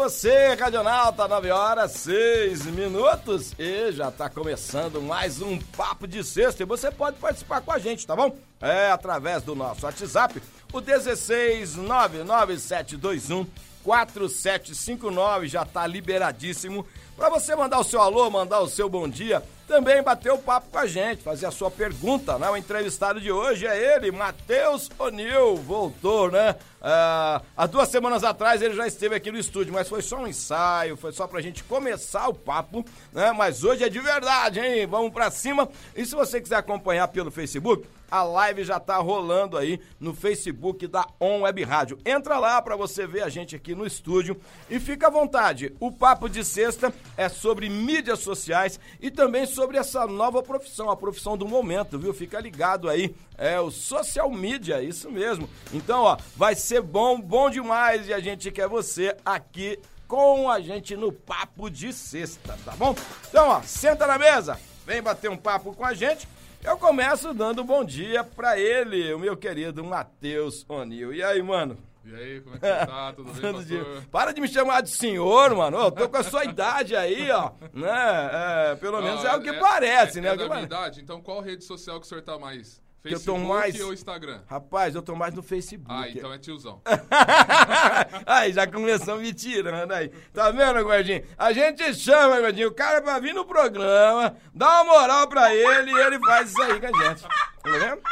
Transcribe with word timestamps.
você, 0.00 0.54
Radionauta, 0.54 1.28
9 1.28 1.50
horas 1.50 1.92
6 1.92 2.64
minutos. 2.68 3.52
E 3.58 3.92
já 3.92 4.10
tá 4.10 4.30
começando 4.30 5.02
mais 5.02 5.42
um 5.42 5.58
Papo 5.58 6.08
de 6.08 6.24
Sexta 6.24 6.62
e 6.62 6.66
você 6.66 6.90
pode 6.90 7.18
participar 7.18 7.60
com 7.60 7.70
a 7.70 7.78
gente, 7.78 8.06
tá 8.06 8.16
bom? 8.16 8.34
É 8.62 8.90
através 8.90 9.42
do 9.42 9.54
nosso 9.54 9.84
WhatsApp, 9.84 10.40
o 10.72 10.80
1699721 10.80 13.46
4759 13.84 15.48
já 15.48 15.66
tá 15.66 15.86
liberadíssimo. 15.86 16.86
Para 17.14 17.28
você 17.28 17.54
mandar 17.54 17.78
o 17.78 17.84
seu 17.84 18.00
alô, 18.00 18.30
mandar 18.30 18.60
o 18.60 18.68
seu 18.68 18.88
bom 18.88 19.06
dia, 19.06 19.42
também 19.70 20.02
bater 20.02 20.32
o 20.32 20.38
papo 20.38 20.66
com 20.68 20.78
a 20.78 20.86
gente, 20.86 21.22
fazer 21.22 21.46
a 21.46 21.50
sua 21.52 21.70
pergunta, 21.70 22.36
né? 22.36 22.50
O 22.50 22.56
entrevistado 22.56 23.20
de 23.20 23.30
hoje 23.30 23.68
é 23.68 23.94
ele, 23.94 24.10
Matheus 24.10 24.90
O'Neill, 24.98 25.54
voltou, 25.58 26.28
né? 26.28 26.56
Ah, 26.82 27.40
há 27.56 27.66
duas 27.66 27.88
semanas 27.88 28.24
atrás 28.24 28.60
ele 28.60 28.74
já 28.74 28.84
esteve 28.84 29.14
aqui 29.14 29.30
no 29.30 29.38
estúdio, 29.38 29.72
mas 29.72 29.88
foi 29.88 30.02
só 30.02 30.16
um 30.16 30.26
ensaio, 30.26 30.96
foi 30.96 31.12
só 31.12 31.24
pra 31.28 31.40
gente 31.40 31.62
começar 31.62 32.26
o 32.26 32.34
papo, 32.34 32.84
né? 33.12 33.30
Mas 33.30 33.62
hoje 33.62 33.84
é 33.84 33.88
de 33.88 34.00
verdade, 34.00 34.58
hein? 34.58 34.88
Vamos 34.88 35.12
pra 35.12 35.30
cima. 35.30 35.68
E 35.94 36.04
se 36.04 36.16
você 36.16 36.40
quiser 36.40 36.56
acompanhar 36.56 37.06
pelo 37.06 37.30
Facebook, 37.30 37.86
a 38.10 38.24
live 38.24 38.64
já 38.64 38.80
tá 38.80 38.96
rolando 38.96 39.56
aí 39.56 39.80
no 40.00 40.12
Facebook 40.12 40.86
da 40.88 41.06
On 41.20 41.42
Web 41.42 41.62
Rádio. 41.62 41.98
Entra 42.04 42.38
lá 42.38 42.60
para 42.60 42.74
você 42.74 43.06
ver 43.06 43.22
a 43.22 43.28
gente 43.28 43.54
aqui 43.54 43.74
no 43.74 43.86
estúdio 43.86 44.40
e 44.68 44.80
fica 44.80 45.06
à 45.06 45.10
vontade. 45.10 45.74
O 45.78 45.92
papo 45.92 46.28
de 46.28 46.44
sexta 46.44 46.92
é 47.16 47.28
sobre 47.28 47.68
mídias 47.68 48.18
sociais 48.18 48.80
e 49.00 49.10
também 49.10 49.46
sobre 49.46 49.59
essa 49.78 50.06
nova 50.06 50.42
profissão, 50.42 50.90
a 50.90 50.96
profissão 50.96 51.36
do 51.36 51.46
momento, 51.46 51.98
viu? 51.98 52.12
Fica 52.12 52.40
ligado 52.40 52.88
aí, 52.88 53.14
é 53.36 53.58
o 53.60 53.70
social 53.70 54.30
media, 54.30 54.82
isso 54.82 55.10
mesmo. 55.10 55.48
Então, 55.72 56.02
ó, 56.02 56.16
vai 56.36 56.54
ser 56.54 56.80
bom, 56.80 57.20
bom 57.20 57.50
demais 57.50 58.08
e 58.08 58.12
a 58.12 58.20
gente 58.20 58.50
quer 58.50 58.68
você 58.68 59.16
aqui 59.24 59.78
com 60.06 60.50
a 60.50 60.60
gente 60.60 60.96
no 60.96 61.12
papo 61.12 61.70
de 61.70 61.92
sexta, 61.92 62.58
tá 62.64 62.72
bom? 62.76 62.94
Então, 63.28 63.48
ó, 63.48 63.62
senta 63.62 64.06
na 64.06 64.18
mesa, 64.18 64.58
vem 64.86 65.02
bater 65.02 65.30
um 65.30 65.36
papo 65.36 65.72
com 65.72 65.84
a 65.84 65.94
gente 65.94 66.26
eu 66.62 66.76
começo 66.76 67.32
dando 67.32 67.64
bom 67.64 67.82
dia 67.82 68.22
pra 68.22 68.58
ele, 68.58 69.14
o 69.14 69.18
meu 69.18 69.34
querido 69.34 69.82
Matheus 69.82 70.64
O'Neill. 70.68 71.14
E 71.14 71.22
aí, 71.22 71.42
mano? 71.42 71.78
E 72.04 72.14
aí, 72.14 72.40
como 72.40 72.56
é 72.56 72.58
que 72.58 72.66
você 72.66 72.86
tá? 72.86 73.12
Tudo 73.16 73.32
bem, 73.32 73.52
pastor? 73.52 74.02
Para 74.10 74.32
de 74.32 74.40
me 74.40 74.48
chamar 74.48 74.80
de 74.80 74.90
senhor, 74.90 75.54
mano. 75.54 75.78
Eu 75.78 75.90
tô 75.90 76.08
com 76.08 76.16
a 76.16 76.22
sua 76.22 76.44
idade 76.44 76.96
aí, 76.96 77.30
ó. 77.30 77.52
Né? 77.72 78.30
É, 78.32 78.74
pelo 78.76 79.00
menos 79.02 79.24
é 79.24 79.34
o 79.36 79.40
que 79.40 79.50
é, 79.50 79.58
parece, 79.58 80.18
é, 80.18 80.22
né? 80.22 80.28
É 80.28 80.36
da 80.36 80.48
minha 80.48 80.62
idade? 80.62 81.00
Então 81.00 81.20
qual 81.20 81.40
rede 81.40 81.64
social 81.64 82.00
que 82.00 82.06
o 82.06 82.08
senhor 82.08 82.22
tá 82.22 82.38
mais? 82.38 82.80
Facebook 83.02 83.28
eu 83.28 83.34
tô 83.34 83.48
mais... 83.48 83.80
ou 83.80 83.94
Instagram? 83.94 84.42
Rapaz, 84.46 84.94
eu 84.94 85.02
tô 85.02 85.16
mais 85.16 85.34
no 85.34 85.42
Facebook. 85.42 85.90
Ah, 85.90 86.08
então 86.08 86.32
é 86.32 86.38
tiozão. 86.38 86.82
aí, 88.26 88.52
já 88.52 88.66
começou 88.66 89.16
me 89.16 89.32
tirando 89.32 89.92
aí. 89.92 90.10
Tá 90.34 90.50
vendo, 90.50 90.84
Gordinho? 90.84 91.24
A 91.38 91.52
gente 91.52 91.94
chama, 91.94 92.40
Gordinho, 92.40 92.68
o 92.68 92.74
cara 92.74 93.00
pra 93.00 93.18
vir 93.18 93.32
no 93.32 93.46
programa, 93.46 94.36
dá 94.54 94.82
uma 94.82 94.92
moral 94.92 95.28
pra 95.28 95.54
ele 95.54 95.90
e 95.90 95.98
ele 95.98 96.18
faz 96.18 96.50
isso 96.50 96.62
aí 96.62 96.78
com 96.78 96.86
a 96.86 97.08
gente. 97.08 97.22
Tá 97.22 97.70
vendo? 97.78 98.02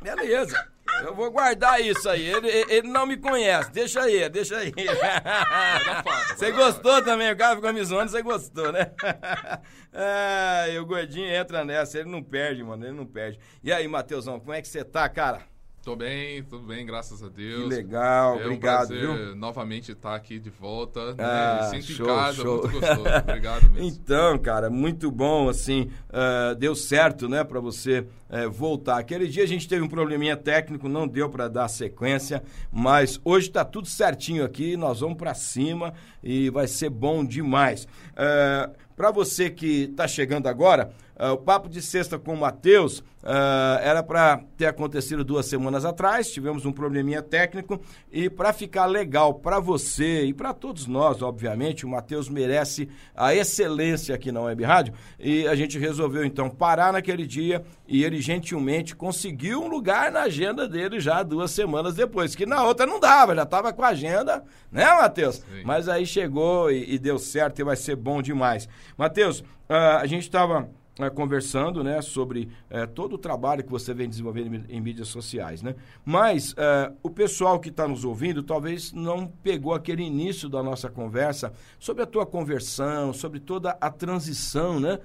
Beleza. 0.00 0.73
Eu 1.02 1.14
vou 1.14 1.30
guardar 1.30 1.80
isso 1.80 2.08
aí. 2.08 2.24
Ele, 2.24 2.48
ele 2.48 2.88
não 2.88 3.06
me 3.06 3.16
conhece. 3.16 3.70
Deixa 3.70 4.02
aí, 4.02 4.28
deixa 4.28 4.56
aí. 4.58 4.72
Você 6.36 6.50
gostou 6.52 7.02
também? 7.02 7.32
O 7.32 7.36
cara 7.36 7.56
ficou 7.56 7.72
me 7.72 7.84
zoando, 7.84 8.10
você 8.10 8.22
gostou, 8.22 8.72
né? 8.72 8.90
Ah, 9.96 10.68
e 10.68 10.76
o 10.76 10.84
gordinho 10.84 11.32
entra 11.32 11.64
nessa. 11.64 12.00
Ele 12.00 12.10
não 12.10 12.20
perde, 12.20 12.64
mano. 12.64 12.84
Ele 12.84 12.96
não 12.96 13.06
perde. 13.06 13.38
E 13.62 13.72
aí, 13.72 13.86
Matheusão, 13.86 14.40
como 14.40 14.52
é 14.52 14.60
que 14.60 14.66
você 14.66 14.82
tá, 14.82 15.08
cara? 15.08 15.42
Tô 15.84 15.94
bem, 15.94 16.42
tudo 16.44 16.66
bem, 16.66 16.86
graças 16.86 17.22
a 17.22 17.28
Deus. 17.28 17.64
Que 17.64 17.68
legal, 17.68 18.40
é 18.40 18.46
obrigado, 18.46 18.84
um 18.84 18.88
prazer 18.88 19.00
viu? 19.00 19.36
novamente 19.36 19.92
estar 19.92 20.14
aqui 20.14 20.38
de 20.38 20.48
volta. 20.48 21.12
Né? 21.12 21.22
Ah, 21.22 21.68
sinto 21.70 21.92
show, 21.92 22.06
em 22.06 22.08
casa, 22.08 22.42
show. 22.42 22.62
muito 22.62 22.72
gostoso. 22.80 23.02
Obrigado 23.22 23.70
mesmo. 23.70 23.86
Então, 23.86 24.38
cara, 24.38 24.70
muito 24.70 25.10
bom, 25.10 25.46
assim, 25.46 25.90
uh, 26.08 26.54
deu 26.54 26.74
certo, 26.74 27.28
né, 27.28 27.44
para 27.44 27.60
você 27.60 28.00
uh, 28.00 28.50
voltar. 28.50 28.96
Aquele 28.96 29.28
dia 29.28 29.44
a 29.44 29.46
gente 29.46 29.68
teve 29.68 29.82
um 29.82 29.88
probleminha 29.88 30.38
técnico, 30.38 30.88
não 30.88 31.06
deu 31.06 31.28
para 31.28 31.48
dar 31.48 31.68
sequência, 31.68 32.42
mas 32.72 33.20
hoje 33.22 33.50
tá 33.50 33.62
tudo 33.62 33.86
certinho 33.86 34.42
aqui, 34.42 34.78
nós 34.78 35.00
vamos 35.00 35.18
para 35.18 35.34
cima 35.34 35.92
e 36.22 36.48
vai 36.48 36.66
ser 36.66 36.88
bom 36.88 37.22
demais. 37.22 37.84
Uh, 38.12 38.74
para 38.96 39.10
você 39.10 39.50
que 39.50 39.88
tá 39.88 40.08
chegando 40.08 40.46
agora, 40.46 40.94
Uh, 41.18 41.32
o 41.32 41.38
papo 41.38 41.68
de 41.68 41.80
sexta 41.80 42.18
com 42.18 42.34
o 42.34 42.36
Matheus 42.36 42.98
uh, 42.98 43.78
era 43.80 44.02
para 44.02 44.40
ter 44.56 44.66
acontecido 44.66 45.24
duas 45.24 45.46
semanas 45.46 45.84
atrás. 45.84 46.30
Tivemos 46.30 46.66
um 46.66 46.72
probleminha 46.72 47.22
técnico 47.22 47.80
e 48.12 48.28
para 48.28 48.52
ficar 48.52 48.86
legal 48.86 49.34
para 49.34 49.60
você 49.60 50.24
e 50.24 50.34
para 50.34 50.52
todos 50.52 50.88
nós, 50.88 51.22
obviamente, 51.22 51.86
o 51.86 51.88
Matheus 51.88 52.28
merece 52.28 52.88
a 53.14 53.32
excelência 53.32 54.14
aqui 54.14 54.32
na 54.32 54.40
Web 54.40 54.64
Rádio 54.64 54.94
e 55.18 55.46
a 55.46 55.54
gente 55.54 55.78
resolveu 55.78 56.24
então 56.24 56.50
parar 56.50 56.92
naquele 56.92 57.26
dia 57.26 57.64
e 57.86 58.02
ele 58.02 58.20
gentilmente 58.20 58.96
conseguiu 58.96 59.62
um 59.62 59.68
lugar 59.68 60.10
na 60.10 60.22
agenda 60.22 60.68
dele 60.68 60.98
já 60.98 61.22
duas 61.22 61.52
semanas 61.52 61.94
depois, 61.94 62.34
que 62.34 62.44
na 62.44 62.64
outra 62.64 62.86
não 62.86 62.98
dava, 62.98 63.34
já 63.36 63.42
estava 63.44 63.72
com 63.72 63.82
a 63.82 63.88
agenda, 63.88 64.42
né, 64.70 64.86
Matheus? 64.86 65.42
Mas 65.64 65.88
aí 65.88 66.06
chegou 66.06 66.70
e, 66.70 66.94
e, 66.94 66.98
deu 66.98 67.18
certo 67.18 67.60
e 67.60 67.64
vai 67.64 67.76
ser 67.76 67.94
bom 67.94 68.20
demais. 68.20 68.68
Matheus, 68.96 69.40
uh, 69.40 70.00
a 70.00 70.06
gente 70.06 70.22
estava 70.22 70.68
é, 70.96 71.10
conversando 71.10 71.82
né, 71.82 72.00
sobre 72.00 72.48
é, 72.70 72.86
todo 72.86 73.14
o 73.14 73.18
trabalho 73.18 73.64
que 73.64 73.70
você 73.70 73.92
vem 73.92 74.08
desenvolvendo 74.08 74.54
em, 74.54 74.76
em 74.76 74.80
mídias 74.80 75.08
sociais. 75.08 75.60
Né? 75.60 75.74
Mas 76.04 76.54
é, 76.56 76.92
o 77.02 77.10
pessoal 77.10 77.58
que 77.58 77.68
está 77.68 77.88
nos 77.88 78.04
ouvindo 78.04 78.44
talvez 78.44 78.92
não 78.92 79.26
pegou 79.26 79.74
aquele 79.74 80.04
início 80.04 80.48
da 80.48 80.62
nossa 80.62 80.88
conversa 80.88 81.52
sobre 81.80 82.04
a 82.04 82.06
tua 82.06 82.24
conversão, 82.24 83.12
sobre 83.12 83.40
toda 83.40 83.76
a 83.80 83.90
transição 83.90 84.78
né, 84.78 85.00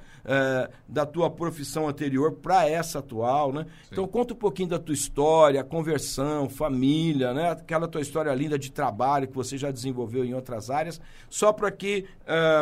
da 0.88 1.06
tua 1.06 1.30
profissão 1.30 1.88
anterior 1.88 2.34
para 2.34 2.70
essa 2.70 3.00
atual. 3.00 3.52
Né? 3.52 3.66
Então 3.92 4.08
conta 4.08 4.36
um 4.36 4.38
pouquinho 4.38 4.70
da 4.70 4.78
tua 4.78 4.94
história, 4.94 5.64
conversão, 5.64 6.48
família, 6.48 7.34
né? 7.34 7.52
aquela 7.52 7.88
tua 7.88 8.02
história 8.02 8.34
linda 8.36 8.60
de 8.60 8.72
trabalho 8.72 9.28
que 9.28 9.36
você 9.36 9.58
já 9.58 9.72
desenvolveu 9.72 10.24
em 10.24 10.36
outras 10.36 10.70
áreas, 10.70 11.02
só 11.30 11.52
para 11.52 11.72
que 11.72 12.06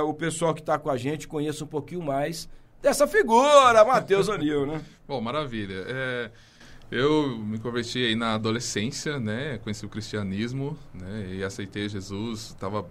o 0.06 0.14
pessoal 0.14 0.54
que 0.54 0.62
está 0.62 0.80
com 0.80 0.90
a 0.90 0.96
gente 0.98 1.28
conheça 1.28 1.66
um 1.66 1.68
pouquinho 1.68 2.02
mais 2.02 2.48
dessa 2.82 3.08
figura, 3.08 3.84
Matheus 3.86 4.28
O'Neill, 4.28 4.66
né? 4.66 4.82
Bom, 5.08 5.22
maravilha. 5.22 5.86
É, 5.88 6.32
eu 6.92 7.38
me 7.38 7.60
converti 7.60 8.00
aí 8.00 8.16
na 8.16 8.36
adolescência, 8.36 9.20
né? 9.20 9.58
Conheci 9.60 9.86
o 9.86 9.90
cristianismo, 9.90 10.78
né? 10.94 11.36
E 11.36 11.44
aceitei 11.44 11.90
Jesus. 11.90 12.48
Estava 12.48 12.86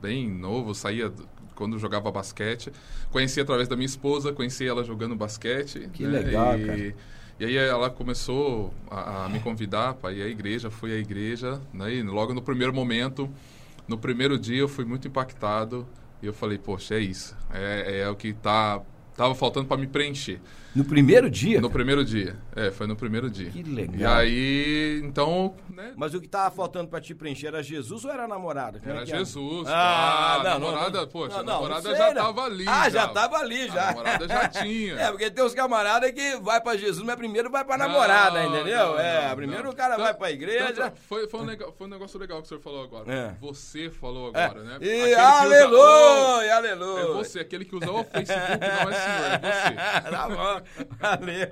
bem 0.00 0.28
novo, 0.28 0.74
saía 0.74 1.12
quando 1.54 1.78
jogava 1.78 2.10
basquete. 2.10 2.72
Conheci 3.10 3.40
através 3.40 3.66
da 3.68 3.74
minha 3.74 3.86
esposa, 3.86 4.32
conheci 4.32 4.66
ela 4.66 4.84
jogando 4.84 5.16
basquete. 5.16 5.88
Que 5.92 6.04
né? 6.04 6.20
legal, 6.20 6.58
e, 6.58 6.64
cara. 6.66 6.94
E 7.40 7.44
aí 7.44 7.56
ela 7.56 7.88
começou 7.88 8.74
a, 8.90 9.26
a 9.26 9.28
me 9.28 9.38
convidar 9.40 9.94
para 9.94 10.12
ir 10.12 10.22
à 10.22 10.26
igreja, 10.26 10.70
fui 10.70 10.92
à 10.92 10.96
igreja, 10.96 11.60
né? 11.72 11.94
E 11.94 12.02
logo 12.02 12.34
no 12.34 12.42
primeiro 12.42 12.74
momento, 12.74 13.30
no 13.86 13.96
primeiro 13.96 14.38
dia 14.38 14.58
eu 14.58 14.68
fui 14.68 14.84
muito 14.84 15.06
impactado 15.06 15.86
e 16.20 16.26
eu 16.26 16.32
falei, 16.32 16.58
poxa, 16.58 16.96
é 16.96 16.98
isso, 16.98 17.36
é, 17.52 18.00
é 18.00 18.08
o 18.08 18.16
que 18.16 18.28
está 18.28 18.82
Tava 19.18 19.34
faltando 19.34 19.66
para 19.66 19.76
me 19.76 19.88
preencher. 19.88 20.38
No 20.74 20.84
primeiro 20.84 21.28
dia? 21.30 21.60
No 21.60 21.70
primeiro 21.70 22.04
dia. 22.04 22.36
É, 22.54 22.70
foi 22.70 22.86
no 22.86 22.94
primeiro 22.94 23.28
dia. 23.30 23.50
Que 23.50 23.62
legal. 23.62 23.98
E 23.98 24.04
aí, 24.04 25.00
então. 25.02 25.54
Né? 25.70 25.92
Mas 25.96 26.14
o 26.14 26.20
que 26.20 26.28
tava 26.28 26.54
faltando 26.54 26.88
para 26.88 27.00
te 27.00 27.14
preencher 27.14 27.48
era 27.48 27.62
Jesus 27.62 28.04
ou 28.04 28.10
era 28.12 28.24
a 28.24 28.28
namorada? 28.28 28.78
Como 28.78 28.90
era 28.92 29.02
é 29.02 29.06
Jesus. 29.06 29.66
Ah, 29.66 30.34
a 30.34 30.36
não, 30.38 30.44
namorada, 30.60 31.00
não, 31.00 31.08
poxa, 31.08 31.42
não, 31.42 31.54
a 31.56 31.68
namorada 31.68 31.96
já 31.96 32.14
tava 32.14 32.42
ali. 32.44 32.64
Ah, 32.68 32.88
já, 32.90 33.08
tava 33.08 33.36
ali, 33.38 33.66
já. 33.68 33.82
A 33.82 33.86
namorada 33.94 34.28
já 34.28 34.48
tinha. 34.62 34.94
é, 35.00 35.10
porque 35.10 35.30
tem 35.30 35.44
os 35.44 35.54
camaradas 35.54 36.12
que 36.12 36.36
vai 36.36 36.60
para 36.60 36.76
Jesus, 36.78 37.04
mas 37.04 37.16
primeiro 37.16 37.50
vai 37.50 37.64
para 37.64 37.78
namorada, 37.78 38.44
entendeu? 38.44 38.98
é, 38.98 39.34
primeiro 39.34 39.70
o 39.70 39.74
cara 39.74 39.94
Tanto- 39.94 40.02
vai 40.04 40.14
para 40.14 40.26
a 40.28 40.30
igreja. 40.32 40.72
tanto- 40.74 40.98
foi, 41.08 41.26
foi, 41.28 41.40
um 41.40 41.44
legal- 41.44 41.74
foi 41.76 41.86
um 41.86 41.90
negócio 41.90 42.18
legal 42.20 42.38
que 42.40 42.44
o 42.44 42.48
senhor 42.48 42.60
falou 42.60 42.84
agora. 42.84 43.12
É. 43.12 43.34
Você 43.40 43.90
falou 43.90 44.30
É. 44.34 44.44
agora, 44.44 44.62
né? 44.62 44.78
E 44.80 45.14
Aquele 45.14 45.14
que 45.14 45.14
usa- 45.14 45.22
aleluia, 45.40 46.44
É 46.44 46.52
aleluia. 46.52 47.06
você, 47.14 47.40
aquele 47.40 47.64
que 47.64 47.74
usa 47.74 47.90
o 47.90 48.04
Facebook 48.04 48.58
não 48.60 48.90
é 48.90 48.94
senhor, 48.94 49.30
é 49.32 49.38
você. 49.38 50.10
tá 50.10 50.28
bom, 50.28 50.57
valeu. 51.00 51.48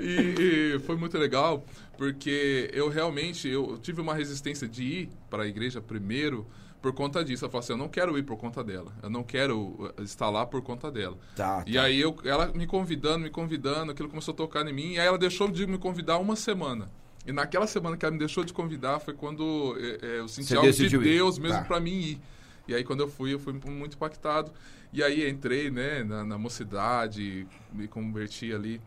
E, 0.00 0.74
e 0.74 0.78
foi 0.80 0.96
muito 0.96 1.16
legal, 1.18 1.64
porque 1.96 2.70
eu 2.72 2.88
realmente 2.88 3.48
eu 3.48 3.78
tive 3.78 4.00
uma 4.00 4.14
resistência 4.14 4.68
de 4.68 4.82
ir 4.82 5.10
para 5.30 5.44
a 5.44 5.46
igreja 5.46 5.80
primeiro 5.80 6.46
por 6.80 6.92
conta 6.92 7.24
disso. 7.24 7.44
Eu 7.44 7.48
falei 7.50 7.60
assim, 7.64 7.72
eu 7.74 7.78
não 7.78 7.88
quero 7.88 8.18
ir 8.18 8.22
por 8.24 8.36
conta 8.36 8.62
dela. 8.64 8.92
Eu 9.02 9.08
não 9.10 9.22
quero 9.22 9.58
uh, 9.58 10.02
estar 10.02 10.28
lá 10.30 10.44
por 10.44 10.62
conta 10.62 10.90
dela. 10.90 11.16
Tá, 11.36 11.64
E 11.66 11.78
aí 11.78 12.00
eu, 12.00 12.16
ela 12.24 12.48
me 12.48 12.66
convidando, 12.66 13.20
me 13.20 13.30
convidando, 13.30 13.92
aquilo 13.92 14.08
começou 14.08 14.34
a 14.34 14.36
tocar 14.36 14.66
em 14.66 14.72
mim. 14.72 14.92
E 14.94 14.98
aí 14.98 15.06
ela 15.06 15.18
deixou 15.18 15.48
de 15.48 15.66
me 15.66 15.78
convidar 15.78 16.18
uma 16.18 16.34
semana. 16.34 16.90
E 17.24 17.30
naquela 17.30 17.68
semana 17.68 17.96
que 17.96 18.04
ela 18.04 18.12
me 18.12 18.18
deixou 18.18 18.42
de 18.42 18.52
convidar 18.52 18.98
foi 18.98 19.14
quando 19.14 19.76
eh, 19.78 19.98
eh, 20.02 20.18
eu 20.18 20.26
senti 20.26 20.48
Você 20.48 20.56
algo 20.56 20.66
de 20.68 20.76
decidiu 20.76 21.00
ir. 21.02 21.04
Deus 21.04 21.38
mesmo 21.38 21.58
Tá. 21.58 21.64
para 21.64 21.78
mim 21.78 21.92
ir. 22.00 22.20
E 22.66 22.74
aí 22.74 22.82
quando 22.82 22.98
eu 22.98 23.08
fui, 23.08 23.32
eu 23.32 23.38
fui 23.38 23.52
muito 23.52 23.94
impactado. 23.94 24.50
E 24.92 25.02
aí 25.02 25.28
entrei, 25.28 25.70
né, 25.70 26.04
na, 26.04 26.24
na 26.24 26.36
mocidade, 26.36 27.46
me 27.72 27.88
converti 27.88 28.52
ali 28.52 28.80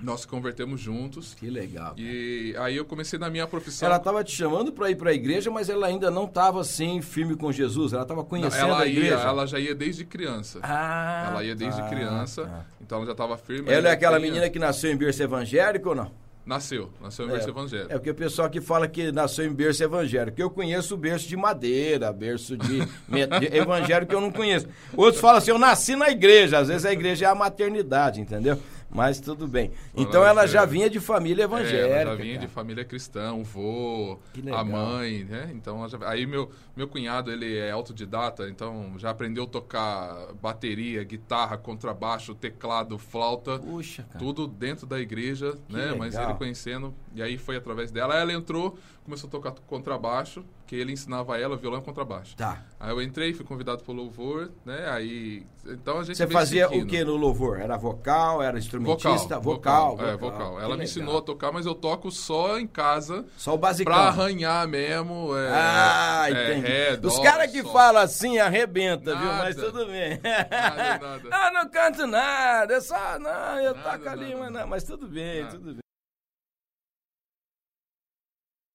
Nós 0.00 0.24
convertemos 0.24 0.80
juntos. 0.80 1.34
Que 1.34 1.50
legal. 1.50 1.94
E 1.96 2.54
aí 2.58 2.76
eu 2.76 2.84
comecei 2.84 3.18
na 3.18 3.28
minha 3.28 3.46
profissão. 3.48 3.86
Ela 3.86 3.96
estava 3.96 4.22
te 4.22 4.30
chamando 4.30 4.72
para 4.72 4.90
ir 4.90 4.96
para 4.96 5.10
a 5.10 5.12
igreja, 5.12 5.50
mas 5.50 5.68
ela 5.68 5.86
ainda 5.88 6.10
não 6.10 6.24
estava 6.24 6.60
assim 6.60 7.02
firme 7.02 7.34
com 7.36 7.50
Jesus. 7.50 7.92
Ela 7.92 8.02
estava 8.02 8.22
conhecendo 8.24 8.66
ela 8.66 8.82
a 8.82 8.86
igreja. 8.86 9.16
Ia, 9.16 9.22
ela 9.22 9.46
já 9.46 9.58
ia 9.58 9.74
desde 9.74 10.04
criança. 10.04 10.60
Ah, 10.62 11.28
ela 11.30 11.44
ia 11.44 11.54
desde 11.54 11.80
tá, 11.80 11.88
criança, 11.88 12.44
tá. 12.44 12.66
então 12.80 12.98
ela 12.98 13.06
já 13.06 13.12
estava 13.12 13.36
firme. 13.36 13.72
Ela 13.72 13.88
é 13.88 13.92
aquela 13.92 14.18
tinha... 14.18 14.30
menina 14.30 14.50
que 14.50 14.58
nasceu 14.58 14.92
em 14.92 14.96
berço 14.96 15.22
evangélico 15.22 15.88
ou 15.88 15.94
não? 15.96 16.27
Nasceu, 16.48 16.88
nasceu 16.98 17.26
em 17.26 17.28
berço 17.28 17.46
é, 17.46 17.50
evangélico. 17.50 17.92
É 17.92 17.98
porque 17.98 18.10
o 18.10 18.14
pessoal 18.14 18.48
que 18.48 18.58
fala 18.58 18.88
que 18.88 19.12
nasceu 19.12 19.44
em 19.44 19.52
berço 19.52 19.84
evangélico. 19.84 20.40
Eu 20.40 20.48
conheço 20.48 20.96
berço 20.96 21.28
de 21.28 21.36
madeira, 21.36 22.10
berço 22.10 22.56
de, 22.56 22.78
de 23.06 23.54
evangélico 23.54 24.08
que 24.08 24.14
eu 24.14 24.20
não 24.22 24.32
conheço. 24.32 24.66
Outros 24.96 25.20
falam 25.20 25.36
assim, 25.36 25.50
eu 25.50 25.58
nasci 25.58 25.94
na 25.94 26.08
igreja. 26.08 26.56
Às 26.60 26.68
vezes 26.68 26.86
a 26.86 26.92
igreja 26.92 27.26
é 27.26 27.28
a 27.28 27.34
maternidade, 27.34 28.22
entendeu? 28.22 28.58
Mas 28.90 29.20
tudo 29.20 29.46
bem. 29.46 29.70
Então 29.94 30.24
ela 30.24 30.46
já 30.46 30.64
vinha 30.64 30.88
de 30.88 30.98
família 30.98 31.44
evangélica. 31.44 31.94
É, 31.94 32.02
ela 32.02 32.16
já 32.16 32.22
vinha 32.22 32.34
cara. 32.34 32.46
de 32.46 32.52
família 32.52 32.84
cristã, 32.84 33.34
o 33.34 33.44
vô, 33.44 34.18
a 34.52 34.64
mãe, 34.64 35.24
né? 35.24 35.50
Então 35.54 35.86
já... 35.88 35.98
aí 36.08 36.26
meu 36.26 36.50
meu 36.74 36.88
cunhado 36.88 37.30
ele 37.30 37.58
é 37.58 37.70
autodidata, 37.70 38.48
então 38.48 38.94
já 38.96 39.10
aprendeu 39.10 39.44
a 39.44 39.46
tocar 39.46 40.32
bateria, 40.40 41.02
guitarra, 41.04 41.58
contrabaixo, 41.58 42.34
teclado, 42.34 42.98
flauta, 42.98 43.58
Puxa, 43.58 44.04
cara. 44.04 44.18
tudo 44.18 44.46
dentro 44.46 44.86
da 44.86 44.98
igreja, 44.98 45.58
que 45.66 45.72
né? 45.72 45.82
Legal. 45.82 45.98
Mas 45.98 46.14
ele 46.14 46.34
conhecendo 46.34 46.94
e 47.14 47.22
aí 47.22 47.36
foi 47.36 47.56
através 47.56 47.90
dela. 47.90 48.16
Ela 48.16 48.32
entrou, 48.32 48.78
começou 49.08 49.26
a 49.28 49.30
tocar 49.30 49.52
contrabaixo, 49.66 50.44
que 50.66 50.76
ele 50.76 50.92
ensinava 50.92 51.38
ela 51.40 51.56
violão 51.56 51.80
e 51.80 51.82
contrabaixo. 51.82 52.36
Tá. 52.36 52.62
Aí 52.78 52.90
eu 52.90 53.00
entrei, 53.00 53.32
fui 53.32 53.44
convidado 53.44 53.82
pro 53.82 53.92
louvor, 53.94 54.50
né? 54.66 54.86
Aí 54.90 55.46
então 55.66 55.98
a 55.98 56.04
gente 56.04 56.16
Você 56.16 56.26
fazia 56.26 56.68
o 56.68 56.86
que 56.86 57.02
no 57.02 57.16
louvor? 57.16 57.58
Era 57.58 57.76
vocal, 57.76 58.42
era 58.42 58.58
instrumentista, 58.58 59.38
vocal, 59.38 59.96
vocal, 59.96 59.96
vocal. 59.96 60.08
É, 60.08 60.16
vocal. 60.16 60.60
Ela 60.60 60.76
me 60.76 60.84
ensinou 60.84 61.18
a 61.18 61.22
tocar, 61.22 61.50
mas 61.52 61.64
eu 61.64 61.74
toco 61.74 62.10
só 62.10 62.58
em 62.58 62.66
casa. 62.66 63.24
Só 63.36 63.54
o 63.54 63.58
basicão. 63.58 63.92
Pra 63.92 64.02
arranhar 64.04 64.68
mesmo. 64.68 65.34
É, 65.36 65.48
Ah, 65.50 66.24
é, 66.28 66.30
entendi. 66.58 66.66
ré, 66.66 67.00
Os 67.02 67.18
caras 67.18 67.50
que 67.50 67.62
falam 67.62 68.02
assim 68.02 68.38
arrebenta, 68.38 69.16
viu? 69.16 69.26
Nada. 69.26 69.44
Mas 69.44 69.56
tudo 69.56 69.86
bem. 69.86 70.20
Nada, 70.22 70.98
nada. 70.98 71.28
ah, 71.32 71.50
não 71.52 71.68
canto 71.70 72.06
nada, 72.06 72.74
é 72.74 72.80
só, 72.80 73.18
não, 73.18 73.58
eu 73.60 73.74
Nada, 73.74 73.98
toco 73.98 74.08
ali, 74.08 74.34
mas, 74.34 74.52
não, 74.52 74.66
mas 74.66 74.84
tudo 74.84 75.08
bem, 75.08 75.46
tudo 75.46 75.74
bem. 75.74 75.87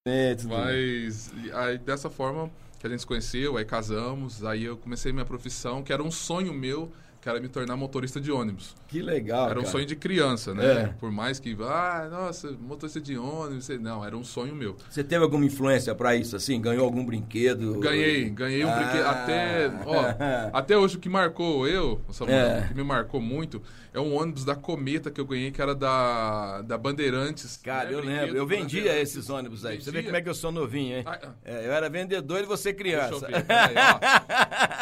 É, 0.05 0.35
tudo. 0.35 0.49
Mas 0.49 1.31
aí 1.53 1.77
dessa 1.77 2.09
forma 2.09 2.51
que 2.77 2.85
a 2.85 2.89
gente 2.89 2.99
se 2.99 3.07
conheceu, 3.07 3.55
aí 3.55 3.63
casamos, 3.63 4.43
aí 4.43 4.65
eu 4.65 4.75
comecei 4.75 5.13
minha 5.13 5.23
profissão, 5.23 5.81
que 5.81 5.93
era 5.93 6.03
um 6.03 6.11
sonho 6.11 6.53
meu, 6.53 6.91
que 7.23 7.29
era 7.29 7.39
me 7.39 7.47
tornar 7.47 7.77
motorista 7.77 8.19
de 8.19 8.29
ônibus. 8.33 8.75
Que 8.89 9.01
legal, 9.01 9.49
Era 9.49 9.57
um 9.57 9.63
cara. 9.63 9.71
sonho 9.71 9.85
de 9.85 9.95
criança, 9.95 10.53
né? 10.53 10.65
É. 10.83 10.85
Por 10.99 11.09
mais 11.09 11.39
que, 11.39 11.55
ah, 11.61 12.09
nossa, 12.11 12.51
motorista 12.51 12.99
de 12.99 13.17
ônibus, 13.17 13.69
não, 13.79 14.03
era 14.05 14.15
um 14.17 14.25
sonho 14.25 14.53
meu. 14.53 14.75
Você 14.89 15.03
teve 15.05 15.23
alguma 15.23 15.45
influência 15.45 15.95
pra 15.95 16.15
isso, 16.17 16.35
assim? 16.35 16.59
Ganhou 16.59 16.83
algum 16.83 17.05
brinquedo? 17.05 17.79
Ganhei, 17.79 18.29
ganhei 18.29 18.65
um 18.65 18.69
Ah. 18.69 18.75
brinquedo. 18.75 19.05
Até, 19.07 19.71
ó, 19.85 20.03
até 20.59 20.77
hoje 20.77 20.97
o 20.97 20.99
que 20.99 21.07
marcou 21.07 21.65
eu, 21.65 22.01
Samuel, 22.11 22.37
É. 22.37 22.59
o 22.59 22.67
que 22.67 22.73
me 22.75 22.83
marcou 22.83 23.21
muito, 23.21 23.61
é 23.93 23.99
um 24.01 24.13
ônibus 24.15 24.43
da 24.43 24.55
Cometa 24.55 25.09
que 25.09 25.21
eu 25.21 25.25
ganhei, 25.25 25.49
que 25.49 25.61
era 25.61 25.73
da, 25.73 26.61
da 26.63 26.77
Bandeirantes. 26.77 27.55
Cara, 27.63 27.89
né? 27.89 27.95
eu 27.95 28.01
Brinquedo 28.01 28.21
lembro. 28.25 28.37
Eu 28.37 28.45
vendia 28.47 28.99
esses 28.99 29.29
ônibus 29.29 29.65
aí. 29.65 29.77
Você 29.81 29.85
vê 29.91 29.99
Vendia? 29.99 30.03
como 30.09 30.17
é 30.17 30.21
que 30.21 30.29
eu 30.29 30.35
sou 30.35 30.51
novinho, 30.51 30.97
hein? 30.97 31.03
Ah, 31.05 31.19
ah. 31.23 31.29
É, 31.45 31.67
eu 31.67 31.71
era 31.71 31.89
vendedor 31.89 32.41
e 32.41 32.45
você 32.45 32.73
Deixa 32.73 32.97
eu 32.97 33.07
criança. 33.09 33.27
ver, 33.27 33.45
peraí, 33.45 33.75
ó. 33.77 34.23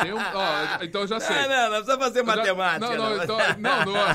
Um, 0.06 0.18
ó, 0.38 0.84
então 0.84 1.02
eu 1.02 1.08
já 1.08 1.20
sei. 1.22 1.36
Não, 1.48 1.64
não 1.70 1.78
precisa 1.84 1.98
fazer 2.00 2.20
já- 2.20 2.31
matemática. 2.38 2.96
Não, 2.98 3.10
não, 3.10 3.24
então, 3.24 3.38
não, 3.60 3.86
não, 3.86 3.98
é- 3.98 4.14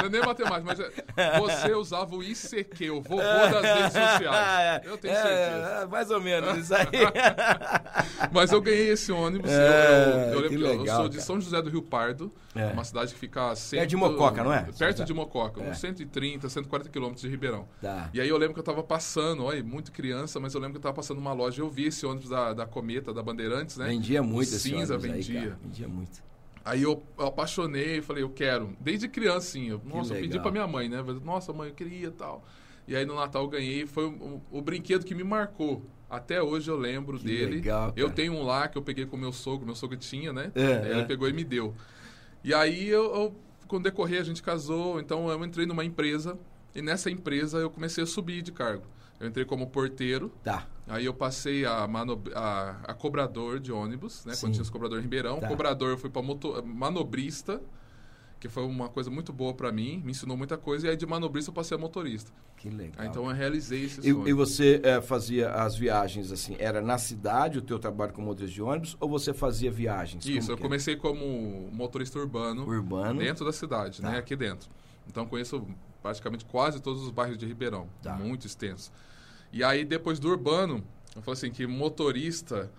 não 0.00 0.06
é 0.06 0.08
nem 0.08 0.20
matemática, 0.20 0.64
mas 0.64 0.80
é- 0.80 1.38
você 1.38 1.74
usava 1.74 2.14
o 2.14 2.22
ICQ, 2.22 2.90
o 2.90 3.00
vovô 3.02 3.22
das 3.22 3.62
redes 3.62 3.92
sociais. 3.92 4.82
Eu 4.86 4.98
tenho 4.98 5.14
É, 5.14 5.22
certeza. 5.22 5.68
é, 5.82 5.86
mais 5.86 6.10
ou 6.10 6.20
menos, 6.20 6.58
isso 6.58 6.74
aí. 6.74 6.86
Mas 8.32 8.50
eu 8.52 8.60
ganhei 8.60 8.90
esse 8.90 9.10
ônibus. 9.12 9.50
eu- 9.50 9.58
É, 9.60 9.66
eu, 9.66 10.32
eu 10.34 10.40
lembro 10.40 10.48
que 10.50 10.56
que 10.56 10.62
eu 10.62 10.78
legal, 10.80 10.96
sou 11.00 11.08
de. 11.08 11.20
São 11.22 11.40
José 11.40 11.60
do 11.62 11.70
Rio 11.70 11.82
Pardo, 11.82 12.32
É. 12.54 12.66
uma 12.66 12.84
cidade 12.84 13.12
que 13.14 13.18
fica 13.18 13.54
cento, 13.54 13.80
Perto 13.80 13.90
de 13.90 13.96
Mococa, 13.96 14.44
não 14.44 14.52
é? 14.52 14.66
Perto 14.78 15.04
de 15.04 15.14
Mococa, 15.14 15.62
É. 15.62 15.70
uns 15.70 15.78
130, 15.78 16.48
140 16.48 16.88
quilômetros 16.88 17.22
de 17.22 17.28
Ribeirão. 17.28 17.66
Tá. 17.80 18.08
E 18.12 18.20
aí 18.20 18.28
eu 18.28 18.36
lembro 18.36 18.54
que 18.54 18.60
eu 18.60 18.64
tava 18.64 18.82
passando, 18.82 19.44
olha, 19.44 19.62
muito 19.62 19.92
criança, 19.92 20.38
mas 20.40 20.54
eu 20.54 20.60
lembro 20.60 20.74
que 20.74 20.78
eu 20.78 20.82
tava 20.82 20.94
passando 20.94 21.18
uma 21.18 21.32
loja 21.32 21.60
e 21.60 21.64
eu 21.64 21.70
vi 21.70 21.86
esse 21.86 22.04
ônibus 22.06 22.28
da, 22.28 22.52
da 22.52 22.66
Cometa, 22.66 23.12
da 23.12 23.22
Bandeirantes, 23.22 23.76
né? 23.76 23.86
Vendia 23.86 24.22
muito 24.22 24.38
O 24.38 24.42
esse 24.42 24.58
cinza 24.60 24.94
ônibus 24.94 25.04
aí, 25.14 25.22
vendia. 25.22 25.40
cara. 25.42 25.58
Vendia 25.62 25.88
muito. 25.88 26.22
Aí 26.66 26.82
eu, 26.82 27.02
eu 27.16 27.26
apaixonei, 27.26 28.02
falei, 28.02 28.22
eu 28.24 28.28
quero. 28.30 28.76
Desde 28.80 29.08
criança, 29.08 29.46
sim. 29.52 29.68
Eu, 29.68 29.80
nossa, 29.84 30.12
eu 30.14 30.16
pedi 30.16 30.28
legal. 30.30 30.42
pra 30.42 30.50
minha 30.50 30.66
mãe, 30.66 30.88
né? 30.88 31.00
Nossa, 31.24 31.52
mãe, 31.52 31.68
eu 31.68 31.74
queria 31.74 32.08
e 32.08 32.10
tal. 32.10 32.44
E 32.88 32.94
aí 32.96 33.04
no 33.06 33.14
Natal 33.14 33.42
eu 33.44 33.48
ganhei, 33.48 33.86
foi 33.86 34.04
o, 34.06 34.10
o- 34.10 34.42
o 34.58 34.60
brinquedo 34.60 35.04
que 35.04 35.14
me 35.14 35.22
marcou. 35.24 35.82
Até 36.10 36.42
hoje 36.42 36.68
eu 36.70 36.76
lembro 36.76 37.18
Que 37.18 37.24
dele. 37.26 37.54
legal, 37.56 37.92
eu 37.96 38.10
tenho 38.10 38.32
um 38.32 38.42
lá 38.42 38.66
que 38.68 38.76
eu 38.76 38.82
peguei 38.82 39.06
com 39.06 39.16
meu 39.16 39.32
sogro, 39.32 39.64
meu 39.64 39.74
sogro 39.76 39.96
tinha, 39.96 40.32
né? 40.32 40.50
É, 40.56 40.76
aí 40.84 40.90
ele 40.90 41.00
é. 41.02 41.04
pegou 41.04 41.28
e 41.28 41.32
me 41.32 41.44
deu. 41.44 41.72
E 42.44 42.52
aí 42.54 42.88
eu, 42.88 43.04
eu, 43.14 43.36
com 43.68 43.76
o 43.76 43.80
decorrer 43.80 44.20
a 44.20 44.24
gente 44.24 44.42
casou, 44.42 45.00
então 45.00 45.28
eu 45.28 45.44
entrei 45.44 45.66
numa 45.66 45.84
empresa 45.84 46.38
e 46.74 46.82
nessa 46.82 47.10
empresa 47.10 47.58
eu 47.58 47.70
comecei 47.70 48.02
a 48.04 48.06
subir 48.06 48.42
de 48.42 48.52
cargo. 48.52 48.84
Eu 49.18 49.26
entrei 49.28 49.44
como 49.44 49.66
porteiro, 49.68 50.30
Tá. 50.44 50.66
Aí 50.88 51.04
eu 51.04 51.14
passei 51.14 51.64
a, 51.64 51.86
mano, 51.88 52.22
a, 52.34 52.76
a 52.84 52.94
cobrador 52.94 53.58
de 53.58 53.72
ônibus, 53.72 54.24
né? 54.24 54.34
Sim. 54.34 54.40
Quando 54.42 54.52
tinha 54.52 54.62
os 54.62 54.70
cobradores 54.70 55.02
em 55.02 55.06
Ribeirão. 55.06 55.40
Tá. 55.40 55.48
Cobrador 55.48 55.90
eu 55.90 55.98
fui 55.98 56.08
para 56.10 56.22
manobrista, 56.64 57.60
que 58.38 58.48
foi 58.48 58.64
uma 58.64 58.88
coisa 58.88 59.10
muito 59.10 59.32
boa 59.32 59.52
para 59.54 59.72
mim, 59.72 60.00
me 60.04 60.12
ensinou 60.12 60.36
muita 60.36 60.56
coisa. 60.56 60.86
E 60.86 60.90
aí 60.90 60.96
de 60.96 61.06
manobrista 61.06 61.50
eu 61.50 61.54
passei 61.54 61.76
a 61.76 61.80
motorista. 61.80 62.30
Que 62.56 62.68
legal. 62.70 62.94
Aí, 62.98 63.08
então 63.08 63.26
eu 63.28 63.34
realizei 63.34 63.84
esse 63.84 64.00
E, 64.00 64.12
sonho. 64.12 64.28
e 64.28 64.32
você 64.32 64.80
eh, 64.84 65.00
fazia 65.00 65.50
as 65.50 65.74
viagens 65.76 66.30
assim, 66.30 66.54
era 66.58 66.80
na 66.80 66.98
cidade 66.98 67.58
o 67.58 67.62
teu 67.62 67.78
trabalho 67.78 68.12
como 68.12 68.28
motorista 68.28 68.54
de 68.54 68.62
ônibus 68.62 68.96
ou 69.00 69.08
você 69.08 69.32
fazia 69.34 69.70
viagens? 69.70 70.24
Isso, 70.24 70.40
Como 70.40 70.52
eu 70.52 70.56
que 70.56 70.62
comecei 70.62 70.96
como 70.96 71.68
motorista 71.72 72.18
urbano, 72.18 72.64
urbano. 72.66 73.18
dentro 73.20 73.44
da 73.44 73.52
cidade, 73.52 74.00
Tá. 74.00 74.10
né? 74.10 74.18
Aqui 74.18 74.36
dentro. 74.36 74.68
Então 75.08 75.26
conheço 75.26 75.66
praticamente 76.02 76.44
quase 76.44 76.80
todos 76.80 77.02
os 77.02 77.10
bairros 77.10 77.36
de 77.38 77.44
Ribeirão. 77.46 77.88
Tá. 78.02 78.14
Muito 78.14 78.46
extenso. 78.46 78.92
E 79.56 79.64
aí 79.64 79.84
depois 79.84 80.18
do 80.18 80.28
urbano, 80.28 80.84
eu 81.14 81.22
falei 81.22 81.38
assim 81.38 81.50
que 81.50 81.66
motorista 81.66 82.70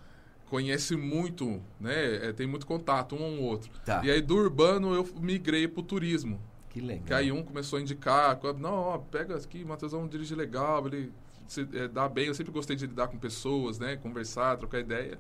conhece 0.48 0.96
muito, 0.96 1.62
né? 1.80 2.28
é, 2.28 2.34
tem 2.34 2.46
muito 2.46 2.66
contato 2.66 3.16
um 3.16 3.24
ao 3.24 3.42
outro. 3.42 3.72
Tá. 3.84 4.02
E 4.06 4.12
aí 4.12 4.22
do 4.22 4.36
urbano 4.36 4.94
eu 4.94 5.08
migrei 5.20 5.68
pro 5.68 5.82
turismo. 5.82 6.40
Que 6.70 6.80
legal. 6.80 7.06
Que 7.06 7.14
aí 7.14 7.32
um 7.32 7.44
começou 7.44 7.80
a 7.80 7.82
indicar, 7.82 8.40
não, 8.60 8.74
ó, 8.74 8.98
pega 9.00 9.36
aqui, 9.36 9.66
Matheusão 9.66 10.08
dirige 10.08 10.36
legal, 10.36 10.86
ele 10.86 11.12
se, 11.48 11.68
é, 11.74 11.88
dá 11.88 12.08
bem. 12.08 12.28
Eu 12.28 12.36
sempre 12.36 12.52
gostei 12.52 12.76
de 12.76 12.86
lidar 12.86 13.08
com 13.08 13.18
pessoas, 13.18 13.80
né? 13.80 13.96
Conversar, 13.96 14.58
trocar 14.58 14.80
ideia. 14.80 15.18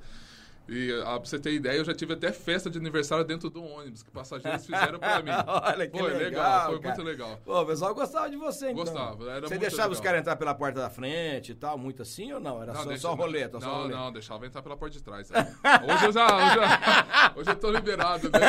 E 0.70 0.92
ah, 1.06 1.18
pra 1.20 1.26
você 1.26 1.40
ter 1.40 1.54
ideia, 1.54 1.78
eu 1.78 1.86
já 1.86 1.94
tive 1.94 2.14
até 2.14 2.32
festa 2.32 2.70
de 2.70 2.78
aniversário 2.78 3.24
dentro 3.24 3.50
do 3.50 3.64
ônibus, 3.64 4.04
que 4.04 4.12
passageiros 4.12 4.66
fizeram 4.66 5.00
pra 5.00 5.22
mim. 5.24 5.32
Olha 5.48 5.88
que 5.88 5.98
Foi 5.98 6.14
legal, 6.14 6.66
foi 6.72 6.80
cara. 6.80 6.96
muito 6.96 7.04
legal. 7.08 7.40
Pô, 7.46 7.62
o 7.62 7.66
pessoal 7.66 7.96
gostava 7.96 8.30
de 8.30 8.36
você, 8.36 8.72
então. 8.72 8.84
Gostava, 8.84 9.32
era 9.32 9.48
Você 9.48 9.58
deixava 9.58 9.92
os 9.94 10.00
legal. 10.00 10.04
caras 10.04 10.20
entrar 10.22 10.36
pela 10.36 10.54
porta 10.54 10.82
da 10.82 10.90
frente 10.90 11.54
e 11.54 11.56
tal, 11.56 11.78
muito 11.78 12.02
assim 12.02 12.34
ou 12.34 12.40
não? 12.40 12.62
Era 12.62 12.74
só, 12.76 12.84
deixa- 12.86 13.02
só 13.02 13.14
roleta, 13.16 13.60
só 13.62 13.66
Não, 13.68 13.76
roleta? 13.84 13.98
não, 13.98 14.12
deixava 14.12 14.46
entrar 14.46 14.62
pela 14.62 14.76
porta 14.76 14.98
de 14.98 15.04
trás. 15.04 15.30
né? 15.30 15.56
Hoje 15.94 16.06
eu 16.06 16.12
já, 16.12 16.26
hoje, 16.36 16.58
eu- 16.58 17.40
hoje 17.42 17.50
eu 17.52 17.56
tô 17.56 17.72
liberado, 17.72 18.30
né? 18.30 18.40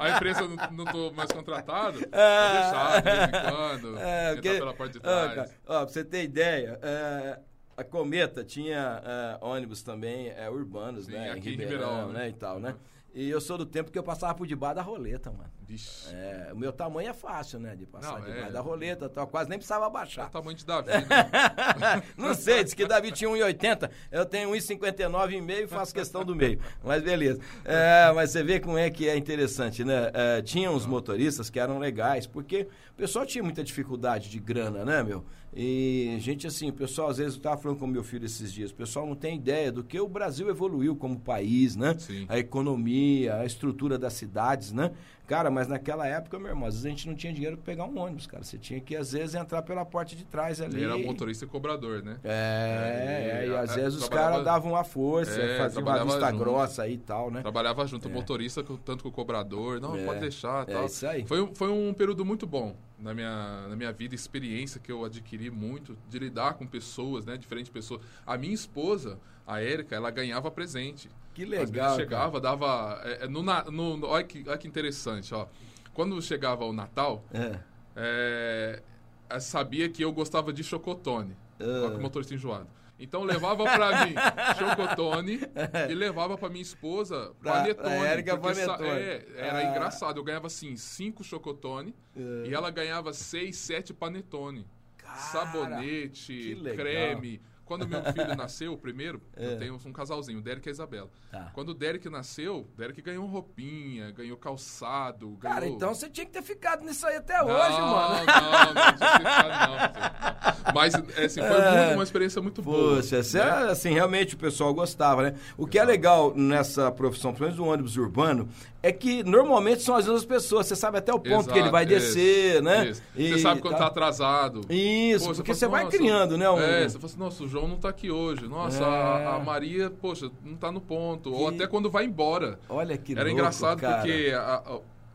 A 0.00 0.10
empresa 0.10 0.42
não, 0.42 0.56
não 0.70 0.84
tô 0.84 1.10
mais 1.12 1.30
contratado. 1.32 1.98
Eu 2.02 2.08
deixava 2.10 3.00
de 3.02 3.10
vez 3.10 3.28
em 3.28 3.50
quando, 3.50 3.98
É, 3.98 4.30
entrar 4.30 4.34
porque- 4.34 4.58
pela 4.58 4.74
porta 4.74 4.92
de 4.92 4.98
Ah, 4.98 5.02
trás. 5.02 5.34
cara, 5.34 5.50
ó, 5.66 5.78
pra 5.84 5.88
você 5.92 6.04
ter 6.04 6.22
ideia, 6.22 6.78
é, 6.82 7.38
a 7.78 7.84
Cometa 7.84 8.42
tinha 8.44 9.00
é, 9.04 9.38
ônibus 9.44 9.82
também 9.82 10.30
é, 10.30 10.50
urbanos, 10.50 11.04
Sim, 11.06 11.12
né? 11.12 11.30
aqui 11.30 11.50
em 11.50 11.52
em 11.52 11.56
Ribeirão, 11.56 11.88
Ribeirão, 11.88 12.08
né? 12.12 12.18
né? 12.24 12.28
E 12.28 12.32
tal, 12.32 12.58
né? 12.58 12.74
E 13.14 13.30
eu 13.30 13.40
sou 13.40 13.56
do 13.56 13.64
tempo 13.64 13.90
que 13.90 13.98
eu 13.98 14.02
passava 14.02 14.34
por 14.34 14.46
debaixo 14.46 14.76
da 14.76 14.82
roleta, 14.82 15.30
mano. 15.30 15.50
Vixe, 15.66 16.14
É, 16.14 16.50
o 16.52 16.56
meu 16.56 16.72
tamanho 16.72 17.08
é 17.08 17.12
fácil, 17.14 17.58
né? 17.58 17.74
De 17.74 17.86
passar 17.86 18.12
Não, 18.12 18.20
debaixo 18.20 18.48
é. 18.48 18.52
da 18.52 18.60
roleta 18.60 19.06
e 19.06 19.08
tal. 19.08 19.26
Quase 19.26 19.48
nem 19.48 19.58
precisava 19.58 19.86
é 19.86 19.88
o 19.88 19.90
baixar. 19.90 20.28
tamanho 20.30 20.56
de 20.56 20.64
Davi, 20.64 20.90
né? 20.90 22.02
Não 22.16 22.34
sei, 22.34 22.62
diz 22.62 22.74
que 22.74 22.86
Davi 22.86 23.10
tinha 23.10 23.30
1,80. 23.30 23.90
Eu 24.12 24.26
tenho 24.26 24.50
1,59 24.50 25.32
e 25.32 25.40
meio 25.40 25.64
e 25.64 25.66
faço 25.68 25.94
questão 25.94 26.24
do 26.24 26.36
meio. 26.36 26.60
Mas 26.84 27.02
beleza. 27.02 27.40
É, 27.64 28.12
mas 28.12 28.30
você 28.30 28.42
vê 28.42 28.60
como 28.60 28.76
é 28.76 28.90
que 28.90 29.08
é 29.08 29.16
interessante, 29.16 29.84
né? 29.84 30.10
É, 30.12 30.42
tinha 30.42 30.70
uns 30.70 30.84
motoristas 30.84 31.48
que 31.48 31.58
eram 31.58 31.78
legais, 31.78 32.26
porque 32.26 32.68
o 32.92 32.94
pessoal 32.96 33.24
tinha 33.24 33.42
muita 33.42 33.64
dificuldade 33.64 34.28
de 34.28 34.38
grana, 34.38 34.84
né, 34.84 35.02
meu? 35.02 35.24
E, 35.54 36.16
gente, 36.20 36.46
assim, 36.46 36.68
o 36.68 36.72
pessoal, 36.72 37.08
às 37.08 37.18
vezes, 37.18 37.34
eu 37.34 37.38
estava 37.38 37.60
falando 37.60 37.78
com 37.78 37.86
meu 37.86 38.04
filho 38.04 38.26
esses 38.26 38.52
dias, 38.52 38.70
o 38.70 38.74
pessoal 38.74 39.06
não 39.06 39.16
tem 39.16 39.36
ideia 39.36 39.72
do 39.72 39.82
que 39.82 39.98
o 39.98 40.06
Brasil 40.06 40.48
evoluiu 40.48 40.94
como 40.94 41.18
país, 41.18 41.74
né? 41.74 41.96
Sim. 41.98 42.26
A 42.28 42.38
economia, 42.38 43.36
a 43.36 43.46
estrutura 43.46 43.98
das 43.98 44.12
cidades, 44.12 44.72
né? 44.72 44.92
Cara, 45.28 45.50
mas 45.50 45.68
naquela 45.68 46.06
época, 46.06 46.38
meu 46.38 46.48
irmão, 46.48 46.66
às 46.66 46.74
vezes 46.76 46.86
a 46.86 46.88
gente 46.88 47.06
não 47.06 47.14
tinha 47.14 47.32
dinheiro 47.32 47.56
para 47.58 47.66
pegar 47.66 47.84
um 47.84 47.98
ônibus, 47.98 48.26
cara. 48.26 48.42
Você 48.42 48.56
tinha 48.56 48.80
que, 48.80 48.96
às 48.96 49.12
vezes, 49.12 49.34
entrar 49.34 49.60
pela 49.60 49.84
porta 49.84 50.16
de 50.16 50.24
trás 50.24 50.58
ali. 50.58 50.76
Ele 50.76 50.84
era 50.86 50.96
motorista 50.96 51.44
e 51.44 51.48
cobrador, 51.48 52.02
né? 52.02 52.16
É, 52.24 52.30
É, 52.30 53.40
é, 53.42 53.46
e 53.46 53.50
e 53.50 53.56
às 53.56 53.70
a- 53.70 53.74
vezes 53.74 54.00
os 54.02 54.08
caras 54.08 54.42
davam 54.42 54.72
uma 54.72 54.84
força, 54.84 55.38
É, 55.40 55.58
faziam 55.58 55.82
uma 55.82 56.02
vista 56.02 56.30
junto. 56.30 56.38
grossa 56.38 56.82
aí 56.84 56.94
e 56.94 56.98
tal, 56.98 57.30
né? 57.30 57.42
Trabalhava 57.42 57.86
junto, 57.86 58.08
o 58.08 58.10
motorista 58.10 58.64
tanto 58.84 59.02
com 59.02 59.10
o 59.10 59.12
cobrador. 59.12 59.78
Não, 59.80 59.94
É, 59.94 60.04
pode 60.06 60.20
deixar 60.20 60.62
é 60.66 60.72
tal. 60.72 60.86
isso 60.86 61.06
aí. 61.06 61.26
Foi, 61.26 61.42
um- 61.42 61.54
foi 61.54 61.70
um 61.70 61.92
período 61.92 62.24
muito 62.24 62.46
bom. 62.46 62.74
na 62.98 63.14
minha, 63.14 63.68
na 63.68 63.76
minha 63.76 63.92
vida, 63.92 64.12
experiência 64.16 64.80
que 64.80 64.90
eu 64.90 65.04
adquiri 65.04 65.52
muito 65.52 65.96
de 66.08 66.18
lidar 66.18 66.54
com 66.54 66.66
pessoas, 66.66 67.24
né? 67.24 67.36
Diferentes 67.36 67.70
pessoas. 67.70 68.00
A 68.26 68.36
minha 68.36 68.52
esposa, 68.52 69.20
a 69.48 69.62
Érica, 69.62 69.96
ela 69.96 70.10
ganhava 70.10 70.50
presente. 70.50 71.08
Que 71.32 71.46
legal. 71.46 71.96
chegava, 71.96 72.38
dava. 72.38 73.00
É, 73.02 73.24
é 73.24 73.28
no, 73.28 73.42
no, 73.42 74.06
olha, 74.06 74.22
que, 74.22 74.44
olha 74.46 74.58
que 74.58 74.68
interessante, 74.68 75.34
ó. 75.34 75.46
Quando 75.94 76.20
chegava 76.20 76.64
o 76.66 76.72
Natal, 76.72 77.24
é. 77.32 77.58
É, 77.96 79.40
sabia 79.40 79.88
que 79.88 80.04
eu 80.04 80.12
gostava 80.12 80.52
de 80.52 80.62
chocotone. 80.62 81.34
Uh. 81.58 81.84
Olha 81.84 81.94
que 81.96 82.00
motorista 82.00 82.34
enjoado. 82.34 82.68
Então 83.00 83.22
levava 83.22 83.64
para 83.64 84.06
mim 84.06 84.14
chocotone 84.58 85.40
e 85.88 85.94
levava 85.94 86.36
para 86.36 86.48
minha 86.48 86.62
esposa 86.62 87.32
panetone. 87.42 88.06
Érica 88.06 88.36
panetone. 88.36 88.88
É, 88.88 89.26
era 89.36 89.58
ah. 89.58 89.64
engraçado. 89.64 90.18
Eu 90.18 90.24
ganhava 90.24 90.48
assim 90.48 90.76
cinco 90.76 91.24
chocotone 91.24 91.94
uh. 92.14 92.44
e 92.44 92.52
ela 92.52 92.70
ganhava 92.70 93.12
seis, 93.12 93.56
sete 93.56 93.94
panetone. 93.94 94.66
Cara, 94.96 95.16
Sabonete, 95.16 96.60
creme. 96.76 97.40
Quando 97.68 97.86
meu 97.86 98.02
filho 98.02 98.34
nasceu, 98.34 98.72
o 98.72 98.78
primeiro, 98.78 99.20
é. 99.36 99.44
eu 99.44 99.58
tenho 99.58 99.78
um 99.84 99.92
casalzinho, 99.92 100.38
o 100.38 100.42
Derek 100.42 100.66
e 100.66 100.70
a 100.70 100.72
Isabela. 100.72 101.10
Tá. 101.30 101.50
Quando 101.52 101.68
o 101.68 101.74
Derek 101.74 102.08
nasceu, 102.08 102.60
o 102.60 102.78
Derek 102.78 103.02
ganhou 103.02 103.26
roupinha, 103.26 104.10
ganhou 104.10 104.38
calçado, 104.38 105.28
ganhou... 105.36 105.54
Cara, 105.54 105.68
então 105.68 105.94
você 105.94 106.08
tinha 106.08 106.24
que 106.24 106.32
ter 106.32 106.42
ficado 106.42 106.82
nisso 106.82 107.06
aí 107.06 107.16
até 107.16 107.36
não, 107.36 107.46
hoje, 107.46 107.80
mano. 107.80 108.26
Não, 108.26 108.50
não, 108.50 108.74
não 108.74 108.96
tinha 108.96 109.18
ficado, 109.18 109.70
não. 109.70 110.72
Mas, 110.74 110.94
assim, 110.94 111.40
foi 111.40 111.60
é. 111.60 111.80
muito, 111.80 111.94
uma 111.94 112.02
experiência 112.04 112.40
muito 112.40 112.62
boa. 112.62 112.96
Poxa, 112.96 113.16
né? 113.16 113.70
assim, 113.70 113.92
realmente 113.92 114.34
o 114.34 114.38
pessoal 114.38 114.72
gostava, 114.72 115.22
né? 115.22 115.34
O 115.56 115.66
que 115.66 115.78
é 115.78 115.84
legal 115.84 116.32
nessa 116.34 116.90
profissão, 116.90 117.34
pelo 117.34 117.44
menos 117.44 117.56
do 117.56 117.66
ônibus 117.66 117.96
urbano, 117.96 118.48
é 118.88 118.92
que 118.92 119.22
normalmente 119.22 119.82
são 119.82 119.94
as 119.94 120.06
mesmas 120.06 120.24
pessoas. 120.24 120.66
Você 120.66 120.74
sabe 120.74 120.96
até 120.96 121.12
o 121.12 121.18
ponto 121.18 121.30
Exato, 121.30 121.52
que 121.52 121.58
ele 121.58 121.70
vai 121.70 121.84
descer, 121.84 122.62
né? 122.62 122.94
E, 123.14 123.28
você 123.28 123.38
sabe 123.40 123.60
quando 123.60 123.74
tá, 123.74 123.80
tá 123.80 123.86
atrasado. 123.86 124.62
Isso, 124.70 125.28
Pô, 125.28 125.34
porque 125.34 125.54
você, 125.54 125.66
assim, 125.66 125.72
vai 125.72 125.86
criando, 125.88 126.38
né? 126.38 126.48
Um... 126.48 126.58
É, 126.58 126.88
você 126.88 126.98
fala 126.98 127.06
assim, 127.06 127.18
nossa, 127.18 127.44
o 127.44 127.48
João 127.48 127.68
não 127.68 127.76
tá 127.76 127.90
aqui 127.90 128.10
hoje. 128.10 128.48
Nossa, 128.48 128.82
é. 128.82 128.86
a, 128.86 129.34
a, 129.34 129.38
Maria, 129.40 129.90
poxa, 129.90 130.30
não 130.42 130.56
tá 130.56 130.72
no 130.72 130.80
ponto. 130.80 131.30
Que... 131.30 131.36
Ou 131.36 131.48
até 131.48 131.66
quando 131.66 131.90
vai 131.90 132.06
embora. 132.06 132.58
Olha 132.66 132.96
que 132.96 133.12
Era 133.12 133.24
louco, 133.24 133.34
engraçado 133.34 133.78
cara. 133.78 133.98
porque 133.98 134.32
a, 134.34 134.62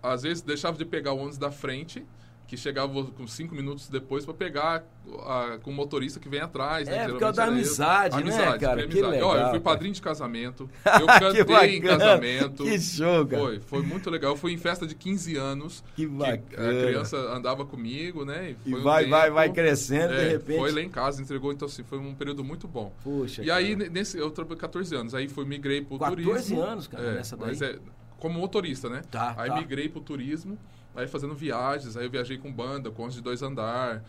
a, 0.03 0.13
às 0.13 0.21
vezes 0.21 0.43
deixava 0.43 0.77
de 0.77 0.85
pegar 0.85 1.13
o 1.13 1.17
ônibus 1.17 1.39
da 1.39 1.49
frente 1.49 2.05
que 2.47 2.57
chegava 2.57 3.03
com 3.05 3.27
cinco 3.27 3.55
minutos 3.55 3.89
depois 3.89 4.25
para 4.25 4.33
pegar 4.33 4.83
a, 5.25 5.57
com 5.61 5.71
o 5.71 5.73
motorista 5.73 6.19
que 6.19 6.29
vem 6.29 6.39
atrás. 6.39 6.87
Né? 6.87 6.97
É, 6.97 7.07
porque 7.07 7.23
é 7.23 7.31
da 7.31 7.45
amizade, 7.45 8.15
né, 8.15 8.21
amizade, 8.21 8.59
cara? 8.59 8.77
Que 8.87 8.91
amizade. 8.91 9.11
legal, 9.11 9.29
Ó, 9.29 9.37
eu 9.37 9.49
fui 9.49 9.59
padrinho 9.59 9.93
de 9.93 10.01
casamento, 10.01 10.69
eu 10.85 11.07
cantei 11.07 11.77
em 11.77 11.81
casamento. 11.81 12.63
Que 12.63 12.79
show, 12.79 13.25
cara. 13.25 13.41
Foi, 13.41 13.59
foi 13.59 13.81
muito 13.81 14.09
legal. 14.09 14.33
Eu 14.33 14.37
fui 14.37 14.53
em 14.53 14.57
festa 14.57 14.85
de 14.85 14.93
15 14.93 15.35
anos. 15.35 15.83
Que 15.95 16.05
bacana. 16.05 16.39
Que 16.45 16.55
a 16.55 16.87
criança 16.87 17.17
andava 17.17 17.65
comigo, 17.65 18.23
né? 18.25 18.55
E, 18.65 18.71
e 18.71 18.75
vai, 18.75 19.07
vai, 19.07 19.31
vai 19.31 19.51
crescendo, 19.51 20.13
é, 20.13 20.23
de 20.23 20.29
repente. 20.33 20.59
Foi 20.59 20.71
lá 20.71 20.81
em 20.81 20.89
casa, 20.89 21.21
entregou, 21.21 21.51
então 21.51 21.67
assim, 21.67 21.83
foi 21.83 21.97
um 21.97 22.13
período 22.13 22.43
muito 22.43 22.67
bom. 22.67 22.93
Puxa, 23.03 23.41
E 23.41 23.47
cara. 23.47 23.59
aí, 23.59 23.75
nesse, 23.75 24.17
eu 24.17 24.29
trabalhei 24.29 24.59
14 24.59 24.95
anos, 24.95 25.15
aí 25.15 25.27
fui, 25.27 25.45
migrei 25.45 25.81
pro 25.81 25.97
14 25.97 26.23
turismo. 26.23 26.57
14 26.57 26.71
anos, 26.71 26.87
cara, 26.87 27.03
é, 27.03 27.13
nessa 27.15 27.37
daí? 27.37 27.47
Mas 27.47 27.61
é, 27.61 27.79
como 28.19 28.39
motorista, 28.39 28.89
né? 28.89 29.01
Tá, 29.09 29.33
aí 29.37 29.49
tá. 29.49 29.55
migrei 29.55 29.89
pro 29.89 29.99
turismo 29.99 30.57
aí 30.95 31.07
fazendo 31.07 31.35
viagens, 31.35 31.97
aí 31.97 32.05
eu 32.05 32.09
viajei 32.11 32.37
com 32.37 32.51
banda, 32.51 32.91
com 32.91 33.07
de 33.07 33.21
dois 33.21 33.41
andar. 33.41 34.03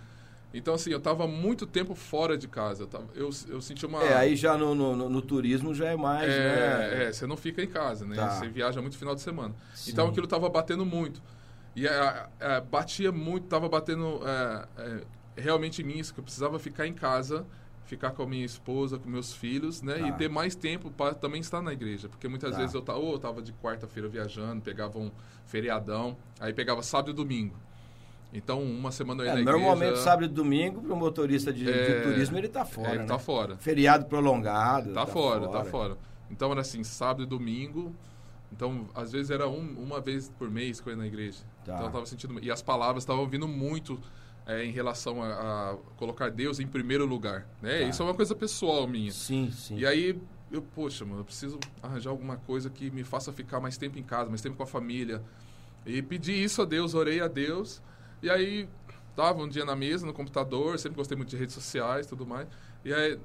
Então, 0.52 0.74
assim, 0.74 0.90
eu 0.90 1.00
tava 1.00 1.26
muito 1.26 1.66
tempo 1.66 1.96
fora 1.96 2.38
de 2.38 2.46
casa. 2.46 2.84
Eu, 2.84 2.86
tava, 2.86 3.08
eu, 3.14 3.28
eu 3.48 3.60
senti 3.60 3.84
uma. 3.84 4.02
É, 4.04 4.14
aí 4.14 4.36
já 4.36 4.56
no, 4.56 4.72
no, 4.72 5.08
no, 5.08 5.22
turismo 5.22 5.74
já 5.74 5.86
é 5.86 5.96
mais. 5.96 6.30
É, 6.30 6.38
né? 6.38 7.04
é, 7.04 7.12
você 7.12 7.26
não 7.26 7.36
fica 7.36 7.60
em 7.60 7.66
casa, 7.66 8.06
né? 8.06 8.14
Tá. 8.14 8.30
Você 8.30 8.48
viaja 8.48 8.80
muito 8.80 8.96
final 8.96 9.16
de 9.16 9.20
semana. 9.20 9.52
Sim. 9.74 9.90
Então 9.90 10.06
aquilo 10.06 10.28
tava 10.28 10.48
batendo 10.48 10.86
muito. 10.86 11.20
E 11.74 11.88
é, 11.88 12.26
é, 12.38 12.60
batia 12.60 13.10
muito, 13.10 13.48
tava 13.48 13.68
batendo 13.68 14.20
é, 14.24 14.68
é, 14.78 15.00
realmente 15.36 15.82
em 15.82 15.84
mim, 15.84 15.98
isso, 15.98 16.14
que 16.14 16.20
eu 16.20 16.24
precisava 16.24 16.56
ficar 16.60 16.86
em 16.86 16.94
casa 16.94 17.44
ficar 17.84 18.10
com 18.12 18.22
a 18.22 18.26
minha 18.26 18.44
esposa, 18.44 18.98
com 18.98 19.08
meus 19.08 19.32
filhos, 19.32 19.82
né? 19.82 19.98
Tá. 19.98 20.08
E 20.08 20.12
ter 20.12 20.28
mais 20.28 20.54
tempo 20.54 20.90
para 20.90 21.14
também 21.14 21.40
estar 21.40 21.62
na 21.62 21.72
igreja. 21.72 22.08
Porque 22.08 22.28
muitas 22.28 22.52
tá. 22.52 22.58
vezes 22.58 22.74
eu, 22.74 22.84
ou 22.86 23.12
eu 23.12 23.18
tava 23.18 23.42
de 23.42 23.52
quarta-feira 23.52 24.08
viajando, 24.08 24.62
pegava 24.62 24.98
um 24.98 25.10
feriadão, 25.46 26.16
aí 26.40 26.52
pegava 26.52 26.82
sábado 26.82 27.10
e 27.10 27.14
domingo. 27.14 27.54
Então, 28.32 28.60
uma 28.62 28.90
semana 28.90 29.22
eu 29.22 29.26
ia 29.26 29.30
é, 29.30 29.34
na 29.34 29.40
igreja... 29.42 29.58
Normalmente, 29.58 29.98
sábado 30.00 30.24
e 30.24 30.28
domingo, 30.28 30.82
para 30.82 30.92
o 30.92 30.96
motorista 30.96 31.52
de, 31.52 31.70
é, 31.70 32.00
de, 32.00 32.02
turismo, 32.02 32.36
ele 32.36 32.48
está 32.48 32.64
fora, 32.64 32.88
Ele 32.88 32.98
né? 32.98 33.06
tá 33.06 33.18
fora. 33.18 33.56
Feriado 33.58 34.06
prolongado. 34.06 34.92
Tá, 34.92 35.06
tá 35.06 35.06
fora, 35.06 35.42
tá 35.42 35.64
fora, 35.64 35.64
fora. 35.64 35.98
Então, 36.30 36.50
era 36.50 36.60
assim, 36.60 36.82
sábado 36.82 37.22
e 37.22 37.26
domingo... 37.26 37.94
Então, 38.52 38.88
às 38.94 39.10
vezes 39.10 39.32
era 39.32 39.48
um, 39.48 39.74
uma 39.82 40.00
vez 40.00 40.28
por 40.38 40.48
mês 40.48 40.80
que 40.80 40.88
eu 40.88 40.92
ia 40.92 40.96
na 40.96 41.06
igreja. 41.08 41.40
Tá. 41.64 41.74
Então, 41.74 41.86
eu 41.86 41.92
tava 41.92 42.06
sentindo... 42.06 42.38
E 42.40 42.52
as 42.52 42.62
palavras 42.62 43.02
estavam 43.02 43.26
vindo 43.26 43.48
muito 43.48 44.00
é, 44.46 44.64
em 44.64 44.70
relação 44.70 45.22
a, 45.22 45.72
a, 45.72 45.76
colocar 45.96 46.30
Deus 46.30 46.60
em 46.60 46.66
primeiro 46.66 47.06
lugar. 47.06 47.46
Né? 47.62 47.80
Tá. 47.80 47.88
Isso 47.88 48.02
é 48.02 48.04
uma 48.04 48.14
coisa 48.14 48.34
pessoal 48.34 48.86
minha. 48.86 49.12
Sim, 49.12 49.50
sim. 49.50 49.78
E 49.78 49.86
aí, 49.86 50.20
eu, 50.50 50.62
poxa, 50.62 51.04
mano, 51.04 51.20
eu 51.20 51.24
preciso 51.24 51.58
arranjar 51.82 52.10
alguma 52.10 52.36
coisa 52.36 52.68
que 52.68 52.90
me 52.90 53.04
faça 53.04 53.32
ficar 53.32 53.60
mais 53.60 53.76
tempo 53.76 53.98
em 53.98 54.02
casa, 54.02 54.28
mais 54.28 54.40
tempo 54.40 54.56
com 54.56 54.62
a 54.62 54.66
família. 54.66 55.22
E 55.86 56.02
pedi 56.02 56.32
isso 56.32 56.62
a 56.62 56.64
Deus, 56.64 56.94
orei 56.94 57.20
a 57.20 57.28
Deus. 57.28 57.82
E 58.22 58.30
aí, 58.30 58.68
tava 59.16 59.42
um 59.42 59.48
dia 59.48 59.64
na 59.64 59.76
mesa, 59.76 60.06
no 60.06 60.12
computador, 60.12 60.78
sempre 60.78 60.96
gostei 60.96 61.16
muito 61.16 61.30
de 61.30 61.36
redes 61.36 61.54
sociais 61.54 62.06
e 62.06 62.08
tudo 62.08 62.26
mais. 62.26 62.46
E 62.84 62.92
aí, 62.92 63.18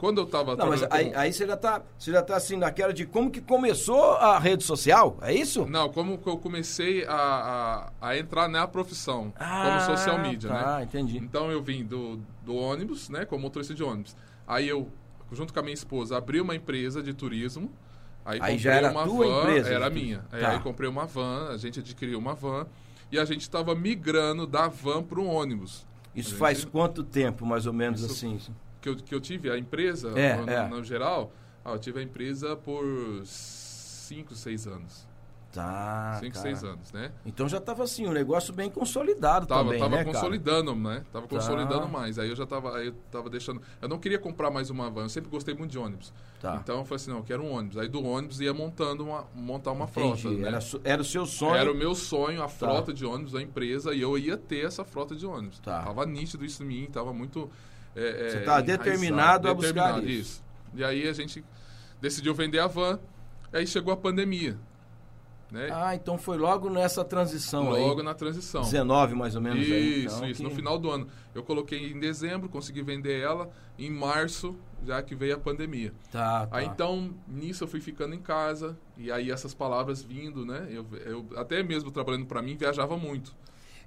quando 0.00 0.16
eu 0.16 0.24
estava 0.24 0.56
Não, 0.56 0.66
mas 0.66 0.82
aí, 0.90 1.12
aí, 1.14 1.30
você 1.30 1.46
já 1.46 1.52
está 1.52 1.82
você 1.98 2.10
já 2.10 2.22
tá 2.22 2.34
assim 2.34 2.56
naquela 2.56 2.90
de 2.90 3.04
como 3.04 3.30
que 3.30 3.38
começou 3.38 4.14
a 4.14 4.38
rede 4.38 4.64
social, 4.64 5.18
é 5.20 5.34
isso? 5.34 5.66
Não, 5.66 5.90
como 5.90 6.16
que 6.16 6.26
eu 6.26 6.38
comecei 6.38 7.04
a, 7.04 7.92
a, 8.00 8.08
a 8.08 8.18
entrar 8.18 8.48
na 8.48 8.66
profissão, 8.66 9.30
ah, 9.38 9.82
como 9.84 9.94
social 9.94 10.18
media, 10.18 10.48
tá, 10.48 10.54
né? 10.54 10.64
Ah, 10.66 10.82
entendi. 10.82 11.18
Então 11.18 11.52
eu 11.52 11.62
vim 11.62 11.84
do, 11.84 12.18
do 12.42 12.56
ônibus, 12.56 13.10
né, 13.10 13.26
como 13.26 13.42
motorista 13.42 13.74
de 13.74 13.84
ônibus. 13.84 14.16
Aí 14.48 14.66
eu, 14.66 14.88
junto 15.30 15.52
com 15.52 15.60
a 15.60 15.62
minha 15.62 15.74
esposa, 15.74 16.16
abri 16.16 16.40
uma 16.40 16.56
empresa 16.56 17.02
de 17.02 17.12
turismo. 17.12 17.70
Aí, 18.24 18.38
aí 18.40 18.58
já 18.58 18.72
era 18.72 18.90
uma 18.90 19.04
tua 19.04 19.26
van, 19.26 19.40
empresa? 19.40 19.68
Era 19.68 19.90
minha. 19.90 20.20
Tá. 20.30 20.36
Aí, 20.38 20.44
aí 20.46 20.60
comprei 20.60 20.88
uma 20.88 21.04
van, 21.04 21.50
a 21.50 21.58
gente 21.58 21.80
adquiriu 21.80 22.18
uma 22.18 22.34
van 22.34 22.66
e 23.12 23.18
a 23.18 23.24
gente 23.26 23.42
estava 23.42 23.74
migrando 23.74 24.46
da 24.46 24.66
van 24.66 25.02
para 25.02 25.20
o 25.20 25.26
ônibus. 25.26 25.86
Isso 26.14 26.30
gente... 26.30 26.38
faz 26.38 26.64
quanto 26.64 27.04
tempo, 27.04 27.44
mais 27.44 27.66
ou 27.66 27.72
menos 27.74 28.00
Isso... 28.00 28.12
assim? 28.12 28.38
Que 28.80 28.88
eu, 28.88 28.96
que 28.96 29.14
eu 29.14 29.20
tive 29.20 29.50
a 29.50 29.58
empresa, 29.58 30.18
é, 30.18 30.36
no, 30.36 30.50
é. 30.50 30.68
no, 30.68 30.82
geral, 30.82 31.32
ah, 31.64 31.72
eu 31.72 31.78
tive 31.78 32.00
a 32.00 32.02
empresa 32.02 32.56
por 32.56 32.84
5, 33.24 34.34
6 34.34 34.66
anos. 34.66 35.10
Tá. 35.52 36.18
5, 36.20 36.38
6 36.38 36.64
anos, 36.64 36.92
né? 36.92 37.10
Então 37.26 37.48
já 37.48 37.58
estava 37.58 37.82
assim, 37.82 38.06
um 38.06 38.12
negócio 38.12 38.54
bem 38.54 38.70
consolidado 38.70 39.46
tava, 39.46 39.64
também, 39.64 39.80
tava 39.80 39.96
né, 39.96 40.04
consolidando, 40.04 40.76
cara? 40.76 40.94
né? 40.94 41.04
Tava 41.12 41.26
tá. 41.26 41.36
consolidando 41.36 41.88
mais. 41.88 42.20
Aí 42.20 42.28
eu 42.28 42.36
já 42.36 42.46
tava, 42.46 42.76
aí 42.76 42.86
eu 42.86 42.94
tava 43.10 43.28
deixando. 43.28 43.60
Eu 43.82 43.88
não 43.88 43.98
queria 43.98 44.18
comprar 44.18 44.48
mais 44.48 44.70
uma 44.70 44.88
van, 44.88 45.02
eu 45.02 45.08
sempre 45.08 45.28
gostei 45.28 45.52
muito 45.52 45.72
de 45.72 45.78
ônibus. 45.78 46.12
Tá. 46.40 46.60
Então 46.62 46.78
eu 46.78 46.84
falei 46.84 46.96
assim, 46.96 47.10
não, 47.10 47.18
eu 47.18 47.24
quero 47.24 47.42
um 47.42 47.52
ônibus. 47.52 47.78
Aí 47.78 47.88
do 47.88 48.04
ônibus 48.04 48.40
ia 48.40 48.54
montando 48.54 49.04
uma, 49.04 49.26
montar 49.34 49.72
uma 49.72 49.86
Entendi. 49.86 50.22
frota. 50.22 50.36
Né? 50.36 50.48
Era, 50.48 50.60
era 50.84 51.02
o 51.02 51.04
seu 51.04 51.26
sonho. 51.26 51.56
Era 51.56 51.72
o 51.72 51.74
meu 51.74 51.96
sonho, 51.96 52.40
a 52.42 52.44
tá. 52.44 52.48
frota 52.48 52.94
de 52.94 53.04
ônibus 53.04 53.32
da 53.32 53.42
empresa, 53.42 53.92
e 53.92 54.00
eu 54.00 54.16
ia 54.16 54.36
ter 54.36 54.64
essa 54.64 54.84
frota 54.84 55.16
de 55.16 55.26
ônibus. 55.26 55.58
Tá. 55.58 55.82
Tava 55.82 56.06
nítido 56.06 56.44
isso 56.44 56.62
em 56.62 56.66
mim, 56.66 56.86
tava 56.86 57.12
muito 57.12 57.50
é, 57.94 58.30
Você 58.30 58.38
estava 58.38 58.62
determinado 58.62 59.48
a 59.48 59.54
buscar 59.54 60.02
isso. 60.02 60.08
isso. 60.08 60.44
E 60.74 60.84
aí 60.84 61.08
a 61.08 61.12
gente 61.12 61.44
decidiu 62.00 62.34
vender 62.34 62.60
a 62.60 62.66
van, 62.66 62.98
aí 63.52 63.66
chegou 63.66 63.92
a 63.92 63.96
pandemia. 63.96 64.56
Né? 65.50 65.68
Ah, 65.72 65.94
então 65.96 66.16
foi 66.16 66.38
logo 66.38 66.70
nessa 66.70 67.04
transição 67.04 67.70
logo 67.70 67.98
aí. 67.98 68.04
na 68.04 68.14
transição. 68.14 68.62
19 68.62 69.16
mais 69.16 69.34
ou 69.34 69.42
menos 69.42 69.60
Isso, 69.60 69.74
aí, 69.74 70.04
então, 70.04 70.28
isso. 70.28 70.42
Que... 70.42 70.48
No 70.48 70.54
final 70.54 70.78
do 70.78 70.90
ano. 70.90 71.08
Eu 71.34 71.42
coloquei 71.42 71.90
em 71.90 71.98
dezembro, 71.98 72.48
consegui 72.48 72.82
vender 72.82 73.20
ela. 73.20 73.50
Em 73.76 73.90
março, 73.90 74.54
já 74.86 75.02
que 75.02 75.14
veio 75.14 75.34
a 75.34 75.38
pandemia. 75.38 75.92
Tá, 76.12 76.46
tá. 76.46 76.56
Aí 76.56 76.66
então, 76.66 77.12
nisso 77.26 77.64
eu 77.64 77.68
fui 77.68 77.80
ficando 77.80 78.14
em 78.14 78.20
casa. 78.20 78.78
E 78.96 79.10
aí 79.10 79.30
essas 79.30 79.52
palavras 79.52 80.02
vindo, 80.02 80.44
né? 80.46 80.68
Eu, 80.70 80.86
eu 81.04 81.26
até 81.36 81.62
mesmo 81.62 81.90
trabalhando 81.90 82.26
para 82.26 82.42
mim, 82.42 82.56
viajava 82.56 82.96
muito. 82.96 83.34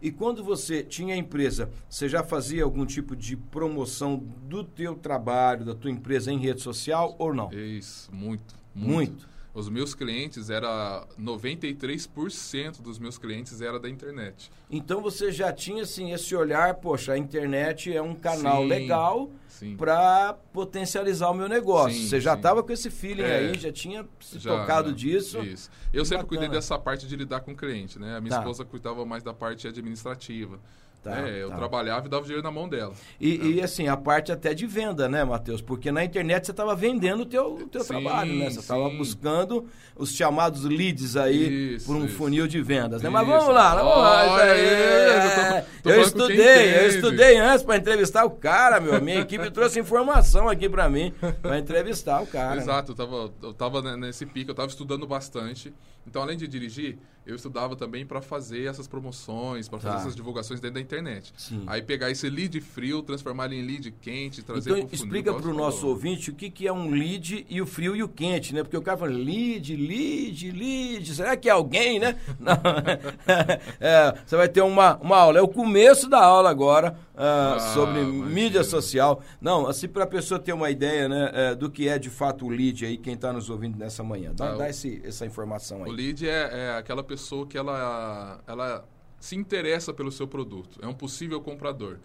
E 0.04 0.12
quando 0.12 0.44
você 0.44 0.84
tinha 0.84 1.16
a 1.16 1.18
empresa, 1.18 1.70
você 1.88 2.10
já 2.10 2.22
fazia 2.22 2.66
algum 2.66 2.86
tipo 2.86 3.16
de 3.16 3.38
promoção 3.38 4.18
do 4.18 4.62
teu 4.62 4.96
trabalho, 4.96 5.64
da 5.64 5.74
tua 5.74 5.90
empresa 5.90 6.30
em 6.30 6.38
rede 6.38 6.62
social 6.62 7.16
ou 7.18 7.34
não? 7.34 7.50
Isso, 7.54 8.14
muito. 8.14 8.54
Muito. 8.76 9.12
muito. 9.12 9.34
Os 9.54 9.70
meus 9.70 9.96
clientes 9.96 10.50
era 10.50 11.08
93% 11.18 12.82
dos 12.82 13.00
meus 13.00 13.18
clientes 13.18 13.62
era 13.62 13.80
da 13.80 13.88
internet. 13.88 14.52
Então 14.70 15.00
você 15.00 15.32
já 15.32 15.54
tinha 15.54 15.84
assim 15.84 16.12
esse 16.12 16.36
olhar, 16.36 16.74
poxa, 16.76 17.14
a 17.14 17.18
internet 17.18 17.96
é 17.96 18.02
um 18.02 18.14
canal 18.14 18.64
sim, 18.64 18.68
legal 18.68 19.32
para 19.78 20.34
potencializar 20.52 21.30
o 21.30 21.34
meu 21.34 21.48
negócio. 21.48 21.98
Sim, 21.98 22.08
você 22.08 22.20
já 22.20 22.34
estava 22.34 22.64
com 22.64 22.72
esse 22.72 22.90
feeling 22.90 23.24
é, 23.24 23.38
aí, 23.38 23.58
já 23.58 23.72
tinha 23.72 24.06
se 24.20 24.40
já, 24.40 24.60
tocado 24.60 24.90
já, 24.90 24.96
disso. 24.96 25.40
Isso. 25.42 25.70
Eu 25.94 26.06
sempre 26.06 26.24
bacana. 26.24 26.28
cuidei 26.28 26.50
dessa 26.50 26.78
parte 26.78 27.08
de 27.08 27.16
lidar 27.16 27.42
com 27.42 27.52
o 27.52 27.56
cliente, 27.56 28.00
né? 28.00 28.18
A 28.18 28.22
minha 28.22 28.32
tá. 28.32 28.40
esposa 28.40 28.66
cuidava 28.66 29.06
mais 29.06 29.24
da 29.24 29.34
parte 29.34 29.68
administrativa. 29.68 30.60
Tá, 31.04 31.22
né? 31.22 31.38
Eu 31.42 31.50
tá. 31.50 31.58
trabalhava 31.58 32.08
e 32.08 32.10
dava 32.10 32.22
o 32.22 32.26
dinheiro 32.26 32.42
na 32.42 32.50
mão 32.50 32.70
dela. 32.70 32.94
E, 33.20 33.56
e, 33.56 33.62
assim, 33.62 33.90
a 33.90 33.98
parte 33.98 34.32
até 34.32 34.54
de 34.54 34.66
venda, 34.66 35.10
né, 35.10 35.22
Matheus? 35.26 35.62
Porque 35.62 35.92
na 35.92 36.02
internet 36.02 36.46
você 36.46 36.52
estava 36.52 36.74
vendendo 36.76 37.24
o 37.24 37.26
teu, 37.26 37.56
o 37.56 37.68
teu 37.68 37.82
Sim, 37.82 37.88
trabalho, 37.90 38.34
né? 38.34 38.50
Você 38.50 38.60
estava 38.62 38.90
buscando 38.90 39.66
os 39.98 40.14
chamados 40.16 40.64
leads 40.64 41.18
aí 41.18 41.74
Isso, 41.76 41.86
por 41.88 41.98
um 41.98 42.06
isso. 42.06 42.16
funil 42.16 42.48
de 42.48 42.62
vendas, 42.62 43.02
né? 43.02 43.10
Mas 43.10 43.28
Isso. 43.28 43.32
vamos 43.38 43.54
lá, 43.54 43.76
vamos 43.76 43.98
lá. 43.98 44.22
aí, 44.44 44.50
aí, 44.52 45.60
eu 45.60 45.62
tô- 45.64 45.70
tô 45.84 45.90
eu 45.90 46.02
estudei, 46.04 46.78
eu 46.78 46.88
estudei 46.88 47.38
antes 47.38 47.64
para 47.64 47.76
entrevistar 47.76 48.24
o 48.24 48.30
cara, 48.32 48.80
meu. 48.80 49.02
Minha 49.02 49.20
equipe 49.20 49.52
trouxe 49.52 49.82
informação 49.82 50.48
aqui 50.48 50.70
para 50.70 50.90
mim 50.90 51.14
para 51.42 51.60
entrevistar 51.60 52.22
o 52.24 52.28
cara. 52.28 52.56
né? 52.56 52.62
Exato, 52.62 52.94
eu 52.94 52.96
tava, 52.96 53.30
eu 53.42 53.54
tava 53.54 53.82
ne- 53.82 53.98
nesse 53.98 54.26
pico, 54.26 54.52
eu 54.52 54.56
tava 54.56 54.70
estudando 54.70 55.06
bastante. 55.06 55.74
Então, 56.08 56.22
além 56.22 56.38
de 56.38 56.48
dirigir, 56.48 56.98
eu 57.26 57.36
estudava 57.38 57.74
também 57.78 58.06
para 58.06 58.22
fazer 58.22 58.66
essas 58.66 58.86
promoções, 58.86 59.70
para 59.70 59.80
fazer 59.80 59.96
Tá. 59.96 60.02
essas 60.02 60.16
divulgações 60.16 60.60
dentro 60.60 60.76
da 60.76 60.82
internet. 60.82 61.34
Sim. 61.38 61.64
Aí 61.68 61.82
pegar 61.82 62.12
esse 62.12 62.30
lead 62.30 62.60
frio, 62.60 63.02
transformar 63.02 63.46
ele 63.46 63.56
em 63.62 63.66
lead 63.66 63.92
quente, 64.02 64.42
trazer 64.42 64.72
Então 64.72 64.86
pro 64.88 64.96
explica 64.96 65.32
para 65.34 65.40
o 65.42 65.54
você 65.54 65.58
nosso 65.58 65.88
ouvinte 65.88 66.30
o 66.32 66.34
que, 66.36 66.50
que 66.50 66.68
é 66.68 66.74
um 66.74 66.90
lead 66.90 67.46
e 67.50 67.62
o 67.62 67.66
frio 67.66 67.96
e 67.96 68.04
o 68.04 68.10
quente, 68.10 68.54
né? 68.54 68.62
Porque 68.62 68.76
o 68.76 68.82
cara 68.82 68.98
fala 68.98 69.12
lead, 69.12 69.74
lead, 69.74 70.52
lead. 70.52 71.16
Será 71.16 71.38
que 71.38 71.48
é 71.48 71.52
alguém, 71.54 71.98
né? 72.00 72.18
É, 73.80 74.14
você 74.26 74.36
vai 74.36 74.48
ter 74.50 74.62
uma, 74.62 74.98
uma 74.98 75.18
aula. 75.18 75.40
É 75.40 75.42
o 75.42 75.48
começo 75.48 76.10
da 76.10 76.24
aula 76.24 76.50
agora 76.50 76.98
ah, 77.16 77.56
Ah, 77.56 77.60
sobre 77.74 78.02
imagina. 78.02 78.26
mídia 78.26 78.64
social. 78.64 79.22
Não, 79.42 79.68
assim 79.68 79.88
para 79.88 80.04
a 80.04 80.08
pessoa 80.08 80.40
ter 80.40 80.54
uma 80.54 80.70
ideia, 80.70 81.08
né, 81.08 81.32
é, 81.34 81.56
do 81.56 81.70
que 81.70 81.88
é 81.88 81.98
de 82.00 82.10
fato 82.10 82.46
o 82.46 82.50
lead 82.50 82.86
aí, 82.86 82.98
quem 82.98 83.14
está 83.14 83.32
nos 83.32 83.50
ouvindo 83.50 83.78
nessa 83.78 84.04
manhã. 84.04 84.32
Dá, 84.36 84.44
Tá, 84.52 84.56
dá 84.58 84.70
esse, 84.70 85.02
essa 85.06 85.26
informação 85.26 85.84
aí. 85.84 85.93
Lead 85.94 86.28
é, 86.28 86.50
é 86.52 86.78
aquela 86.78 87.04
pessoa 87.04 87.48
que 87.48 87.58
ela, 87.58 88.42
ela 88.46 88.86
se 89.20 89.36
interessa 89.36 89.94
pelo 89.94 90.12
seu 90.12 90.28
produto, 90.28 90.80
é 90.82 90.88
um 90.88 90.94
possível 90.94 91.40
comprador. 91.40 92.00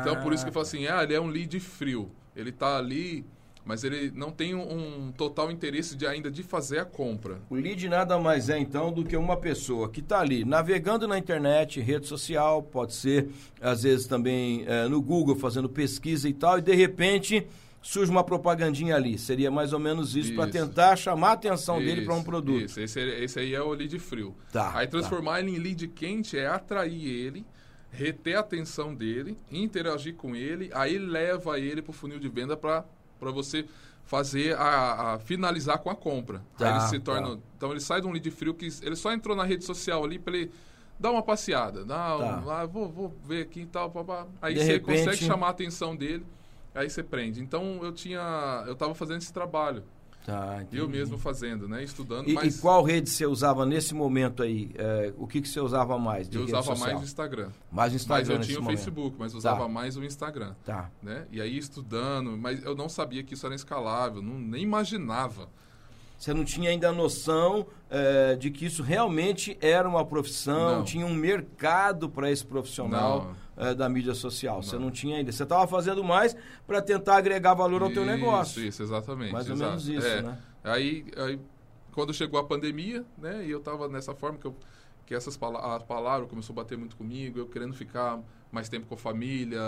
Então, 0.00 0.20
por 0.20 0.32
isso 0.32 0.44
que 0.44 0.50
eu 0.50 0.52
falo 0.52 0.66
assim, 0.66 0.86
ah, 0.86 1.02
ele 1.02 1.14
é 1.14 1.20
um 1.20 1.28
lead 1.28 1.58
frio. 1.58 2.10
Ele 2.36 2.52
tá 2.52 2.76
ali, 2.76 3.24
mas 3.64 3.82
ele 3.82 4.10
não 4.14 4.30
tem 4.30 4.54
um, 4.54 5.06
um 5.06 5.12
total 5.12 5.50
interesse 5.50 5.96
de 5.96 6.06
ainda 6.06 6.30
de 6.30 6.42
fazer 6.42 6.78
a 6.78 6.84
compra. 6.84 7.40
O 7.48 7.54
lead 7.54 7.88
nada 7.88 8.18
mais 8.18 8.48
é 8.48 8.58
então 8.58 8.92
do 8.92 9.04
que 9.04 9.16
uma 9.16 9.36
pessoa 9.36 9.88
que 9.88 10.00
está 10.00 10.20
ali 10.20 10.44
navegando 10.44 11.08
na 11.08 11.18
internet, 11.18 11.80
rede 11.80 12.06
social, 12.06 12.62
pode 12.62 12.94
ser 12.94 13.28
às 13.60 13.82
vezes 13.82 14.06
também 14.06 14.64
eh, 14.66 14.86
no 14.88 15.00
Google 15.00 15.36
fazendo 15.36 15.68
pesquisa 15.68 16.28
e 16.28 16.34
tal, 16.34 16.58
e 16.58 16.62
de 16.62 16.74
repente 16.74 17.46
surge 17.82 18.10
uma 18.10 18.22
propagandinha 18.22 18.94
ali. 18.96 19.18
Seria 19.18 19.50
mais 19.50 19.72
ou 19.72 19.78
menos 19.78 20.14
isso, 20.14 20.34
para 20.34 20.44
Isso. 20.44 20.52
tentar 20.52 20.96
chamar 20.96 21.30
a 21.30 21.32
atenção 21.32 21.78
dele 21.78 22.02
para 22.04 22.14
um 22.14 22.18
Isso, 22.18 22.24
produto. 22.26 22.64
Isso, 22.64 22.80
esse, 22.80 23.00
esse 23.00 23.38
aí 23.40 23.54
é 23.54 23.62
o 23.62 23.70
lead 23.72 23.98
frio. 23.98 24.34
Tá, 24.52 24.72
aí 24.76 24.86
tá. 24.86 24.90
transformar 24.98 25.40
ele 25.40 25.52
em 25.52 25.58
lead 25.58 25.88
quente 25.88 26.36
é 26.38 26.46
atrair 26.46 27.06
ele, 27.06 27.44
reter 27.90 28.36
a 28.36 28.40
atenção 28.40 28.94
dele, 28.94 29.36
interagir 29.50 30.14
com 30.14 30.36
ele, 30.36 30.70
aí 30.74 30.98
leva 30.98 31.58
ele 31.58 31.80
pro 31.82 31.92
funil 31.92 32.18
de 32.20 32.28
venda 32.28 32.56
para 32.56 32.84
você 33.20 33.64
fazer 34.04 34.56
a, 34.58 35.14
a 35.14 35.18
finalizar 35.18 35.78
com 35.78 35.88
a 35.90 35.94
compra. 35.96 36.42
Tá, 36.58 36.68
aí 36.68 36.80
ele 36.80 36.88
se 36.88 36.98
tá. 36.98 37.12
torna, 37.12 37.40
então 37.56 37.70
ele 37.70 37.80
sai 37.80 38.00
de 38.00 38.06
um 38.06 38.12
lead 38.12 38.30
frio 38.30 38.52
que 38.54 38.68
ele 38.82 38.96
só 38.96 39.12
entrou 39.12 39.34
na 39.36 39.44
rede 39.44 39.64
social 39.64 40.04
ali 40.04 40.18
para 40.18 40.36
ele 40.36 40.50
dar 40.98 41.12
uma 41.12 41.22
passeada, 41.22 41.82
um, 41.82 41.86
Tá. 41.86 42.42
ah, 42.60 42.66
vou, 42.66 42.88
vou 42.88 43.16
ver 43.24 43.42
aqui 43.42 43.60
e 43.62 43.66
tal, 43.66 43.90
papá. 43.90 44.26
aí 44.42 44.52
De 44.54 44.60
você 44.60 44.72
repente- 44.72 44.98
consegue 45.04 45.24
chamar 45.24 45.46
a 45.46 45.50
atenção 45.50 45.96
dele. 45.96 46.26
Aí 46.74 46.88
você 46.88 47.02
prende. 47.02 47.40
Então 47.42 47.80
eu 47.82 47.92
tinha, 47.92 48.64
eu 48.66 48.74
estava 48.74 48.94
fazendo 48.94 49.18
esse 49.18 49.32
trabalho. 49.32 49.82
Tá, 50.26 50.64
Eu 50.70 50.86
mesmo 50.86 51.16
fazendo, 51.16 51.66
né? 51.66 51.82
Estudando, 51.82 52.28
E, 52.28 52.34
mas 52.34 52.58
e 52.58 52.60
qual 52.60 52.82
rede 52.82 53.08
você 53.08 53.24
usava 53.24 53.64
nesse 53.64 53.94
momento 53.94 54.42
aí? 54.42 54.70
Eh, 54.76 55.14
o 55.16 55.26
que, 55.26 55.40
que 55.40 55.48
você 55.48 55.58
usava 55.60 55.98
mais? 55.98 56.28
eu 56.30 56.42
usava 56.44 56.62
social? 56.62 56.88
mais 56.90 57.00
o 57.00 57.04
Instagram. 57.04 57.48
Mais 57.72 57.92
o 57.94 57.96
Instagram 57.96 58.26
Mas 58.26 58.28
eu 58.28 58.46
tinha 58.46 58.58
o 58.58 58.62
momento. 58.62 58.76
Facebook, 58.76 59.16
mas 59.18 59.34
usava 59.34 59.62
Tá. 59.62 59.68
mais 59.68 59.96
o 59.96 60.04
Instagram, 60.04 60.54
Tá. 60.62 60.90
né? 61.02 61.26
E 61.32 61.40
aí 61.40 61.56
estudando, 61.56 62.36
mas 62.36 62.62
eu 62.62 62.74
não 62.76 62.86
sabia 62.88 63.22
que 63.24 63.32
isso 63.32 63.46
era 63.46 63.54
escalável, 63.54 64.20
não, 64.20 64.38
nem 64.38 64.62
imaginava. 64.62 65.48
Você 66.18 66.34
não 66.34 66.44
tinha 66.44 66.68
ainda 66.68 66.90
a 66.90 66.92
noção 66.92 67.66
eh, 67.88 68.36
de 68.36 68.50
que 68.50 68.66
isso 68.66 68.82
realmente 68.82 69.56
era 69.58 69.88
uma 69.88 70.04
profissão, 70.04 70.76
Não. 70.76 70.84
tinha 70.84 71.06
um 71.06 71.14
mercado 71.14 72.10
para 72.10 72.30
esse 72.30 72.44
profissional 72.44 73.34
eh, 73.60 73.74
da 73.74 73.88
mídia 73.88 74.14
social. 74.14 74.62
Você 74.62 74.76
Não. 74.76 74.84
não 74.86 74.90
tinha 74.90 75.16
ainda. 75.18 75.30
Você 75.30 75.42
estava 75.42 75.66
fazendo 75.66 76.02
mais 76.02 76.34
para 76.66 76.80
tentar 76.82 77.16
agregar 77.16 77.54
valor 77.54 77.82
ao 77.82 77.90
teu 77.90 78.02
Isso, 78.02 78.10
negócio. 78.12 78.62
Isso, 78.64 78.82
exatamente. 78.82 79.32
Mais 79.32 79.48
ou 79.50 79.56
menos 79.56 79.86
isso, 79.88 80.06
É. 80.06 80.22
né? 80.22 80.38
Aí, 80.64 81.04
aí, 81.16 81.40
quando 81.92 82.12
chegou 82.14 82.38
a 82.40 82.44
pandemia, 82.44 83.04
né? 83.18 83.44
E 83.44 83.50
eu 83.50 83.60
tava 83.60 83.88
nessa 83.88 84.14
forma 84.14 84.38
que, 84.38 84.46
eu, 84.46 84.54
que 85.06 85.14
essas 85.14 85.36
pala 85.36 85.76
a 85.76 85.80
palavra 85.80 86.26
começou 86.26 86.52
a 86.54 86.56
bater 86.56 86.76
muito 86.78 86.96
comigo, 86.96 87.38
eu 87.38 87.46
querendo 87.46 87.74
ficar 87.74 88.18
mais 88.52 88.68
tempo 88.68 88.86
com 88.86 88.94
a 88.94 88.98
família, 88.98 89.60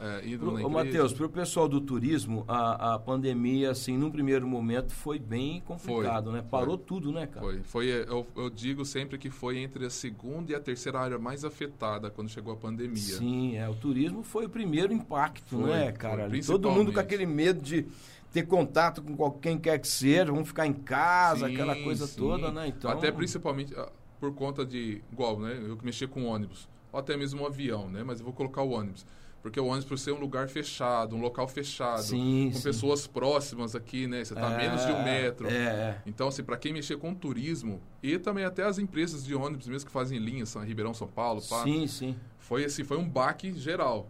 é, 0.00 0.26
indo 0.26 0.46
na 0.46 0.52
Ô, 0.52 0.58
igreja. 0.58 0.68
Matheus, 0.68 1.12
para 1.12 1.26
o 1.26 1.28
pessoal 1.28 1.68
do 1.68 1.80
turismo, 1.80 2.44
a, 2.48 2.94
a 2.94 2.98
pandemia, 2.98 3.70
assim, 3.70 3.96
num 3.96 4.10
primeiro 4.10 4.46
momento, 4.46 4.92
foi 4.92 5.18
bem 5.18 5.60
complicado, 5.60 6.32
né? 6.32 6.40
foi. 6.40 6.48
Parou 6.48 6.76
tudo, 6.76 7.12
né, 7.12 7.26
cara? 7.26 7.46
Foi, 7.46 7.62
foi 7.62 7.86
eu, 7.86 8.26
eu 8.36 8.50
digo 8.50 8.84
sempre 8.84 9.18
que 9.18 9.30
foi 9.30 9.58
entre 9.58 9.86
a 9.86 9.90
segunda 9.90 10.52
e 10.52 10.54
a 10.54 10.60
terceira 10.60 10.98
área 10.98 11.18
mais 11.18 11.44
afetada 11.44 12.10
quando 12.10 12.28
chegou 12.28 12.52
a 12.52 12.56
pandemia. 12.56 12.96
Sim, 12.96 13.56
é. 13.56 13.68
O 13.68 13.74
turismo 13.74 14.22
foi 14.22 14.46
o 14.46 14.48
primeiro 14.48 14.92
impacto, 14.92 15.60
Foi, 15.60 15.70
né, 15.70 15.84
foi, 15.84 15.92
cara? 15.92 16.24
Ali 16.24 16.44
Todo 16.44 16.70
mundo 16.70 16.92
com 16.92 17.00
aquele 17.00 17.26
medo 17.26 17.62
de 17.62 17.86
ter 18.32 18.46
contato 18.46 19.00
com 19.00 19.30
quem 19.30 19.56
quer 19.56 19.78
que 19.78 19.86
seja, 19.86 20.32
vamos 20.32 20.48
ficar 20.48 20.66
em 20.66 20.72
casa, 20.72 21.46
Sim, 21.46 21.54
aquela 21.54 21.76
coisa 21.76 22.06
sim. 22.06 22.18
toda, 22.18 22.50
né? 22.50 22.66
Então, 22.66 22.90
Até 22.90 23.12
principalmente 23.12 23.72
ah, 23.76 23.88
por 24.18 24.34
conta 24.34 24.66
de, 24.66 25.02
igual, 25.12 25.38
né? 25.38 25.56
Eu 25.64 25.76
que 25.76 25.84
mexia 25.84 26.08
com 26.08 26.24
ônibus, 26.24 26.68
ou 26.94 27.00
até 27.00 27.16
mesmo 27.16 27.42
um 27.42 27.46
avião, 27.46 27.88
né? 27.88 28.04
Mas 28.04 28.20
eu 28.20 28.24
vou 28.24 28.32
colocar 28.32 28.62
o 28.62 28.70
ônibus. 28.70 29.04
Porque 29.42 29.60
o 29.60 29.66
ônibus, 29.66 29.84
por 29.84 29.98
ser 29.98 30.12
um 30.12 30.18
lugar 30.18 30.48
fechado, 30.48 31.14
um 31.14 31.20
local 31.20 31.46
fechado, 31.46 32.00
Sim, 32.02 32.48
com 32.50 32.56
sim. 32.58 32.62
pessoas 32.62 33.06
próximas 33.06 33.74
aqui, 33.76 34.06
né? 34.06 34.24
Você 34.24 34.34
tá 34.34 34.48
a 34.48 34.52
É, 34.52 34.56
menos 34.56 34.86
de 34.86 34.92
um 34.92 35.02
metro. 35.02 35.48
É, 35.48 35.52
é. 35.52 35.98
Então, 36.06 36.28
assim, 36.28 36.42
para 36.42 36.56
quem 36.56 36.72
mexer 36.72 36.96
com 36.96 37.12
turismo, 37.14 37.82
e 38.02 38.16
também 38.18 38.44
até 38.44 38.62
as 38.62 38.78
empresas 38.78 39.22
de 39.24 39.34
ônibus 39.34 39.66
mesmo 39.68 39.86
que 39.86 39.92
fazem 39.92 40.18
linhas, 40.18 40.48
São 40.48 40.62
Ribeirão, 40.64 40.94
São 40.94 41.08
Paulo, 41.08 41.42
pá, 41.42 41.62
Sim, 41.64 41.86
sim. 41.86 42.16
foi 42.38 42.64
assim, 42.64 42.84
foi 42.84 42.96
um 42.96 43.06
baque 43.06 43.52
geral. 43.52 44.08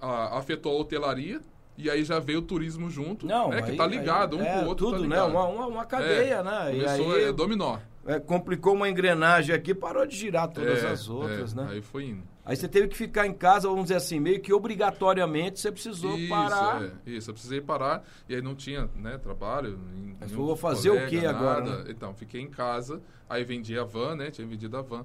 Ah, 0.00 0.38
afetou 0.38 0.76
a 0.76 0.80
hotelaria 0.80 1.40
e 1.76 1.90
aí 1.90 2.04
já 2.04 2.20
veio 2.20 2.38
o 2.38 2.42
turismo 2.42 2.88
junto, 2.88 3.26
Não, 3.26 3.48
né? 3.48 3.62
Que 3.62 3.72
tá 3.72 3.84
ligado, 3.86 4.36
aí- 4.36 4.42
um 4.42 4.46
é, 4.46 4.52
com 4.60 4.64
o 4.64 4.68
outro 4.68 4.86
tudo, 4.92 5.02
tá 5.02 5.08
né? 5.08 5.22
Uma, 5.22 5.44
uma, 5.46 5.66
uma 5.66 5.84
cadeia, 5.86 6.42
né? 6.44 6.72
E 6.72 6.80
Começou 6.84 7.14
aí 7.16 7.24
é, 7.24 7.32
dominó. 7.32 7.78
É, 8.08 8.18
complicou 8.18 8.72
uma 8.74 8.88
engrenagem 8.88 9.54
aqui, 9.54 9.74
parou 9.74 10.06
de 10.06 10.16
girar 10.16 10.48
todas 10.48 10.82
É, 10.82 10.88
as 10.88 11.10
outras, 11.10 11.52
é, 11.52 11.56
né? 11.56 11.68
Aí 11.72 11.82
foi 11.82 12.06
indo. 12.06 12.22
Aí 12.42 12.56
você 12.56 12.66
teve 12.66 12.88
que 12.88 12.96
ficar 12.96 13.26
em 13.26 13.34
casa, 13.34 13.68
vamos 13.68 13.82
dizer 13.84 13.96
assim, 13.96 14.18
meio 14.18 14.40
que 14.40 14.50
obrigatoriamente 14.50 15.60
você 15.60 15.70
precisou 15.70 16.16
isso, 16.16 16.30
parar. 16.30 16.82
é, 16.82 16.90
isso, 17.10 17.28
eu 17.28 17.34
precisei 17.34 17.60
parar 17.60 18.02
e 18.26 18.34
aí 18.34 18.40
não 18.40 18.54
tinha, 18.54 18.88
né, 18.96 19.18
trabalho. 19.18 19.78
Mas 20.18 20.32
vou 20.32 20.56
fazer 20.56 20.88
o 20.88 20.94
colega, 20.94 21.10
quê 21.10 21.26
agora, 21.26 21.60
nada. 21.60 21.84
né? 21.84 21.90
Então, 21.90 22.14
fiquei 22.14 22.40
em 22.40 22.48
casa, 22.48 23.02
aí 23.28 23.44
vendi 23.44 23.78
a 23.78 23.84
van, 23.84 24.16
né? 24.16 24.30
Tinha 24.30 24.46
vendido 24.46 24.78
a 24.78 24.80
van. 24.80 25.04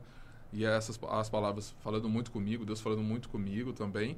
E 0.54 0.63
essas 0.63 0.98
as 1.10 1.30
palavras 1.30 1.76
falando 1.84 2.08
muito 2.08 2.32
comigo, 2.32 2.63
Deus 2.63 2.80
falando 2.80 3.02
muito 3.02 3.28
comigo 3.28 3.74
também. 3.74 4.18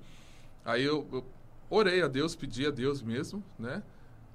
Aí 0.63 0.84
eu, 0.84 1.08
eu 1.12 1.26
orei 1.71 2.04
a 2.04 2.08
Deus, 2.08 2.36
pedi 2.36 2.67
a 2.67 2.69
Deus 2.69 3.02
mesmo, 3.02 3.43
né? 3.58 3.82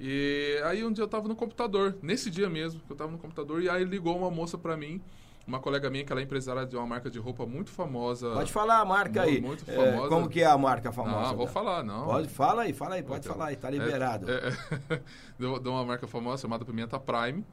E 0.03 0.59
aí 0.65 0.83
um 0.83 0.91
dia 0.91 1.05
eu 1.05 1.09
tava 1.09 1.29
no 1.29 1.37
computador, 1.37 1.95
nesse 2.03 2.31
dia 2.31 2.49
mesmo, 2.49 2.81
que 2.81 2.91
eu 2.91 2.97
tava 2.97 3.13
no 3.13 3.19
computador, 3.19 3.63
e 3.63 3.69
aí 3.69 3.85
ligou 3.85 4.17
uma 4.17 4.31
moça 4.31 4.57
pra 4.57 4.75
mim, 4.75 4.99
uma 5.47 5.61
colega 5.61 5.91
minha 5.91 6.03
que 6.05 6.11
ela 6.11 6.23
é 6.23 6.25
empresária 6.25 6.65
de 6.65 6.75
uma 6.75 6.87
marca 6.87 7.11
de 7.11 7.19
roupa 7.19 7.45
muito 7.45 7.71
famosa. 7.71 8.31
Pode 8.33 8.51
falar 8.51 8.79
a 8.81 8.85
marca 8.85 9.21
Mu- 9.21 9.29
aí. 9.29 9.41
muito 9.43 9.71
É, 9.71 9.75
famosa. 9.75 10.09
como 10.09 10.27
que 10.29 10.41
é 10.41 10.47
a 10.47 10.57
marca 10.57 10.91
famosa? 10.91 11.29
Não, 11.29 11.37
vou 11.37 11.47
falar, 11.47 11.83
não. 11.85 12.07
Pode, 12.07 12.29
fala 12.29 12.63
aí, 12.63 12.73
fala 12.73 12.95
aí, 12.95 13.03
pode 13.03 13.21
Então, 13.27 13.33
falar 13.37 13.51
aí, 13.51 13.57
tá 13.57 13.69
é- 13.69 13.73
liberado. 13.73 14.27
É, 14.31 14.37
é, 14.97 15.01
de 15.39 15.69
uma 15.69 15.85
marca 15.85 16.07
famosa 16.07 16.41
chamada 16.41 16.65
Pimenta 16.65 16.99
Prime. 16.99 17.45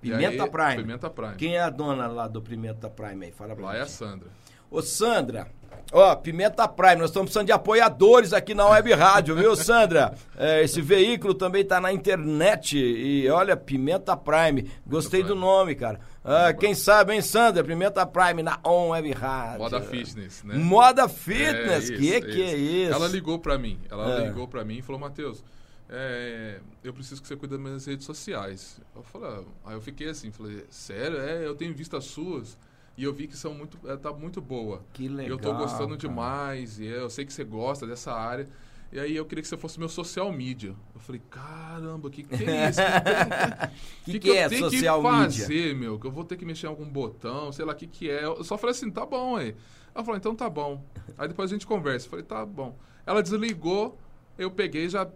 Pimenta 0.00 0.44
aí- 0.44 0.50
Prime. 0.50 0.76
Pimenta 0.76 1.10
Prime. 1.10 1.34
Quem 1.34 1.56
é 1.56 1.60
a 1.60 1.70
dona 1.70 2.06
lá 2.06 2.28
do 2.28 2.40
Pimenta 2.40 2.88
Prime 2.88 3.26
aí? 3.26 3.32
Fala 3.32 3.56
pra 3.56 3.64
Lá 3.64 3.76
é 3.76 3.80
a 3.80 3.84
gente. 3.84 3.90
Sandra. 3.94 4.28
Ô, 4.70 4.82
Sandra, 4.82 5.48
ó, 5.90 6.14
Pimenta 6.14 6.68
Prime, 6.68 6.96
nós 6.96 7.10
estamos 7.10 7.28
precisando 7.28 7.46
de 7.46 7.52
apoiadores 7.52 8.32
aqui 8.34 8.54
na 8.54 8.66
Web 8.68 8.92
Rádio, 8.92 9.34
viu, 9.34 9.56
Sandra? 9.56 10.14
É, 10.36 10.62
esse 10.62 10.82
veículo 10.82 11.32
também 11.34 11.64
tá 11.64 11.80
na 11.80 11.90
internet 11.92 12.76
e 12.78 13.28
olha, 13.30 13.56
Pimenta 13.56 14.14
Prime, 14.16 14.70
gostei 14.86 15.22
do 15.22 15.34
nome, 15.34 15.74
cara. 15.74 16.00
Ah, 16.22 16.52
quem 16.52 16.74
sabe, 16.74 17.14
hein, 17.14 17.22
Sandra? 17.22 17.64
Pimenta 17.64 18.04
Prime 18.04 18.42
na 18.42 18.58
On 18.62 18.90
Web 18.90 19.10
Rádio. 19.12 19.58
Moda 19.60 19.80
Fitness, 19.80 20.42
né? 20.44 20.54
Moda 20.56 21.08
Fitness, 21.08 21.88
É, 21.90 21.96
que 21.96 22.04
isso, 22.04 22.26
que 22.26 22.42
é 22.42 22.54
isso? 22.56 22.92
Ela 22.92 23.08
ligou 23.08 23.38
pra 23.38 23.56
mim. 23.56 23.78
Ela 23.90 24.20
É. 24.22 24.26
ligou 24.26 24.46
pra 24.46 24.64
mim 24.66 24.78
e 24.78 24.82
falou, 24.82 25.00
Matheus, 25.00 25.42
é, 25.88 26.58
eu 26.84 26.92
preciso 26.92 27.22
que 27.22 27.26
você 27.28 27.34
cuide 27.36 27.54
das 27.56 27.64
minhas 27.64 27.86
redes 27.86 28.04
sociais. 28.04 28.78
Eu 28.94 29.02
falei, 29.02 29.30
ah, 29.30 29.40
aí 29.70 29.74
eu 29.74 29.80
fiquei 29.80 30.10
assim, 30.10 30.30
falei, 30.30 30.66
sério? 30.68 31.18
É, 31.18 31.46
eu 31.46 31.54
tenho 31.54 31.72
visto 31.74 31.96
as 31.96 32.04
suas 32.04 32.58
e 32.98 33.04
eu 33.04 33.12
vi 33.14 33.28
que 33.28 33.36
são 33.36 33.54
muito, 33.54 33.78
é, 33.88 33.96
tá 33.96 34.12
muito 34.12 34.40
boa. 34.40 34.82
Que 34.92 35.06
legal, 35.06 35.30
Eu 35.30 35.38
tô 35.38 35.54
gostando 35.54 35.90
cara. 35.90 35.98
demais 35.98 36.80
e 36.80 36.86
eu 36.86 37.08
sei 37.08 37.24
que 37.24 37.32
você 37.32 37.44
gosta 37.44 37.86
dessa 37.86 38.12
área. 38.12 38.48
E 38.90 38.98
aí 38.98 39.14
eu 39.14 39.24
queria 39.24 39.40
que 39.40 39.46
você 39.46 39.56
fosse 39.56 39.78
meu 39.78 39.88
social 39.88 40.32
media. 40.32 40.74
Eu 40.92 41.00
falei, 41.00 41.22
caramba, 41.30 42.10
que 42.10 42.24
que 42.24 42.34
é 42.34 42.68
isso? 42.68 42.80
que, 44.04 44.12
que, 44.12 44.18
que, 44.18 44.18
que 44.18 44.36
é 44.36 44.46
eu 44.46 44.48
tenho 44.48 44.64
social 44.64 45.00
que 45.00 45.10
media? 45.10 45.42
fazer, 45.42 45.74
meu? 45.76 45.96
Que 45.96 46.08
eu 46.08 46.10
vou 46.10 46.24
ter 46.24 46.36
que 46.36 46.44
mexer 46.44 46.66
em 46.66 46.70
algum 46.70 46.88
botão, 46.88 47.52
sei 47.52 47.64
lá 47.64 47.72
o 47.72 47.76
que 47.76 47.86
que 47.86 48.10
é. 48.10 48.24
Eu 48.24 48.42
só 48.42 48.58
falei 48.58 48.72
assim, 48.72 48.90
tá 48.90 49.06
bom 49.06 49.36
aí. 49.36 49.54
Ela 49.94 50.04
falou, 50.04 50.18
então 50.18 50.34
tá 50.34 50.50
bom. 50.50 50.82
Aí 51.16 51.28
depois 51.28 51.52
a 51.52 51.54
gente 51.54 51.68
conversa. 51.68 52.06
Eu 52.06 52.10
falei, 52.10 52.24
tá 52.24 52.44
bom. 52.44 52.76
Ela 53.06 53.22
desligou, 53.22 53.96
eu 54.36 54.50
peguei 54.50 54.88
já 54.88 55.08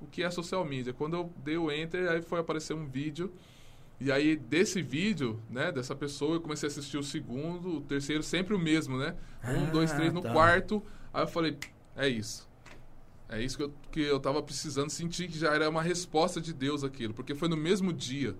o 0.00 0.06
que 0.06 0.24
é 0.24 0.30
social 0.32 0.64
media. 0.64 0.92
Quando 0.92 1.14
eu 1.14 1.32
dei 1.44 1.56
o 1.56 1.70
enter, 1.70 2.10
aí 2.10 2.22
foi 2.22 2.40
aparecer 2.40 2.74
um 2.74 2.86
vídeo. 2.86 3.32
E 4.00 4.10
aí, 4.12 4.36
desse 4.36 4.82
vídeo, 4.82 5.40
né, 5.48 5.70
dessa 5.72 5.94
pessoa, 5.94 6.36
eu 6.36 6.40
comecei 6.40 6.68
a 6.68 6.70
assistir 6.72 6.98
o 6.98 7.02
segundo, 7.02 7.76
o 7.76 7.80
terceiro, 7.80 8.22
sempre 8.22 8.54
o 8.54 8.58
mesmo, 8.58 8.98
né? 8.98 9.14
Um, 9.46 9.66
Ah, 9.66 9.70
dois, 9.70 9.92
três 9.92 10.12
no 10.12 10.20
tá. 10.22 10.30
quarto. 10.32 10.82
Aí 11.12 11.22
eu 11.22 11.28
falei, 11.28 11.56
é 11.96 12.08
isso. 12.08 12.48
É 13.28 13.40
isso 13.42 13.56
que 13.56 13.62
eu, 13.62 13.72
que 13.90 14.00
eu 14.00 14.20
tava 14.20 14.42
precisando 14.42 14.90
sentir 14.90 15.28
que 15.28 15.38
já 15.38 15.54
era 15.54 15.68
uma 15.70 15.82
resposta 15.82 16.40
de 16.40 16.52
Deus 16.52 16.84
aquilo, 16.84 17.14
porque 17.14 17.34
foi 17.34 17.48
no 17.48 17.56
mesmo 17.56 17.92
dia. 17.92 18.34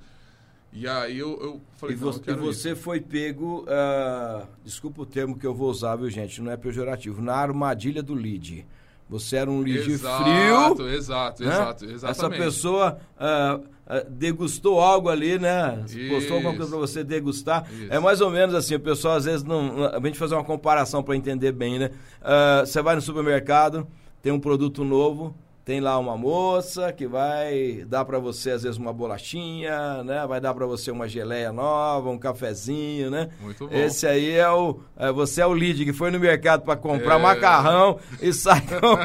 E 0.73 0.89
aí 0.89 1.19
eu, 1.19 1.41
eu 1.41 1.61
falei, 1.77 1.95
E, 1.95 1.99
não, 1.99 2.11
vo- 2.13 2.23
eu 2.27 2.35
e 2.35 2.37
você 2.37 2.75
foi 2.75 3.01
pego, 3.01 3.65
ah, 3.69 4.47
desculpa 4.65 5.03
o 5.03 5.07
termo 5.07 5.39
que 5.39 5.47
eu 5.47 5.55
vou 5.55 5.71
usar, 5.71 5.97
viu, 5.97 6.11
gente? 6.11 6.43
Não 6.43 6.51
é 6.51 6.57
pejorativo, 6.57 7.23
na 7.23 7.35
armadilha 7.35 8.03
do 8.03 8.13
lead. 8.15 8.67
Você 9.09 9.37
era 9.37 9.51
um 9.51 9.61
lead 9.61 9.89
Exato, 9.91 10.25
frio. 10.25 10.91
exato, 10.91 11.43
né? 11.45 11.49
exato, 11.51 11.85
Essa 11.85 11.93
exatamente. 11.95 12.43
pessoa 12.43 12.99
ah, 13.17 13.61
ah, 13.61 13.61
degustou 14.09 14.81
algo 14.81 15.09
ali, 15.09 15.39
né? 15.39 15.85
Postou 16.09 16.37
alguma 16.37 16.55
coisa 16.55 16.65
Isso. 16.65 16.71
pra 16.71 16.79
você 16.79 17.05
degustar. 17.05 17.67
Isso. 17.71 17.93
É 17.93 17.99
mais 17.99 18.21
ou 18.21 18.31
menos 18.31 18.55
assim, 18.55 18.75
o 18.75 18.81
pessoal 18.81 19.17
às 19.17 19.25
vezes 19.25 19.43
não. 19.43 19.85
A 19.85 20.01
gente 20.01 20.19
fazer 20.19 20.35
uma 20.35 20.45
comparação 20.45 21.03
para 21.03 21.17
entender 21.17 21.53
bem, 21.53 21.79
né? 21.79 21.91
Ah, 22.23 22.63
você 22.65 22.81
vai 22.81 22.95
no 22.95 23.03
supermercado, 23.03 23.87
tem 24.23 24.33
um 24.33 24.41
produto 24.41 24.85
novo. 24.85 25.35
Tem 25.65 25.81
lá 25.81 25.99
uma 25.99 26.15
moça 26.15 26.93
que 26.93 27.07
vai 27.07 27.87
dar 27.89 28.05
para 28.05 28.19
você 28.19 28.51
às 28.51 28.63
vezes 28.65 28.77
uma 28.77 28.93
bolachinha, 28.93 30.05
né? 30.05 30.27
Vai 30.27 30.39
dar 30.39 30.53
para 30.53 30.67
você 30.67 30.91
uma 30.91 31.09
geleia 31.09 31.51
nova, 31.53 32.11
um 32.11 32.19
cafezinho, 32.19 33.11
né? 33.11 33.31
Muito 33.41 33.67
bom. 33.67 33.75
Esse 33.75 34.07
aí 34.07 34.33
é 34.33 34.51
o 34.51 34.81
é, 34.95 35.11
você 35.11 35.41
é 35.41 35.47
o 35.47 35.55
lead 35.55 35.83
que 35.87 35.93
foi 35.95 36.11
no 36.11 36.21
mercado 36.21 36.63
para 36.65 36.77
comprar 36.77 37.19
É. 37.19 37.23
macarrão 37.23 37.99
e 38.21 38.31
sai 38.35 38.61
com, 38.69 38.99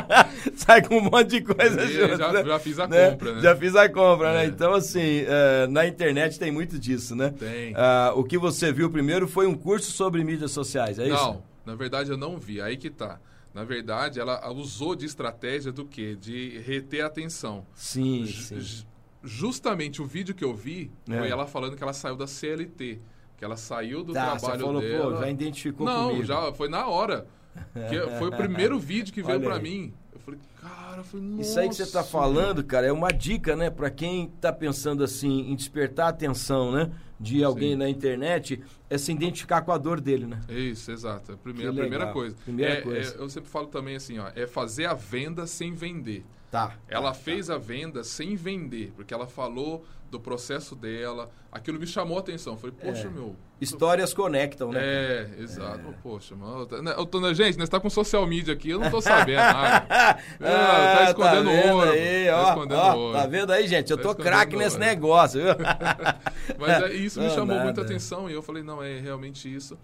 sai 0.56 0.82
com 0.82 0.96
um 0.96 1.02
monte 1.02 1.26
de 1.26 1.40
coisa 1.42 1.82
E 1.84 1.88
junto, 1.92 2.16
já- 2.16 2.32
né? 2.32 2.44
já 2.44 2.58
fiz 2.58 2.78
a 2.78 2.88
Né? 2.88 3.10
compra, 3.10 3.32
né? 3.34 3.40
Já 3.42 3.56
fiz 3.56 3.76
a 3.76 3.88
compra, 3.88 4.32
né? 4.32 4.44
É. 4.44 4.46
Então 4.46 4.72
assim, 4.74 5.24
é, 5.26 5.66
na 5.66 5.86
internet 5.86 6.38
tem 6.38 6.50
muito 6.50 6.78
disso, 6.78 7.14
né? 7.14 7.34
Tem. 7.38 7.74
Ah, 7.76 8.12
o 8.16 8.24
que 8.24 8.38
você 8.38 8.72
viu 8.72 8.90
primeiro 8.90 9.28
foi 9.28 9.46
um 9.46 9.54
curso 9.54 9.90
sobre 9.92 10.24
mídias 10.24 10.50
sociais, 10.50 10.98
é 10.98 11.04
isso? 11.08 11.14
Não, 11.14 11.42
na 11.66 11.74
verdade 11.74 12.10
eu 12.10 12.16
não 12.16 12.38
vi. 12.38 12.58
Aí 12.60 12.78
que 12.78 12.88
tá. 12.88 13.18
Na 13.56 13.64
verdade, 13.64 14.20
ela 14.20 14.46
usou 14.52 14.94
de 14.94 15.06
estratégia 15.06 15.72
do 15.72 15.86
quê? 15.86 16.14
De 16.14 16.58
reter 16.58 17.00
a 17.00 17.06
atenção. 17.06 17.66
Sim, 17.74 18.26
Ju- 18.26 18.42
sim. 18.42 18.60
ju- 18.60 18.86
Justamente 19.24 20.00
o 20.02 20.04
vídeo 20.04 20.34
que 20.34 20.44
eu 20.44 20.54
vi 20.54 20.90
É. 21.08 21.18
foi 21.18 21.30
ela 21.30 21.46
falando 21.46 21.74
que 21.74 21.82
ela 21.82 21.94
saiu 21.94 22.14
da 22.16 22.26
CLT. 22.26 23.00
Que 23.38 23.44
ela 23.44 23.56
saiu 23.56 24.04
do 24.04 24.12
Tá, 24.12 24.34
você 24.34 24.40
trabalho 24.44 24.64
falou, 24.66 24.80
dela. 24.82 25.14
pô, 25.14 25.20
já 25.20 25.30
identificou 25.30 25.86
Não, 25.86 26.08
comigo. 26.10 26.24
já 26.26 26.52
foi 26.52 26.68
na 26.68 26.86
hora. 26.86 27.26
Que 27.88 28.18
foi 28.18 28.28
o 28.28 28.36
primeiro 28.36 28.78
vídeo 28.78 29.12
que 29.14 29.22
veio 29.22 29.40
aí. 29.56 29.62
mim. 29.62 29.94
Eu 30.26 30.32
falei, 30.32 30.40
cara, 30.60 30.96
eu 31.00 31.04
falei, 31.04 31.26
nossa. 31.26 31.42
Isso 31.42 31.60
aí 31.60 31.68
que 31.68 31.74
você 31.76 31.86
tá 31.86 32.02
falando, 32.02 32.64
cara, 32.64 32.86
é 32.86 32.92
uma 32.92 33.10
dica, 33.12 33.54
né, 33.54 33.70
Pra 33.70 33.90
quem 33.90 34.28
tá 34.40 34.52
pensando 34.52 35.04
assim 35.04 35.50
em 35.50 35.54
despertar 35.54 36.06
a 36.06 36.08
atenção, 36.08 36.72
né, 36.72 36.90
de 37.20 37.44
alguém 37.44 37.70
Sim. 37.72 37.76
na 37.76 37.88
internet, 37.88 38.60
é 38.90 38.98
se 38.98 39.12
identificar 39.12 39.62
com 39.62 39.70
a 39.72 39.78
dor 39.78 40.00
dele, 40.00 40.26
né? 40.26 40.40
Isso, 40.48 40.90
exato. 40.90 41.30
É 41.32 41.34
a 41.34 41.38
primeira, 41.38 41.70
a 41.70 41.74
primeira 41.74 42.12
coisa. 42.12 42.36
Primeira 42.44 42.72
É- 42.74 42.80
coisa. 42.80 43.14
é- 43.14 43.20
eu 43.22 43.28
sempre 43.28 43.48
falo 43.48 43.68
também 43.68 43.94
assim, 43.96 44.18
ó, 44.18 44.28
é 44.34 44.46
fazer 44.46 44.86
a 44.86 44.94
venda 44.94 45.46
sem 45.46 45.72
vender. 45.74 46.24
Tá. 46.50 46.74
Ela 46.88 47.12
fez 47.14 47.48
a 47.50 47.58
venda 47.58 48.02
sem 48.04 48.34
vender, 48.36 48.92
porque 48.96 49.12
ela 49.14 49.26
falou 49.26 49.84
do 50.10 50.20
processo 50.20 50.74
dela. 50.76 51.28
Aquilo 51.50 51.78
me 51.80 51.86
chamou 51.86 52.16
a 52.16 52.20
atenção. 52.20 52.56
Falei, 52.56 52.74
poxa, 52.80 53.06
É. 53.06 53.10
meu. 53.10 53.34
Histórias 53.60 54.12
conectam, 54.12 54.70
né? 54.70 54.80
É, 54.82 55.30
exato. 55.38 55.94
Poxa, 56.02 56.36
mano. 56.36 56.60
eu 56.60 56.66
tô- 56.66 56.82
né, 56.82 56.92
tô- 57.10 57.34
gente, 57.34 57.58
nós 57.58 57.68
tá 57.68 57.80
com 57.80 57.88
social 57.88 58.26
media 58.26 58.52
aqui, 58.52 58.70
eu 58.70 58.78
não 58.78 58.90
tô 58.90 59.00
sabendo 59.00 59.36
nada. 59.38 59.86
Ah, 60.40 60.96
tá 60.98 61.04
escondendo 61.08 61.50
vendo 61.50 61.74
ouro. 61.74 61.90
Aí, 61.90 62.26
tá 62.26 62.36
ó, 62.36 62.48
escondendo 62.50 62.78
ó, 62.78 62.94
ouro. 62.96 63.18
Tá 63.18 63.26
vendo 63.26 63.52
aí, 63.52 63.66
gente? 63.66 63.90
Eu 63.90 63.96
Tá 63.96 64.02
tô 64.02 64.14
craque 64.14 64.54
nesse 64.56 64.76
ouro. 64.76 64.86
negócio, 64.86 65.40
viu? 65.42 65.54
Mas 66.58 66.82
é, 66.82 66.92
isso 66.94 67.18
me 67.20 67.26
Não, 67.28 67.34
chamou 67.34 67.54
nada. 67.56 67.64
muita 67.64 67.80
atenção 67.80 68.28
e 68.30 68.32
eu 68.34 68.42
falei, 68.42 68.62
não, 68.62 68.82
é 68.82 69.00
realmente 69.00 69.52
isso. 69.52 69.78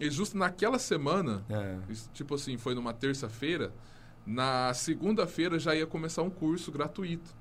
E 0.00 0.08
justo 0.10 0.36
naquela 0.38 0.78
semana, 0.78 1.44
É. 1.50 1.76
isso, 1.90 2.08
tipo 2.14 2.34
assim, 2.34 2.56
foi 2.56 2.74
numa 2.74 2.92
terça-feira, 2.92 3.72
na 4.26 4.72
segunda-feira 4.74 5.58
já 5.58 5.74
ia 5.74 5.86
começar 5.86 6.22
um 6.22 6.30
curso 6.30 6.70
gratuito, 6.70 7.34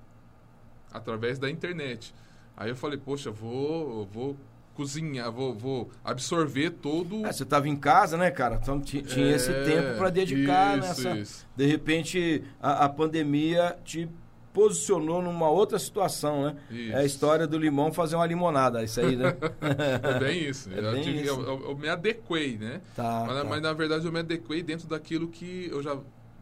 através 0.91 1.37
da 1.37 1.49
internet. 1.49 2.13
Aí 2.57 2.69
eu 2.69 2.75
falei, 2.75 2.97
poxa, 2.97 3.31
vou, 3.31 4.05
vou 4.05 4.35
cozinhar, 4.75 5.31
vou, 5.31 5.53
vou 5.53 5.89
absorver 6.03 6.69
todo... 6.71 7.25
Ah, 7.25 7.31
você 7.31 7.45
tava 7.45 7.67
em 7.69 7.75
casa, 7.75 8.17
né, 8.17 8.29
cara? 8.31 8.59
Então 8.61 8.79
ti- 8.81 9.01
tinha 9.01 9.35
esse 9.35 9.51
É, 9.51 9.63
tempo 9.63 9.97
pra 9.97 10.09
dedicar 10.09 10.77
isso, 10.77 10.87
nessa. 11.03 11.17
isso. 11.17 11.47
De 11.55 11.65
repente, 11.65 12.43
a, 12.61 12.85
a 12.85 12.89
pandemia 12.89 13.77
te 13.85 14.07
posicionou 14.53 15.21
numa 15.21 15.49
outra 15.49 15.77
situação, 15.77 16.45
né? 16.45 16.55
Isso. 16.71 16.91
É 16.93 16.95
a 17.01 17.05
história 17.05 17.45
do 17.45 17.57
limão 17.57 17.91
fazer 17.91 18.15
uma 18.15 18.25
limonada, 18.25 18.83
isso 18.83 18.99
aí, 19.01 19.15
né? 19.17 19.35
É 20.01 20.19
bem 20.19 20.43
isso. 20.49 20.69
É 20.73 20.79
eu, 20.79 20.91
bem 20.93 21.03
tive- 21.03 21.21
isso. 21.23 21.33
eu- 21.33 21.43
eu- 21.45 21.69
eu 21.71 21.77
me 21.77 21.89
adequei, 21.89 22.57
né? 22.57 22.81
Tá, 22.95 23.25
mas, 23.27 23.37
tá. 23.37 23.43
mas, 23.43 23.61
na 23.61 23.73
verdade 23.73 24.05
eu 24.05 24.11
me 24.13 24.19
adequei 24.19 24.63
dentro 24.63 24.87
daquilo 24.87 25.27
que 25.27 25.67
eu 25.71 25.81
já 25.83 25.97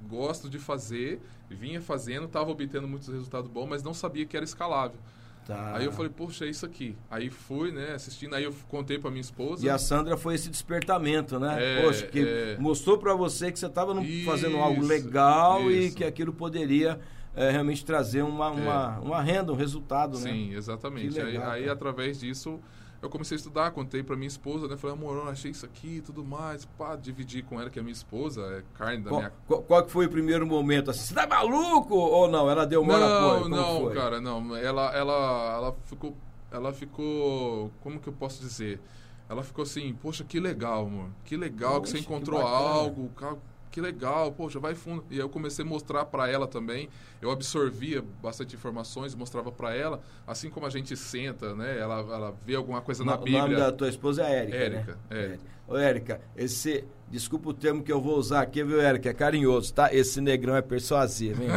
gosto 0.08 0.48
de 0.50 0.60
fazer, 0.60 1.20
vinha 1.50 1.82
fazendo, 1.82 2.26
estava 2.26 2.52
obtendo 2.52 2.88
muitos 2.88 3.08
resultados 3.08 3.50
bons, 3.50 3.68
mas 3.68 3.82
não 3.84 3.94
sabia 3.96 4.26
que 4.26 4.36
era 4.38 4.44
escalável. 4.44 4.98
Tá. 5.46 5.76
Aí 5.76 5.86
eu 5.86 5.92
falei, 5.92 6.10
poxa, 6.10 6.46
é 6.46 6.50
isso 6.50 6.66
aqui. 6.66 6.96
Aí 7.12 7.30
fui, 7.30 7.72
né, 7.72 7.92
assistindo, 7.94 8.34
aí 8.34 8.44
eu 8.44 8.54
contei 8.70 8.98
pra 8.98 9.10
minha 9.12 9.22
esposa. 9.22 9.66
E 9.66 9.70
a 9.70 9.78
Sandra 9.78 10.16
foi 10.16 10.36
esse 10.36 10.50
despertamento, 10.50 11.40
né? 11.40 11.58
É, 11.60 11.82
Poxa, 11.82 12.08
que 12.08 12.20
é. 12.20 12.58
mostrou 12.58 12.98
pra 12.98 13.14
você 13.14 13.52
que 13.52 13.60
você 13.60 13.66
estava 13.66 13.94
fazendo 14.26 14.58
algo 14.58 14.82
legal 14.86 15.70
e 15.70 15.88
isso. 15.88 15.98
que 15.98 16.04
aquilo 16.04 16.32
poderia 16.32 17.00
é, 17.36 17.50
realmente 17.50 17.84
trazer 17.84 18.22
uma, 18.22 18.50
uma, 18.52 19.00
uma 19.00 19.22
renda, 19.22 19.52
um 19.52 19.56
resultado, 19.56 20.18
né? 20.20 20.32
Sim, 20.32 20.54
exatamente. 20.54 21.20
Legal, 21.20 21.52
aí, 21.52 21.64
aí, 21.64 21.70
através 21.70 22.20
disso, 22.20 22.60
eu 23.04 23.10
comecei 23.10 23.36
a 23.36 23.38
estudar, 23.38 23.70
contei 23.72 24.02
pra 24.02 24.16
minha 24.16 24.28
esposa, 24.28 24.68
né? 24.68 24.78
Falei, 24.78 24.96
amor, 24.96 25.18
eu 25.18 25.30
achei 25.30 25.52
isso 25.52 25.66
aqui 25.66 25.98
e 25.98 26.02
tudo 26.02 26.24
mais. 26.24 26.66
Pá, 26.66 26.96
dividi 26.96 27.44
com 27.44 27.60
ela, 27.60 27.70
que 27.70 27.78
é 27.78 27.82
minha 27.82 27.92
esposa, 27.94 28.42
é 28.42 28.64
carne 28.78 29.04
da 29.04 29.10
Qual, 29.10 29.20
minha 29.22 29.34
qual- 29.46 29.62
qual 29.62 29.84
que 29.86 29.92
foi 29.92 30.06
o 30.06 30.10
primeiro 30.10 30.48
momento? 30.48 30.90
Assim, 30.90 31.02
você 31.02 31.14
tá 31.14 31.28
maluco 31.28 31.94
ou 31.96 32.28
não? 32.30 32.50
Ela 32.50 32.66
deu 32.66 32.84
maior 32.84 33.00
não, 33.02 33.28
apoio? 33.28 33.44
Como 33.44 33.56
não, 33.56 33.82
foi? 33.82 33.94
cara, 33.94 34.22
não. 34.22 34.56
Ela, 34.56 34.96
ela, 34.96 35.54
ela 35.58 35.76
ficou, 35.86 36.16
ela 36.50 36.72
ficou, 36.74 37.70
como 37.82 38.00
que 38.00 38.08
eu 38.08 38.14
posso 38.14 38.42
dizer? 38.42 38.80
Ela 39.30 39.44
ficou 39.44 39.64
assim, 39.64 39.94
poxa, 40.02 40.24
que 40.24 40.40
legal, 40.40 40.86
amor. 40.86 41.10
Que 41.26 41.36
legal 41.36 41.82
que 41.82 41.90
você 41.90 41.98
Poxa, 41.98 42.08
que 42.08 42.14
encontrou 42.14 42.40
bacana. 42.42 42.58
algo, 42.58 43.10
que 43.74 43.82
legal, 43.82 44.32
poxa, 44.32 44.60
vai 44.60 44.76
fundo. 44.76 45.04
E 45.10 45.16
aí 45.16 45.20
eu 45.20 45.28
comecei 45.28 45.66
a 45.66 45.68
mostrar 45.68 46.06
pra 46.06 46.30
ela 46.30 46.48
também. 46.48 46.88
Eu 47.20 47.32
absorvia 47.32 48.04
bastante 48.22 48.56
informações, 48.56 49.16
mostrava 49.16 49.52
pra 49.52 49.74
ela, 49.76 50.00
assim 50.28 50.48
como 50.48 50.68
a 50.68 50.70
gente 50.70 50.96
senta, 50.96 51.56
né? 51.56 51.80
Ela, 51.80 51.96
ela 52.02 52.36
vê 52.46 52.54
alguma 52.54 52.82
coisa 52.82 53.04
na 53.04 53.16
O 53.16 53.26
nome 53.26 53.32
Bíblia. 53.32 53.58
da 53.58 53.72
tua 53.72 53.90
esposa 53.90 54.22
é 54.22 54.42
Érica, 54.42 54.58
Érica, 54.58 54.92
né? 55.10 55.18
é. 55.18 55.40
Ô, 55.68 55.78
Érica, 55.78 56.22
esse... 56.36 56.84
Desculpa 57.12 57.50
o 57.50 57.54
termo 57.54 57.84
que 57.84 57.92
eu 57.92 58.02
vou 58.02 58.18
usar 58.18 58.42
aqui, 58.42 58.64
viu, 58.64 58.82
Érica? 58.82 59.08
É 59.12 59.14
carinhoso, 59.14 59.72
tá? 59.72 59.94
Esse 59.94 60.20
negrão 60.20 60.56
é 60.56 60.64
persuasivo, 60.64 61.44
hein? 61.44 61.50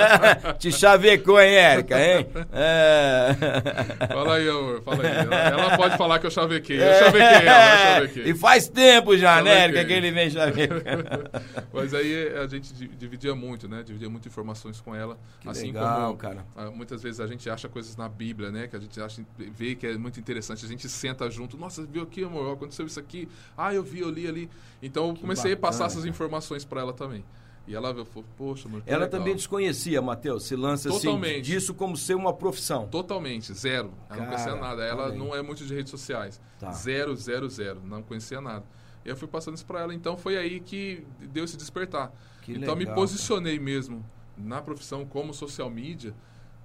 Te 0.58 0.72
chavecou, 0.72 1.38
hein, 1.38 1.54
Érica, 1.56 1.98
hein? 2.00 2.26
É... 2.50 4.06
Fala 4.08 4.36
aí, 4.36 4.48
amor, 4.48 4.80
fala 4.82 5.06
aí. 5.06 5.14
Ela, 5.14 5.36
ela 5.36 5.76
pode 5.76 5.98
falar 5.98 6.18
que 6.18 6.26
eu 6.26 6.30
chavequei. 6.30 6.78
Eu 6.78 6.94
chavequei 6.94 7.20
ela, 7.46 7.98
eu 8.00 8.08
chavequei. 8.08 8.30
E 8.30 8.34
faz 8.34 8.66
tempo 8.66 9.14
já, 9.18 9.42
né, 9.42 9.50
Chavequei. 9.50 9.78
Érica, 9.80 9.84
que 9.84 9.92
ele 9.92 10.10
vem 10.10 10.30
chavecando. 10.30 11.04
Mas 11.70 11.92
aí 11.92 12.28
a 12.38 12.46
gente 12.46 12.72
di- 12.72 12.88
dividia 12.88 13.34
muito, 13.34 13.68
né? 13.68 13.82
Dividia 13.84 14.08
muitas 14.08 14.32
informações 14.32 14.80
com 14.80 14.94
ela. 14.94 15.18
Que 15.40 15.48
assim 15.50 15.66
legal, 15.66 16.06
como 16.06 16.16
cara. 16.16 16.46
ah, 16.56 16.70
muitas 16.70 17.02
vezes 17.02 17.20
a 17.20 17.26
gente 17.26 17.50
acha 17.50 17.68
coisas 17.68 17.94
na 17.94 18.08
Bíblia, 18.08 18.50
né? 18.50 18.68
Que 18.68 18.76
a 18.76 18.80
gente 18.80 18.98
acha, 19.00 19.22
vê 19.36 19.74
que 19.74 19.86
é 19.86 19.98
muito 19.98 20.18
interessante. 20.18 20.64
A 20.64 20.68
gente 20.68 20.88
senta 20.88 21.30
junto. 21.30 21.58
Nossa, 21.58 21.82
viu 21.84 22.02
aqui, 22.04 22.24
amor? 22.24 22.54
Aconteceu 22.54 22.86
isso 22.86 22.98
aqui. 22.98 23.28
Ah, 23.56 23.72
eu 23.74 23.82
vi, 23.82 24.00
eu 24.00 24.10
li 24.10 24.26
ali. 24.26 24.50
Então 24.82 25.08
eu 25.10 25.14
comecei 25.16 25.52
a 25.52 25.56
passar 25.56 25.84
bacana, 25.84 25.86
essas 25.86 26.02
cara. 26.02 26.10
informações 26.10 26.64
para 26.64 26.80
ela 26.80 26.92
também. 26.92 27.24
E 27.66 27.74
ela 27.74 28.04
falou, 28.04 28.24
poxa, 28.36 28.68
que 28.68 28.74
Ela 28.86 29.04
legal. 29.04 29.08
também 29.08 29.34
desconhecia, 29.34 30.02
Matheus, 30.02 30.44
se 30.44 30.54
lança 30.54 30.90
assim, 30.90 31.06
Totalmente. 31.06 31.46
disso 31.46 31.72
como 31.72 31.96
ser 31.96 32.14
uma 32.14 32.32
profissão. 32.32 32.86
Totalmente, 32.88 33.54
zero. 33.54 33.90
Ela 34.10 34.18
não 34.20 34.26
conhecia 34.26 34.52
Cara, 34.52 34.60
nada. 34.60 34.84
Ela 34.84 35.08
aí. 35.08 35.18
não 35.18 35.34
é 35.34 35.40
muito 35.40 35.64
de 35.64 35.74
redes 35.74 35.90
sociais. 35.90 36.38
Tá. 36.60 36.70
Zero, 36.72 37.16
zero, 37.16 37.48
zero. 37.48 37.80
Não 37.82 38.02
conhecia 38.02 38.38
nada. 38.40 38.64
E 39.02 39.08
eu 39.08 39.16
fui 39.16 39.26
passando 39.28 39.54
isso 39.54 39.64
pra 39.64 39.80
ela. 39.80 39.94
Então 39.94 40.16
foi 40.16 40.36
aí 40.36 40.60
que 40.60 41.06
deu 41.32 41.44
esse 41.44 41.56
despertar. 41.56 42.12
Que 42.42 42.52
então 42.52 42.74
me 42.76 42.80
legal, 42.80 42.94
posicionei 42.96 43.58
mesmo 43.58 44.04
na 44.36 44.60
profissão 44.60 45.06
como 45.06 45.32
social 45.32 45.70
media. 45.70 46.14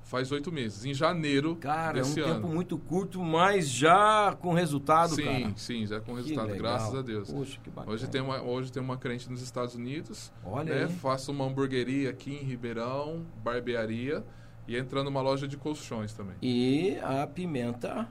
Faz 0.10 0.32
oito 0.32 0.52
meses. 0.52 0.86
Em 0.86 0.94
janeiro 0.94 1.56
Cara, 1.58 2.00
é 2.00 2.02
um 2.02 2.04
desse 2.04 2.16
tempo 2.16 2.30
ano. 2.32 2.48
muito 2.48 2.80
curto, 2.80 3.22
mas 3.24 3.70
já 3.70 4.36
com 4.42 4.54
resultado, 4.54 5.14
sim, 5.14 5.24
cara. 5.24 5.54
sim, 5.56 5.86
já 5.86 6.00
com 6.02 6.14
resultado, 6.16 6.48
graças 6.56 6.96
a 6.96 7.04
Deus. 7.04 7.32
Poxa, 7.32 7.60
que 7.64 7.70
bacana. 7.70 7.94
Hoje 7.94 8.08
tem, 8.08 8.20
uma, 8.20 8.42
hoje 8.42 8.72
tem 8.72 8.82
uma 8.82 8.98
crente 8.98 9.30
nos 9.30 9.40
Estados 9.40 9.76
Unidos. 9.76 10.32
Olha 10.44 10.74
né? 10.74 10.84
aí. 10.86 10.90
Faço 10.96 11.32
uma 11.32 11.46
hamburgueria 11.46 12.10
aqui 12.10 12.32
em 12.34 12.44
Ribeirão, 12.44 13.24
barbearia 13.44 14.24
e 14.68 14.76
entrando 14.76 15.06
numa 15.06 15.22
loja 15.22 15.48
de 15.48 15.56
colchões 15.58 16.12
também. 16.12 16.34
E 16.42 16.98
a 17.04 17.28
pimenta 17.28 17.94
Não, 17.94 18.08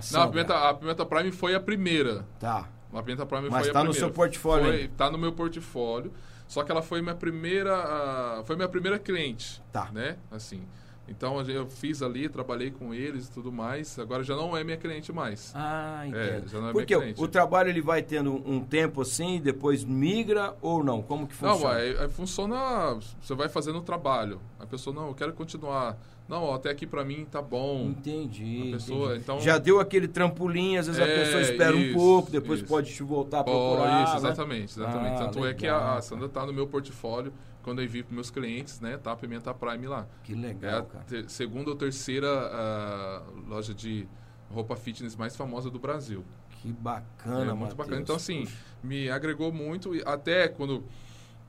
ação. 0.00 0.22
a 0.22 0.28
pimenta, 0.28 0.68
a 0.68 0.74
pimenta 0.74 1.06
Prime 1.06 1.30
foi 1.30 1.54
a 1.54 1.60
primeira. 1.60 2.26
Tá. 2.40 2.68
A 2.92 3.02
pimenta 3.04 3.24
Prime 3.24 3.48
Mas 3.48 3.66
foi 3.66 3.72
tá 3.72 3.80
a 3.80 3.84
no 3.84 3.90
primeira. 3.90 4.06
seu 4.08 4.12
portfólio 4.12 4.64
Foi, 4.66 4.88
tá 4.88 5.10
no 5.12 5.16
meu 5.18 5.30
portfólio. 5.32 6.12
Só 6.48 6.64
que 6.64 6.72
ela 6.72 6.82
foi 6.82 7.02
minha 7.02 7.14
primeira, 7.14 7.72
ah, 7.76 8.42
foi 8.44 8.56
minha 8.56 8.68
primeira 8.68 8.98
cliente, 8.98 9.62
Tá. 9.70 9.90
né? 9.92 10.16
Assim. 10.28 10.62
Então 11.08 11.40
eu 11.48 11.66
fiz 11.68 12.02
ali, 12.02 12.28
trabalhei 12.28 12.70
com 12.70 12.92
eles 12.92 13.28
e 13.28 13.30
tudo 13.32 13.52
mais. 13.52 13.98
Agora 13.98 14.24
já 14.24 14.34
não 14.34 14.56
é 14.56 14.64
minha 14.64 14.76
cliente 14.76 15.12
mais. 15.12 15.52
Ah, 15.54 16.02
É, 16.04 16.08
entendo. 16.08 16.48
já 16.48 16.60
não 16.60 16.68
é 16.70 16.72
Porque 16.72 16.94
minha 16.94 16.98
o, 16.98 17.02
cliente. 17.02 17.22
o 17.22 17.28
trabalho 17.28 17.68
ele 17.68 17.80
vai 17.80 18.02
tendo 18.02 18.32
um 18.44 18.60
tempo 18.60 19.02
assim, 19.02 19.40
depois 19.40 19.84
migra 19.84 20.54
ou 20.60 20.82
não? 20.82 21.02
Como 21.02 21.26
que 21.26 21.34
funciona? 21.34 21.60
Não, 21.74 21.80
aí, 21.80 21.96
aí 21.98 22.08
funciona. 22.08 22.98
Você 23.20 23.34
vai 23.34 23.48
fazendo 23.48 23.78
o 23.78 23.82
trabalho. 23.82 24.40
A 24.58 24.66
pessoa, 24.66 24.94
não, 24.94 25.08
eu 25.08 25.14
quero 25.14 25.32
continuar. 25.32 25.96
Não, 26.28 26.42
ó, 26.42 26.54
até 26.56 26.70
aqui 26.70 26.84
pra 26.88 27.04
mim 27.04 27.24
tá 27.30 27.40
bom. 27.40 27.84
Entendi. 27.84 28.70
A 28.70 28.72
pessoa, 28.72 29.06
entendi. 29.10 29.20
então- 29.22 29.40
Já 29.40 29.58
deu 29.58 29.78
aquele 29.78 30.08
trampolim, 30.08 30.76
às 30.76 30.88
vezes 30.88 31.00
a 31.00 31.04
É, 31.06 31.18
pessoa 31.24 31.40
espera 31.40 31.76
um 31.76 31.80
isso, 31.80 31.94
pouco, 31.94 32.30
depois 32.32 32.58
isso. 32.58 32.68
pode 32.68 32.92
te 32.92 33.02
voltar 33.04 33.40
a 33.40 33.44
procurar. 33.44 34.02
isso, 34.02 34.12
né? 34.14 34.18
exatamente, 34.18 34.72
exatamente. 34.76 35.14
Ah, 35.14 35.24
Tanto 35.26 35.46
é 35.46 35.54
que 35.54 35.62
legal, 35.66 35.80
a, 35.80 35.96
a 35.98 36.02
Sandra 36.02 36.28
tá 36.28 36.44
no 36.44 36.52
meu 36.52 36.66
portfólio. 36.66 37.32
Quando 37.66 37.80
eu 37.80 37.84
envio 37.84 38.04
para 38.04 38.14
meus 38.14 38.30
clientes, 38.30 38.78
né? 38.78 38.96
Tá 38.96 39.10
a 39.10 39.16
Pimenta 39.16 39.52
Prime 39.52 39.88
lá. 39.88 40.06
Que 40.22 40.34
É 40.34 40.36
legal, 40.36 40.78
a 40.82 40.84
cara. 40.84 41.28
segunda 41.28 41.70
ou 41.70 41.74
terceira 41.76 42.28
ah, 42.30 43.22
loja 43.48 43.74
de 43.74 44.06
roupa 44.48 44.76
fitness 44.76 45.16
mais 45.16 45.34
famosa 45.34 45.68
do 45.68 45.76
Brasil. 45.80 46.24
Que 46.62 46.72
bacana, 46.72 47.50
é 47.50 47.54
muito 47.54 47.74
bacana. 47.74 48.00
Então, 48.00 48.14
assim, 48.14 48.42
Puxa. 48.42 48.56
me 48.84 49.10
agregou 49.10 49.52
muito. 49.52 49.96
E 49.96 50.02
até 50.06 50.46
quando 50.46 50.84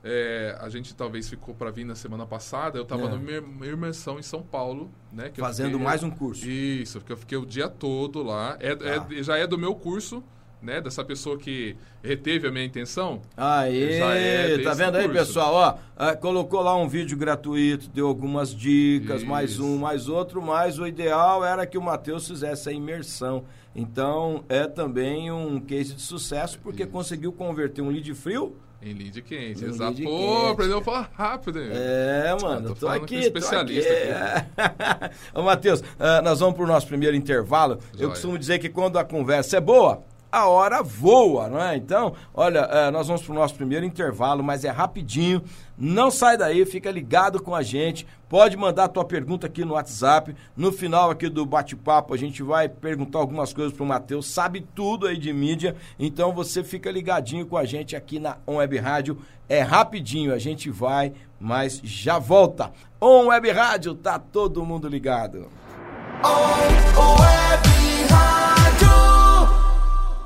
é, 0.02 0.58
a 0.60 0.68
gente 0.68 0.92
talvez 0.92 1.28
ficou 1.28 1.54
para 1.54 1.70
vir 1.70 1.84
na 1.84 1.94
semana 1.94 2.26
passada, 2.26 2.76
eu 2.78 2.82
estava 2.82 3.02
É. 3.04 3.40
numa 3.40 3.66
imersão 3.66 4.18
em 4.18 4.22
São 4.22 4.42
Paulo, 4.42 4.90
né? 5.12 5.30
que 5.30 5.40
Fazendo 5.40 5.70
fiquei- 5.70 5.84
mais 5.84 6.02
um 6.02 6.10
curso. 6.10 6.48
Isso, 6.48 6.98
porque 6.98 7.12
eu 7.12 7.16
fiquei 7.16 7.38
o 7.38 7.46
dia 7.46 7.68
todo 7.68 8.24
lá. 8.24 8.56
É, 8.58 8.74
Tá. 8.74 8.84
é- 9.14 9.22
já 9.22 9.36
é 9.36 9.46
do 9.46 9.56
meu 9.56 9.74
curso, 9.76 10.22
né? 10.62 10.80
Dessa 10.80 11.04
pessoa 11.04 11.38
que 11.38 11.76
reteve 12.02 12.48
a 12.48 12.50
minha 12.50 12.64
intenção. 12.64 13.20
Já 13.36 14.14
é 14.16 14.58
tá 14.62 14.74
vendo 14.74 14.96
aí, 14.96 15.04
curso. 15.08 15.18
pessoal? 15.18 15.54
Ó, 15.54 15.74
ah, 15.96 16.16
colocou 16.16 16.60
lá 16.62 16.76
um 16.76 16.88
vídeo 16.88 17.16
gratuito, 17.16 17.88
deu 17.88 18.06
algumas 18.08 18.54
dicas, 18.54 19.22
mais 19.22 19.52
Isso. 19.52 19.64
um, 19.64 19.78
mais 19.78 20.08
outro, 20.08 20.42
mas 20.42 20.78
o 20.78 20.86
ideal 20.86 21.44
era 21.44 21.66
que 21.66 21.78
o 21.78 21.82
Matheus 21.82 22.26
fizesse 22.26 22.68
a 22.68 22.72
imersão. 22.72 23.44
Então, 23.74 24.44
é 24.48 24.66
também 24.66 25.30
um 25.30 25.60
case 25.60 25.94
de 25.94 26.02
sucesso, 26.02 26.58
porque 26.60 26.82
Isso. 26.82 26.92
conseguiu 26.92 27.32
converter 27.32 27.80
um 27.82 27.90
lead 27.90 28.12
frio. 28.14 28.56
Em 28.80 28.94
lead 28.94 29.22
quente, 29.22 29.64
Um 29.64 29.68
exato. 29.70 30.00
Pô, 30.02 30.46
aprendeu 30.48 30.78
a 30.78 30.82
falar 30.82 31.10
rápido. 31.12 31.60
hein? 31.60 31.68
É, 31.72 32.36
mano, 32.40 32.58
Ah, 32.58 32.68
tô 32.68 32.74
tô, 32.74 32.86
falando 32.86 33.02
aqui, 33.02 33.14
com 33.16 33.20
tô 33.22 33.26
especialista 33.26 33.92
aqui. 33.92 35.14
Ô, 35.34 35.42
Matheus, 35.42 35.82
ah, 35.98 36.22
nós 36.22 36.38
vamos 36.38 36.54
pro 36.54 36.64
nosso 36.66 36.86
primeiro 36.86 37.16
intervalo. 37.16 37.78
Eu 37.94 37.98
Joia. 37.98 38.10
costumo 38.10 38.38
dizer 38.38 38.60
que 38.60 38.68
quando 38.68 38.96
a 38.96 39.04
conversa 39.04 39.56
é 39.56 39.60
boa, 39.60 40.02
a 40.30 40.46
hora 40.46 40.82
voa, 40.82 41.48
não 41.48 41.60
é? 41.60 41.76
Então, 41.76 42.14
olha, 42.34 42.64
ah, 42.64 42.90
nós 42.90 43.06
vamos 43.06 43.22
pro 43.22 43.34
nosso 43.34 43.54
primeiro 43.54 43.84
intervalo, 43.84 44.42
mas 44.42 44.64
é 44.64 44.68
rapidinho. 44.68 45.42
Não 45.76 46.10
sai 46.10 46.36
daí, 46.36 46.66
fica 46.66 46.90
ligado 46.90 47.42
com 47.42 47.54
a 47.54 47.62
gente. 47.62 48.06
Pode 48.28 48.56
mandar 48.56 48.84
a 48.84 48.88
tua 48.88 49.04
pergunta 49.04 49.46
aqui 49.46 49.64
no 49.64 49.74
WhatsApp. 49.74 50.34
No 50.56 50.70
final 50.70 51.10
aqui 51.10 51.28
do 51.28 51.46
bate-papo, 51.46 52.12
a 52.12 52.16
gente 52.16 52.42
vai 52.42 52.68
perguntar 52.68 53.20
algumas 53.20 53.52
coisas 53.52 53.72
pro 53.72 53.86
Matheus. 53.86 54.26
Sabe 54.26 54.66
tudo 54.74 55.06
aí 55.06 55.16
de 55.16 55.32
mídia. 55.32 55.76
Então 55.98 56.32
você 56.32 56.62
fica 56.62 56.90
ligadinho 56.90 57.46
com 57.46 57.56
a 57.56 57.64
gente 57.64 57.96
aqui 57.96 58.18
na 58.18 58.36
On 58.46 58.56
Web 58.56 58.76
Rádio. 58.78 59.18
É 59.48 59.62
rapidinho, 59.62 60.34
a 60.34 60.38
gente 60.38 60.68
vai, 60.68 61.14
mas 61.40 61.80
já 61.82 62.18
volta. 62.18 62.70
On 63.00 63.28
Web 63.28 63.50
Rádio, 63.50 63.94
tá 63.94 64.18
todo 64.18 64.64
mundo 64.66 64.88
ligado. 64.88 65.48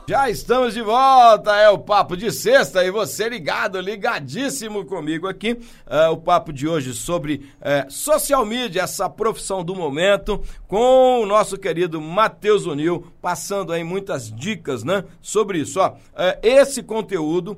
Já 0.09 0.29
estamos 0.29 0.75
de 0.75 0.83
volta, 0.83 1.55
é 1.57 1.71
o 1.71 1.79
Papo 1.79 2.17
de 2.17 2.33
Sexta 2.33 2.85
e 2.85 2.91
você 2.91 3.29
ligado, 3.29 3.81
ligadíssimo 3.81 4.85
comigo 4.85 5.29
aqui. 5.29 5.57
É, 5.87 6.09
o 6.09 6.17
papo 6.17 6.53
de 6.53 6.67
hoje 6.67 6.93
sobre 6.93 7.49
é, 7.61 7.87
social 7.89 8.45
media, 8.45 8.83
essa 8.83 9.09
profissão 9.09 9.63
do 9.63 9.77
momento, 9.77 10.43
com 10.67 11.21
o 11.23 11.27
nosso 11.27 11.57
querido 11.57 12.01
Matheus 12.01 12.67
Unil, 12.67 13.07
passando 13.23 13.73
aí 13.73 13.85
muitas 13.85 14.29
dicas 14.29 14.83
né, 14.83 15.05
sobre 15.21 15.61
isso. 15.61 15.79
Ó, 15.79 15.95
é, 16.17 16.37
esse 16.43 16.83
conteúdo 16.83 17.57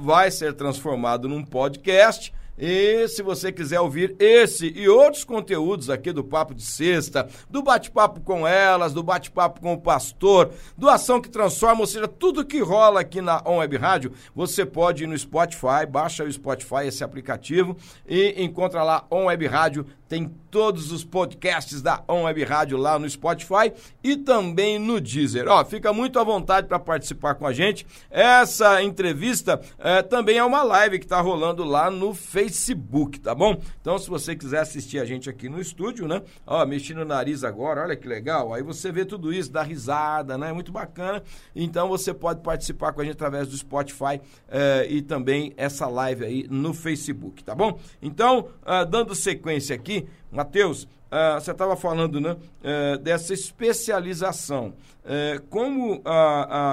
vai 0.00 0.32
ser 0.32 0.54
transformado 0.54 1.28
num 1.28 1.44
podcast. 1.44 2.32
E 2.58 3.06
se 3.08 3.22
você 3.22 3.52
quiser 3.52 3.80
ouvir 3.80 4.16
esse 4.18 4.72
e 4.74 4.88
outros 4.88 5.22
conteúdos 5.22 5.88
aqui 5.88 6.12
do 6.12 6.24
Papo 6.24 6.54
de 6.54 6.62
Sexta, 6.62 7.28
do 7.48 7.62
bate-papo 7.62 8.20
com 8.20 8.46
elas, 8.46 8.92
do 8.92 9.02
bate-papo 9.02 9.60
com 9.60 9.74
o 9.74 9.80
pastor, 9.80 10.50
do 10.76 10.88
Ação 10.88 11.20
que 11.20 11.28
Transforma, 11.28 11.82
ou 11.82 11.86
seja, 11.86 12.08
tudo 12.08 12.44
que 12.44 12.60
rola 12.60 13.00
aqui 13.00 13.20
na 13.20 13.40
On 13.46 13.58
Web 13.58 13.76
Rádio, 13.76 14.12
você 14.34 14.66
pode 14.66 15.04
ir 15.04 15.06
no 15.06 15.16
Spotify, 15.16 15.86
baixa 15.88 16.24
o 16.24 16.32
Spotify, 16.32 16.86
esse 16.86 17.04
aplicativo, 17.04 17.76
e 18.08 18.42
encontra 18.42 18.82
lá 18.82 19.06
On 19.10 19.26
Web 19.26 19.46
Rádio, 19.46 19.86
tem 20.08 20.32
todos 20.50 20.90
os 20.90 21.04
podcasts 21.04 21.82
da 21.82 22.02
On 22.08 22.22
Web 22.22 22.42
Rádio 22.44 22.78
lá 22.78 22.98
no 22.98 23.08
Spotify 23.08 23.72
e 24.02 24.16
também 24.16 24.78
no 24.78 25.00
Deezer. 25.00 25.46
Ó, 25.46 25.62
fica 25.64 25.92
muito 25.92 26.18
à 26.18 26.24
vontade 26.24 26.66
para 26.66 26.78
participar 26.78 27.34
com 27.34 27.46
a 27.46 27.52
gente. 27.52 27.86
Essa 28.10 28.82
entrevista 28.82 29.60
eh, 29.78 30.02
também 30.02 30.38
é 30.38 30.44
uma 30.44 30.62
live 30.62 30.98
que 30.98 31.04
está 31.04 31.20
rolando 31.20 31.64
lá 31.64 31.90
no 31.90 32.14
Facebook, 32.14 33.20
tá 33.20 33.34
bom? 33.34 33.60
Então, 33.80 33.98
se 33.98 34.08
você 34.08 34.34
quiser 34.34 34.60
assistir 34.60 34.98
a 34.98 35.04
gente 35.04 35.28
aqui 35.28 35.48
no 35.48 35.60
estúdio, 35.60 36.08
né? 36.08 36.22
Ó, 36.46 36.64
mexendo 36.64 37.02
o 37.02 37.04
nariz 37.04 37.44
agora, 37.44 37.82
olha 37.82 37.96
que 37.96 38.08
legal. 38.08 38.54
Aí 38.54 38.62
você 38.62 38.90
vê 38.90 39.04
tudo 39.04 39.32
isso, 39.32 39.52
dá 39.52 39.62
risada, 39.62 40.38
né? 40.38 40.52
Muito 40.52 40.72
bacana. 40.72 41.22
Então, 41.54 41.88
você 41.88 42.14
pode 42.14 42.40
participar 42.40 42.92
com 42.92 43.02
a 43.02 43.04
gente 43.04 43.14
através 43.14 43.48
do 43.48 43.56
Spotify 43.56 44.20
eh, 44.48 44.86
e 44.88 45.02
também 45.02 45.52
essa 45.58 45.86
live 45.86 46.24
aí 46.24 46.46
no 46.48 46.72
Facebook, 46.72 47.44
tá 47.44 47.54
bom? 47.54 47.78
Então, 48.00 48.48
ah, 48.64 48.84
dando 48.84 49.14
sequência 49.14 49.74
aqui, 49.74 49.97
Matheus, 50.30 50.86
ah, 51.10 51.40
você 51.40 51.52
estava 51.52 51.74
falando 51.74 52.20
né, 52.20 52.36
eh, 52.62 52.98
dessa 52.98 53.32
especialização. 53.32 54.74
Eh, 55.04 55.40
como 55.48 56.02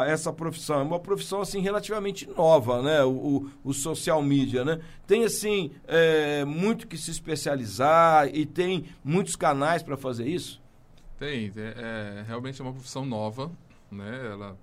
essa 0.08 0.34
profissão 0.34 0.80
é 0.82 0.84
uma 0.84 1.00
profissão 1.00 1.40
assim 1.40 1.62
relativamente 1.62 2.28
nova, 2.30 2.82
né? 2.82 3.02
O, 3.04 3.10
o- 3.12 3.52
o 3.64 3.74
social 3.74 4.22
media, 4.22 4.66
né? 4.66 4.82
Tem 5.08 5.24
assim 5.24 5.72
eh, 5.88 6.44
muito 6.46 6.86
que 6.88 6.98
se 6.98 7.12
especializar 7.12 8.28
e 8.36 8.46
tem 8.46 8.86
muitos 9.04 9.36
canais 9.38 9.82
para 9.82 9.96
fazer 9.96 10.28
isso. 10.28 10.62
Tem, 11.18 11.50
é, 11.56 12.20
é, 12.20 12.24
realmente 12.28 12.60
é 12.60 12.64
uma 12.64 12.74
profissão 12.74 13.06
nova, 13.06 13.50
né? 13.90 14.30
Ela 14.34 14.58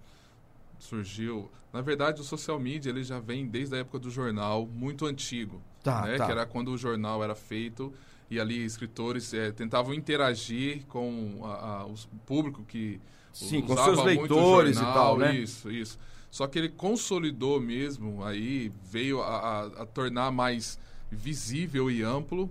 surgiu. 0.79 1.51
Na 1.73 1.81
verdade, 1.81 2.21
o 2.21 2.25
social 2.25 2.59
media 2.61 2.91
ele 2.91 3.03
já 3.03 3.19
vem 3.19 3.47
desde 3.47 3.75
a 3.75 3.79
época 3.79 3.99
do 3.99 4.11
jornal, 4.11 4.67
muito 4.67 5.07
antigo, 5.07 5.63
Tá, 5.83 6.03
né? 6.03 6.17
tá. 6.17 6.27
Que 6.27 6.33
era 6.33 6.45
quando 6.47 6.69
o 6.69 6.77
jornal 6.79 7.25
era 7.25 7.35
feito 7.35 7.93
e 8.35 8.41
ali 8.41 8.65
escritores 8.65 9.33
é, 9.35 9.51
tentavam 9.53 9.95
interagir 9.95 10.85
com 10.87 11.41
a, 11.45 11.81
a, 11.83 11.87
o 11.87 11.95
público 12.27 12.65
que 12.65 13.01
Sim, 13.33 13.63
com 13.63 13.73
usava 13.73 13.95
seus 13.95 13.99
muito 14.03 14.35
leitores 14.35 14.77
e 14.77 14.85
jornal, 14.85 14.95
tal, 14.95 15.19
né? 15.19 15.35
Isso, 15.35 15.71
isso. 15.71 15.99
Só 16.31 16.47
que 16.47 16.59
ele 16.59 16.69
consolidou 16.69 17.61
mesmo, 17.61 18.25
aí 18.25 18.71
veio 18.91 19.23
a, 19.23 19.67
a- 19.83 19.87
tornar 19.87 20.31
mais 20.31 20.79
visível 21.11 21.91
e 21.91 22.03
amplo, 22.03 22.51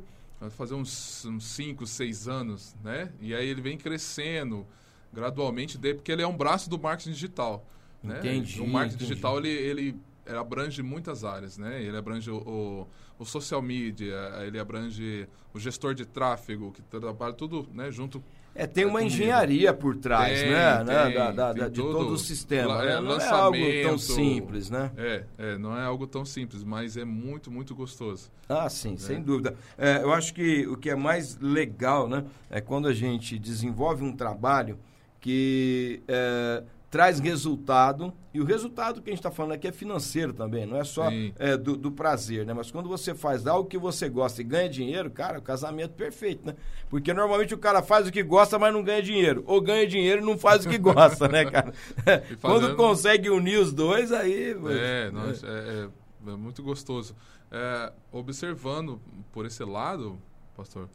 fazer 0.52 0.74
uns 0.74 1.26
5, 1.40 1.86
6 1.86 2.28
anos, 2.28 2.76
né? 2.84 3.12
E 3.20 3.34
aí 3.34 3.48
ele 3.48 3.62
vem 3.62 3.78
crescendo 3.78 4.66
gradualmente, 5.14 5.78
porque 5.78 6.12
ele 6.12 6.22
é 6.22 6.28
um 6.28 6.36
braço 6.36 6.70
do 6.70 6.80
marketing 6.80 7.12
digital. 7.12 7.66
Né? 8.04 8.18
Entendi, 8.20 8.60
O 8.60 8.68
marketing 8.68 8.96
entendi. 8.96 9.10
digital, 9.12 9.38
ele, 9.40 9.50
ele 9.50 9.96
ele 10.26 10.38
abrange 10.38 10.82
muitas 10.84 11.24
áreas, 11.24 11.58
né? 11.58 11.82
Ele 11.82 11.98
abrange 11.98 12.30
o, 12.30 12.38
o, 12.38 12.88
o 13.20 13.26
social 13.26 13.62
media, 13.62 14.16
ele 14.46 14.60
abrange 14.60 15.28
o 15.54 15.60
gestor 15.60 15.94
de 15.94 16.06
tráfego, 16.06 16.72
que 16.72 16.82
trabalha 16.82 17.34
tudo 17.34 17.68
né, 17.74 17.92
junto 17.92 18.24
É, 18.56 18.66
tem 18.68 18.86
uma 18.86 19.00
comigo. 19.00 19.14
engenharia 19.16 19.74
por 19.74 19.96
trás, 19.98 20.40
Tem, 20.42 20.50
né? 20.52 20.84
né? 20.84 21.06
tem, 21.06 21.14
Da- 21.14 21.32
da- 21.32 21.54
tem 21.54 21.70
de 21.72 21.82
todo- 21.82 21.92
todo 21.98 22.14
o 22.14 22.18
sistema. 22.18 22.84
né? 22.84 22.94
é, 22.94 23.02
Não 23.02 23.18
é 23.20 23.28
algo 23.30 23.58
tão 23.84 23.98
simples, 23.98 24.70
né? 24.70 24.92
É, 24.98 25.24
é, 25.38 25.58
não 25.58 25.78
é 25.78 25.84
algo 25.84 26.06
tão 26.08 26.24
simples, 26.24 26.64
mas 26.64 26.96
é 26.98 27.04
muito, 27.04 27.50
muito 27.52 27.74
gostoso. 27.76 28.32
Ah, 28.48 28.70
sim, 28.70 28.96
sem 28.98 29.22
dúvida. 29.22 29.56
É, 29.78 29.98
eu 30.04 30.14
acho 30.14 30.34
que 30.34 30.66
o 30.68 30.78
que 30.78 30.90
é 30.90 30.96
mais 30.96 31.38
legal, 31.40 32.08
né, 32.08 32.24
é 32.50 32.62
quando 32.62 32.88
a 32.88 32.94
gente 32.94 33.38
desenvolve 33.40 34.04
um 34.04 34.16
trabalho 34.16 34.78
que 35.20 36.02
é, 36.08 36.64
traz 36.92 37.20
resultado, 37.20 38.14
e 38.34 38.42
o 38.42 38.44
resultado 38.44 39.02
que 39.02 39.10
a 39.10 39.14
gente 39.14 39.20
está 39.20 39.32
falando 39.32 39.54
aqui 39.54 39.66
é 39.66 39.72
financeiro 39.72 40.34
também, 40.34 40.66
não 40.66 40.76
é 40.76 40.84
só 40.84 41.10
é, 41.40 41.56
do, 41.56 41.78
do, 41.78 41.90
prazer, 41.90 42.46
né? 42.46 42.54
Mas 42.54 42.70
quando 42.70 42.90
você 42.90 43.16
faz 43.16 43.48
algo 43.48 43.70
que 43.70 43.78
você 43.78 44.10
gosta 44.10 44.42
e 44.42 44.44
ganha 44.44 44.68
dinheiro, 44.68 45.10
cara, 45.10 45.40
o 45.40 45.42
casamento 45.42 45.94
perfeito, 45.94 46.46
né? 46.46 46.54
Porque 46.90 47.14
normalmente 47.14 47.54
o 47.54 47.58
cara 47.58 47.82
faz 47.82 48.08
o 48.08 48.12
que 48.12 48.22
gosta, 48.22 48.60
mas 48.60 48.74
não 48.74 48.84
ganha 48.84 49.02
dinheiro. 49.02 49.42
Ou 49.48 49.62
ganha 49.62 49.88
dinheiro 49.88 50.22
e 50.22 50.26
não 50.26 50.38
faz 50.38 50.66
o 50.66 50.70
que 50.70 50.78
gosta, 50.78 51.30
né, 51.30 51.46
cara? 51.50 51.72
Fazendo... 52.38 52.40
Quando 52.42 52.76
consegue 52.76 53.30
unir 53.30 53.58
os 53.58 53.72
dois, 53.72 54.12
aí. 54.12 54.52
É, 54.52 55.08
é. 55.08 55.12
Nós, 55.12 55.42
é, 55.46 55.48
é, 55.48 56.30
é 56.30 56.36
muito 56.36 56.62
gostoso. 56.62 57.16
É, 57.50 57.94
observando 58.12 59.02
por 59.32 59.46
esse 59.46 59.64
lado, 59.64 60.22
pastor, 60.58 60.90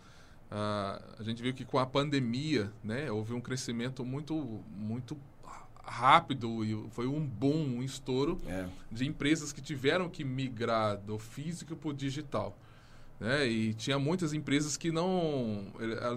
uh, 0.50 1.02
a 1.18 1.22
gente 1.22 1.42
viu 1.42 1.54
que 1.54 1.64
com 1.64 1.78
a 1.78 1.86
pandemia, 1.86 2.70
né, 2.84 3.10
houve 3.10 3.32
um 3.32 3.40
crescimento 3.40 4.04
muito, 4.04 4.62
muito 4.74 5.16
rápido 5.86 6.64
e 6.64 6.76
foi 6.90 7.06
um 7.06 7.24
boom, 7.24 7.78
um 7.78 7.82
estouro 7.82 8.38
é. 8.46 8.66
de 8.90 9.06
empresas 9.06 9.52
que 9.52 9.62
tiveram 9.62 10.08
que 10.08 10.24
migrar 10.24 10.98
do 10.98 11.18
físico 11.18 11.76
para 11.76 11.88
o 11.88 11.94
digital. 11.94 12.58
Né? 13.20 13.46
E 13.46 13.74
tinha 13.74 13.98
muitas 13.98 14.32
empresas 14.32 14.76
que 14.76 14.90
não, 14.90 15.64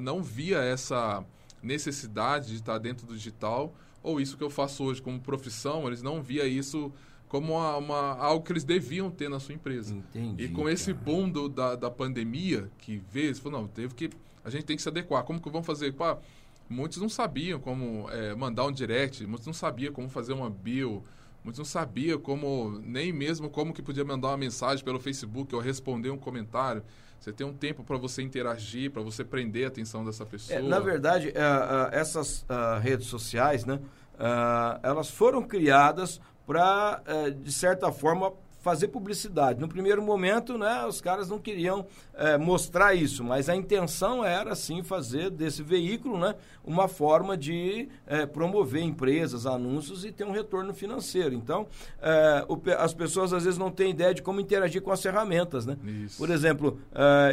não 0.02 0.22
via 0.22 0.58
essa 0.58 1.24
necessidade 1.62 2.48
de 2.48 2.56
estar 2.56 2.78
dentro 2.78 3.06
do 3.06 3.16
digital 3.16 3.74
ou 4.02 4.20
isso 4.20 4.38
que 4.38 4.44
eu 4.44 4.50
faço 4.50 4.84
hoje 4.84 5.02
como 5.02 5.20
profissão, 5.20 5.86
eles 5.88 6.02
não 6.02 6.22
via 6.22 6.46
isso 6.46 6.92
como 7.28 7.54
uma, 7.54 7.78
uma, 7.78 8.18
algo 8.18 8.44
que 8.44 8.52
eles 8.52 8.64
deviam 8.64 9.12
ter 9.12 9.30
na 9.30 9.40
sua 9.40 9.54
empresa. 9.54 9.94
Entendi, 9.94 10.46
e 10.46 10.48
com 10.50 10.64
cara. 10.64 10.74
esse 10.74 10.92
boom 10.94 11.30
do, 11.30 11.48
da, 11.48 11.76
da 11.76 11.92
pandemia 11.92 12.72
que 12.80 13.02
veio, 13.12 13.28
eles 13.28 13.40
falaram, 13.40 13.64
não, 13.64 13.68
teve 13.68 13.94
que, 13.94 14.10
a 14.44 14.50
gente 14.50 14.66
tem 14.66 14.76
que 14.76 14.82
se 14.82 14.90
adequar. 14.90 15.24
Como 15.24 15.40
que 15.40 15.50
vamos 15.50 15.68
fazer? 15.68 15.94
Pá, 15.94 16.18
muitos 16.70 17.00
não 17.02 17.10
sabiam 17.10 17.60
como 17.60 18.10
é, 18.12 18.36
mandar 18.36 18.66
um 18.66 18.72
direct, 18.72 19.26
muitos 19.26 19.48
não 19.48 19.54
sabiam 19.54 19.92
como 19.92 20.08
fazer 20.08 20.34
uma 20.34 20.50
bio, 20.50 21.04
muitos 21.44 21.58
não 21.58 21.66
sabiam 21.66 22.20
como, 22.20 22.80
nem 22.86 23.12
mesmo 23.12 23.50
como 23.50 23.74
que 23.74 23.82
podia 23.82 24.06
mandar 24.06 24.30
uma 24.30 24.38
mensagem 24.38 24.86
pelo 24.86 25.00
Facebook 25.00 25.54
ou 25.56 25.60
responder 25.60 26.12
um 26.12 26.18
comentário. 26.18 26.84
Você 27.20 27.34
tem 27.34 27.46
um 27.46 27.54
tempo 27.54 27.84
para 27.84 27.98
você 27.98 28.22
interagir, 28.22 28.92
para 28.92 29.02
você 29.02 29.26
prender 29.26 29.66
a 29.66 29.68
atenção 29.68 30.06
dessa 30.06 30.26
pessoa. 30.26 30.60
É, 30.60 30.62
na 30.62 30.80
verdade, 30.80 31.28
uh, 31.28 31.32
uh, 31.32 31.90
essas 31.92 32.44
uh, 32.44 32.80
redes 32.82 33.08
sociais, 33.08 33.66
né, 33.66 33.80
elas 34.84 35.10
foram 35.10 35.42
criadas 35.42 36.20
para, 36.46 37.02
de 37.42 37.52
certa 37.54 37.90
forma, 37.92 38.34
fazer 38.60 38.89
publicidade. 38.89 39.60
No 39.60 39.67
primeiro 39.67 40.02
momento, 40.02 40.58
né, 40.58 40.86
os 40.86 41.02
caras 41.02 41.30
não 41.30 41.39
queriam 41.39 41.86
é, 42.13 42.38
mostrar 42.38 42.93
isso, 42.93 43.24
mas 43.24 43.50
a 43.50 43.56
intenção 43.56 44.24
era 44.24 44.54
sim 44.56 44.84
fazer 44.84 45.30
desse 45.30 45.63
veículo, 45.63 46.17
né, 46.19 46.36
uma 46.63 46.88
forma 46.88 47.38
de 47.38 47.88
é, 48.06 48.26
promover 48.26 48.84
empresas, 48.84 49.45
anúncios 49.45 50.04
e 50.04 50.12
ter 50.12 50.26
um 50.26 50.32
retorno 50.32 50.74
financeiro. 50.74 51.34
Então, 51.34 51.67
é, 52.02 52.45
o, 52.48 52.60
as 52.78 52.93
pessoas 52.93 53.34
às 53.34 53.45
vezes 53.45 53.58
não 53.58 53.72
têm 53.72 53.91
ideia 53.91 54.13
de 54.13 54.22
como 54.22 54.41
interagir 54.41 54.82
com 54.82 54.91
as 54.91 55.02
ferramentas, 55.02 55.65
né? 55.65 55.78
Isso. 55.84 56.17
Por 56.17 56.30
exemplo, 56.30 56.80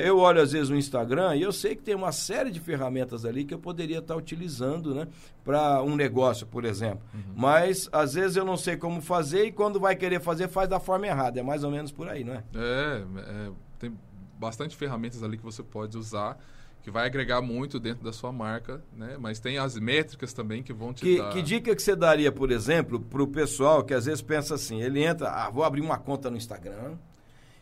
eu 0.05 0.19
olho 0.19 0.41
às 0.41 0.53
vezes 0.53 0.71
o 0.71 0.77
Instagram 0.77 1.37
e 1.37 1.43
eu 1.43 1.53
sei 1.53 1.75
que 1.75 1.83
tem 1.83 1.95
uma 1.95 2.13
série 2.13 2.51
de 2.51 2.61
ferramentas 2.61 3.25
ali 3.25 3.45
que 3.45 3.53
eu 3.53 3.59
poderia 3.59 3.99
estar 3.99 4.17
utilizando, 4.17 4.95
né, 4.95 5.09
para 5.45 5.83
um 5.83 5.95
negócio, 5.95 6.47
por 6.47 6.65
exemplo. 6.65 7.01
Uhum. 7.15 7.21
Mas 7.37 7.89
às 7.93 8.15
vezes 8.15 8.37
eu 8.37 8.45
não 8.45 8.57
sei 8.57 8.77
como 8.77 9.01
fazer 9.01 9.47
e 9.47 9.53
quando 9.53 9.79
vai 9.79 9.95
querer 9.95 10.21
fazer 10.21 10.49
faz 10.49 10.69
da 10.69 10.81
forma 10.81 11.07
errada. 11.07 11.16
É 11.35 11.43
mais 11.43 11.65
ou 11.65 11.71
menos 11.71 11.91
por 11.91 12.09
aí, 12.09 12.25
não 12.25 12.35
é? 12.35 12.45
É, 12.55 13.05
é 13.19 13.51
tem 13.79 13.93
bastante 14.39 14.77
ferramentas 14.77 15.23
ali 15.23 15.37
que 15.37 15.45
você 15.45 15.63
pode 15.63 15.97
usar 15.97 16.39
que 16.87 16.91
vai 16.93 17.05
agregar 17.05 17.43
muito 17.43 17.81
dentro 17.81 18.05
da 18.05 18.13
sua 18.13 18.31
marca, 18.31 18.81
né? 18.97 19.17
Mas 19.19 19.41
tem 19.41 19.59
as 19.59 19.77
métricas 19.77 20.33
também 20.33 20.63
que 20.63 20.73
vão 20.73 20.95
te 20.95 21.03
que, 21.03 21.19
dar... 21.19 21.31
Que 21.31 21.43
dica 21.43 21.75
que 21.75 21.83
você 21.83 21.97
daria, 21.97 22.31
por 22.31 22.53
exemplo, 22.53 23.01
para 23.01 23.21
o 23.21 23.27
pessoal 23.27 23.83
que 23.83 23.93
às 23.93 24.07
vezes 24.07 24.23
pensa 24.23 24.55
assim, 24.55 24.81
ele 24.81 25.03
entra, 25.03 25.29
ah, 25.31 25.51
vou 25.51 25.65
abrir 25.65 25.81
uma 25.81 25.99
conta 25.99 26.31
no 26.31 26.37
Instagram, 26.37 26.95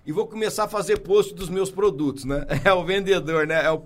e 0.07 0.13
vou 0.13 0.27
começar 0.27 0.65
a 0.65 0.69
fazer 0.69 0.99
post 0.99 1.35
dos 1.35 1.49
meus 1.49 1.71
produtos, 1.71 2.25
né? 2.25 2.47
É 2.65 2.73
o 2.73 2.85
vendedor, 2.85 3.47
né? 3.47 3.65
É 3.65 3.71
o, 3.71 3.83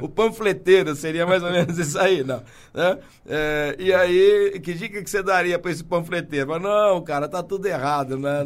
o 0.00 0.08
panfleteiro, 0.08 0.94
seria 0.94 1.26
mais 1.26 1.42
ou 1.42 1.50
menos 1.50 1.78
isso 1.78 1.98
aí, 1.98 2.24
não? 2.24 2.42
Né? 2.72 2.98
É, 3.26 3.76
e 3.78 3.92
aí, 3.92 4.60
que 4.60 4.72
dica 4.74 5.02
que 5.02 5.08
você 5.08 5.22
daria 5.22 5.58
para 5.58 5.70
esse 5.70 5.84
panfleteiro? 5.84 6.48
Mas, 6.48 6.62
não, 6.62 7.02
cara, 7.02 7.28
tá 7.28 7.42
tudo 7.42 7.66
errado, 7.66 8.18
né? 8.18 8.44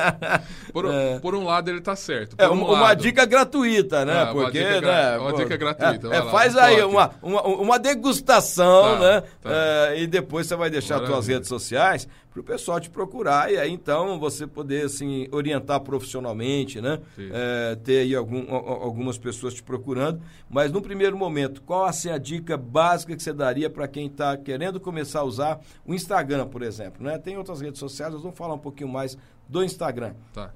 por, 0.72 0.86
é. 0.86 1.18
por 1.18 1.34
um 1.34 1.44
lado, 1.44 1.70
ele 1.70 1.80
tá 1.80 1.94
certo. 1.96 2.36
é, 2.38 2.48
um 2.48 2.64
uma, 2.64 2.80
lado... 2.80 3.02
dica 3.02 3.24
gratuita, 3.24 4.04
né? 4.04 4.22
Ah, 4.22 4.26
Porque, 4.26 4.58
uma 4.60 4.74
dica, 4.74 4.80
né? 4.80 5.18
Uma 5.18 5.32
dica 5.32 5.56
gratuita. 5.56 6.14
É, 6.14 6.22
faz 6.30 6.56
aí 6.56 6.82
uma, 6.84 7.10
uma, 7.22 7.42
uma 7.42 7.78
degustação, 7.78 8.82
tá, 8.82 8.98
né? 8.98 9.22
Tá. 9.42 9.50
É, 9.50 10.00
e 10.00 10.06
depois 10.06 10.46
você 10.46 10.56
vai 10.56 10.70
deixar 10.70 11.02
as 11.02 11.08
suas 11.08 11.26
redes 11.26 11.48
sociais 11.48 12.08
para 12.36 12.40
o 12.42 12.44
pessoal 12.44 12.78
te 12.78 12.90
procurar 12.90 13.50
e 13.50 13.56
aí 13.56 13.72
então 13.72 14.18
você 14.18 14.46
poder 14.46 14.84
assim 14.84 15.26
orientar 15.32 15.80
profissionalmente, 15.80 16.82
né? 16.82 17.00
É, 17.18 17.76
ter 17.76 18.00
aí 18.00 18.14
algum, 18.14 18.52
algumas 18.54 19.16
pessoas 19.16 19.54
te 19.54 19.62
procurando, 19.62 20.20
mas 20.50 20.70
no 20.70 20.82
primeiro 20.82 21.16
momento, 21.16 21.62
qual 21.62 21.86
assim, 21.86 22.10
a 22.10 22.18
dica 22.18 22.56
básica 22.56 23.16
que 23.16 23.22
você 23.22 23.32
daria 23.32 23.70
para 23.70 23.88
quem 23.88 24.06
está 24.06 24.36
querendo 24.36 24.78
começar 24.78 25.20
a 25.20 25.24
usar 25.24 25.60
o 25.86 25.94
Instagram, 25.94 26.46
por 26.46 26.62
exemplo, 26.62 27.02
né? 27.02 27.16
Tem 27.16 27.38
outras 27.38 27.62
redes 27.62 27.78
sociais, 27.78 28.12
nós 28.12 28.22
vamos 28.22 28.36
falar 28.36 28.54
um 28.54 28.58
pouquinho 28.58 28.90
mais 28.90 29.16
do 29.48 29.64
Instagram. 29.64 30.14
Tá. 30.34 30.52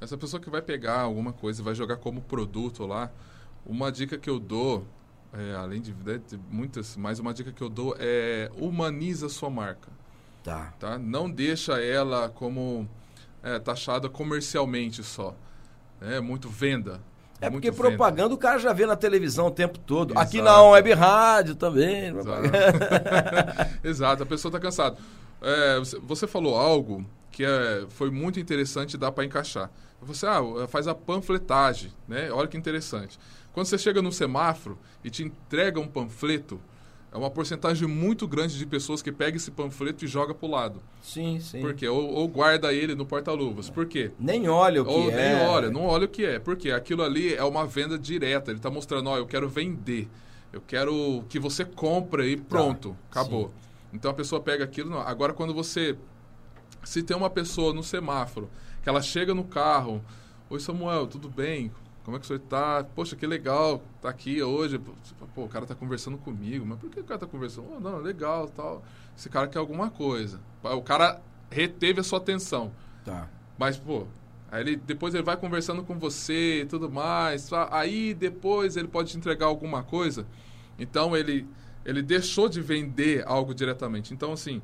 Essa 0.00 0.16
pessoa 0.16 0.40
que 0.40 0.50
vai 0.50 0.62
pegar 0.62 1.00
alguma 1.00 1.32
coisa 1.32 1.60
e 1.60 1.64
vai 1.64 1.74
jogar 1.74 1.96
como 1.96 2.20
produto 2.20 2.86
lá, 2.86 3.10
uma 3.66 3.90
dica 3.90 4.16
que 4.16 4.30
eu 4.30 4.38
dou 4.38 4.86
é, 5.32 5.56
além 5.56 5.80
de, 5.80 5.92
de, 5.92 6.38
muitas, 6.48 6.96
mas 6.96 7.18
uma 7.18 7.34
dica 7.34 7.50
que 7.50 7.60
eu 7.60 7.68
dou 7.68 7.96
é 7.98 8.48
humaniza 8.56 9.28
sua 9.28 9.50
marca. 9.50 10.03
Tá. 10.44 10.74
tá? 10.78 10.98
Não 10.98 11.28
deixa 11.28 11.82
ela 11.82 12.28
como 12.28 12.86
é, 13.42 13.58
taxada 13.58 14.10
comercialmente 14.10 15.02
só. 15.02 15.34
É 16.02 16.20
muito 16.20 16.50
venda. 16.50 17.00
É 17.40 17.48
porque 17.48 17.72
propaganda 17.72 18.24
venda. 18.24 18.34
o 18.34 18.38
cara 18.38 18.58
já 18.58 18.72
vê 18.72 18.84
na 18.84 18.94
televisão 18.94 19.46
o 19.46 19.50
tempo 19.50 19.78
todo. 19.78 20.12
Exato. 20.12 20.26
Aqui 20.26 20.42
na 20.42 20.62
web 20.62 20.92
rádio 20.92 21.54
também. 21.54 22.08
Exato. 22.08 22.42
Exato, 23.82 24.22
a 24.22 24.26
pessoa 24.26 24.50
está 24.50 24.60
cansada. 24.60 24.98
É, 25.40 25.80
você 26.02 26.26
falou 26.26 26.56
algo 26.56 27.04
que 27.30 27.42
é, 27.42 27.86
foi 27.88 28.10
muito 28.10 28.38
interessante 28.38 28.94
e 28.94 28.98
dá 28.98 29.10
para 29.10 29.24
encaixar. 29.24 29.70
Você 30.02 30.26
ah, 30.26 30.42
faz 30.68 30.86
a 30.86 30.94
panfletagem, 30.94 31.90
né? 32.06 32.30
Olha 32.30 32.46
que 32.46 32.56
interessante. 32.56 33.18
Quando 33.54 33.66
você 33.66 33.78
chega 33.78 34.02
no 34.02 34.12
semáforo 34.12 34.78
e 35.02 35.08
te 35.08 35.24
entrega 35.24 35.80
um 35.80 35.88
panfleto, 35.88 36.60
é 37.14 37.16
uma 37.16 37.30
porcentagem 37.30 37.86
muito 37.86 38.26
grande 38.26 38.58
de 38.58 38.66
pessoas 38.66 39.00
que 39.00 39.12
pega 39.12 39.36
esse 39.36 39.48
panfleto 39.52 40.04
e 40.04 40.08
joga 40.08 40.34
pro 40.34 40.48
lado. 40.48 40.82
Sim, 41.00 41.38
sim. 41.38 41.60
Por 41.60 41.72
quê? 41.72 41.86
Ou, 41.86 42.12
ou 42.12 42.26
guarda 42.26 42.74
ele 42.74 42.96
no 42.96 43.06
porta-luvas. 43.06 43.70
Por 43.70 43.86
quê? 43.86 44.10
Nem 44.18 44.48
olha 44.48 44.82
o 44.82 44.84
que 44.84 44.90
ou 44.90 45.10
é. 45.12 45.14
Nem 45.14 45.46
olha, 45.46 45.70
não 45.70 45.84
olha 45.86 46.06
o 46.06 46.08
que 46.08 46.24
é. 46.24 46.40
Porque 46.40 46.72
aquilo 46.72 47.04
ali 47.04 47.32
é 47.32 47.44
uma 47.44 47.64
venda 47.64 47.96
direta. 47.96 48.50
Ele 48.50 48.58
está 48.58 48.68
mostrando, 48.68 49.10
ó, 49.10 49.16
eu 49.16 49.26
quero 49.26 49.48
vender. 49.48 50.08
Eu 50.52 50.60
quero 50.60 51.24
que 51.28 51.38
você 51.38 51.64
compre 51.64 52.32
e 52.32 52.36
pronto. 52.36 52.96
Tá, 53.08 53.20
acabou. 53.20 53.44
Sim. 53.44 53.52
Então 53.92 54.10
a 54.10 54.14
pessoa 54.14 54.40
pega 54.40 54.64
aquilo. 54.64 54.90
Não. 54.90 54.98
Agora 54.98 55.32
quando 55.32 55.54
você... 55.54 55.96
Se 56.82 57.00
tem 57.00 57.16
uma 57.16 57.30
pessoa 57.30 57.72
no 57.72 57.84
semáforo, 57.84 58.50
que 58.82 58.88
ela 58.88 59.00
chega 59.00 59.32
no 59.32 59.44
carro... 59.44 60.04
Oi, 60.50 60.58
Samuel, 60.58 61.06
tudo 61.06 61.28
bem? 61.28 61.72
Como 62.04 62.16
é 62.16 62.20
que 62.20 62.24
o 62.24 62.28
senhor 62.28 62.40
está? 62.40 62.84
Poxa, 62.84 63.16
que 63.16 63.26
legal, 63.26 63.82
tá 64.02 64.10
aqui 64.10 64.42
hoje. 64.42 64.78
Pô, 65.34 65.44
o 65.44 65.48
cara 65.48 65.64
tá 65.64 65.74
conversando 65.74 66.18
comigo. 66.18 66.64
Mas 66.66 66.78
por 66.78 66.90
que 66.90 67.00
o 67.00 67.04
cara 67.04 67.18
tá 67.18 67.26
conversando? 67.26 67.68
Oh, 67.74 67.80
não, 67.80 67.96
legal, 67.96 68.46
tal. 68.48 68.84
Esse 69.16 69.30
cara 69.30 69.48
quer 69.48 69.58
alguma 69.58 69.88
coisa. 69.88 70.38
O 70.62 70.82
cara 70.82 71.22
reteve 71.50 72.00
a 72.00 72.04
sua 72.04 72.18
atenção. 72.18 72.72
Tá. 73.06 73.26
Mas, 73.58 73.78
pô, 73.78 74.06
aí 74.52 74.60
ele, 74.60 74.76
depois 74.76 75.14
ele 75.14 75.22
vai 75.22 75.36
conversando 75.38 75.82
com 75.82 75.98
você 75.98 76.60
e 76.60 76.66
tudo 76.66 76.90
mais. 76.90 77.50
Aí 77.70 78.12
depois 78.12 78.76
ele 78.76 78.88
pode 78.88 79.10
te 79.10 79.16
entregar 79.16 79.46
alguma 79.46 79.82
coisa. 79.82 80.26
Então 80.78 81.16
ele, 81.16 81.46
ele 81.86 82.02
deixou 82.02 82.50
de 82.50 82.60
vender 82.60 83.24
algo 83.26 83.54
diretamente. 83.54 84.12
Então, 84.12 84.32
assim, 84.32 84.60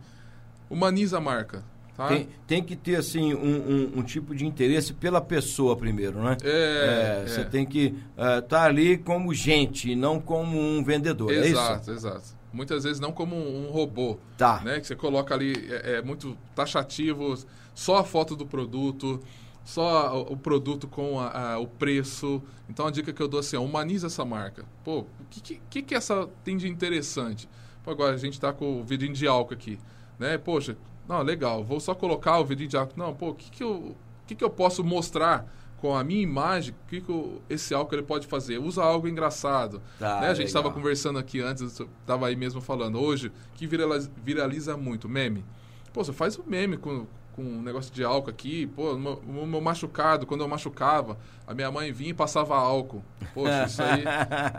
humaniza 0.68 1.16
a 1.16 1.20
marca. 1.22 1.64
Tá? 2.00 2.08
Tem, 2.08 2.28
tem 2.46 2.62
que 2.62 2.74
ter, 2.74 2.96
assim, 2.96 3.34
um, 3.34 3.38
um, 3.38 3.98
um, 3.98 4.02
tipo 4.02 4.34
de 4.34 4.46
interesse 4.46 4.94
pela 4.94 5.20
pessoa 5.20 5.76
primeiro, 5.76 6.22
né? 6.22 6.34
É. 6.42 7.24
é 7.24 7.28
você 7.28 7.44
tem 7.44 7.66
que 7.66 7.94
estar 8.16 8.38
uh, 8.38 8.42
tá 8.42 8.62
ali 8.62 8.96
como 8.96 9.34
gente, 9.34 9.94
não 9.94 10.18
como 10.18 10.58
um 10.58 10.82
vendedor, 10.82 11.30
exato, 11.30 11.44
é 11.44 11.50
isso? 11.50 11.60
Exato, 11.60 11.90
exato. 11.90 12.36
Muitas 12.50 12.84
vezes 12.84 13.00
não 13.00 13.12
como 13.12 13.36
um, 13.36 13.66
um, 13.66 13.70
robô. 13.70 14.16
Tá. 14.38 14.62
Né? 14.64 14.80
Que 14.80 14.86
você 14.86 14.96
coloca 14.96 15.34
ali, 15.34 15.52
é, 15.68 15.96
é 15.96 16.02
muito 16.02 16.38
taxativo, 16.54 17.36
só 17.74 17.98
a 17.98 18.04
foto 18.04 18.34
do 18.34 18.46
produto, 18.46 19.20
só 19.62 20.22
o, 20.22 20.38
produto 20.38 20.88
com 20.88 21.20
a, 21.20 21.52
a, 21.52 21.58
o 21.58 21.66
preço. 21.66 22.42
Então 22.66 22.86
a 22.86 22.90
dica 22.90 23.12
que 23.12 23.22
eu 23.22 23.28
dou 23.28 23.40
assim, 23.40 23.56
é, 23.56 23.58
humaniza 23.58 24.06
essa 24.06 24.24
marca. 24.24 24.64
Pô, 24.82 25.00
o 25.00 25.06
que, 25.28 25.60
que, 25.68 25.82
que 25.82 25.94
essa 25.94 26.26
tem 26.42 26.56
de 26.56 26.66
interessante? 26.66 27.46
Pô, 27.84 27.90
agora 27.90 28.14
a 28.14 28.18
gente 28.18 28.32
está 28.32 28.54
com 28.54 28.80
o 28.80 28.84
vidrinho 28.84 29.12
de 29.12 29.26
álcool 29.26 29.52
aqui. 29.52 29.78
Né? 30.18 30.38
Poxa, 30.38 30.78
não, 31.08 31.22
legal, 31.22 31.64
vou 31.64 31.80
só 31.80 31.94
colocar 31.94 32.38
o 32.38 32.44
vidrinho 32.44 32.70
de 32.70 32.76
álcool. 32.76 32.94
Não, 32.98 33.14
pô, 33.14 33.30
o 33.30 33.34
que, 33.34 33.50
que, 33.50 33.62
eu, 33.62 33.96
que, 34.26 34.34
que 34.34 34.44
eu 34.44 34.50
posso 34.50 34.82
mostrar 34.84 35.46
com 35.78 35.96
a 35.96 36.04
minha 36.04 36.20
imagem, 36.22 36.74
o 36.74 36.88
que, 36.88 37.00
que 37.00 37.10
o- 37.10 37.40
esse 37.48 37.72
álcool 37.74 37.94
ele 37.96 38.02
pode 38.02 38.26
fazer? 38.26 38.58
Usa 38.58 38.82
algo 38.82 39.08
engraçado. 39.08 39.80
Tá, 39.98 40.20
né? 40.20 40.28
A 40.28 40.34
gente 40.34 40.46
estava 40.46 40.70
conversando 40.70 41.18
aqui 41.18 41.40
antes, 41.40 41.80
estava 41.80 42.26
aí 42.26 42.36
mesmo 42.36 42.60
falando. 42.60 43.00
Hoje, 43.00 43.32
que 43.54 43.66
viraliza, 43.66 44.10
viraliza 44.22 44.76
muito, 44.76 45.08
meme. 45.08 45.44
Pô, 45.92 46.04
você 46.04 46.12
faz 46.12 46.38
um 46.38 46.44
meme 46.46 46.76
com, 46.76 47.06
com 47.34 47.42
um 47.42 47.62
negócio 47.62 47.92
de 47.92 48.04
álcool 48.04 48.30
aqui. 48.30 48.66
Pô, 48.66 48.94
o 48.94 49.46
meu, 49.46 49.60
machucado, 49.60 50.26
quando 50.26 50.42
eu 50.42 50.48
machucava, 50.48 51.18
a 51.46 51.54
minha 51.54 51.70
mãe 51.70 51.92
vinha 51.92 52.10
e 52.10 52.14
passava 52.14 52.56
álcool. 52.56 53.02
Poxa, 53.34 53.64
isso 53.66 53.82
aí 53.82 54.04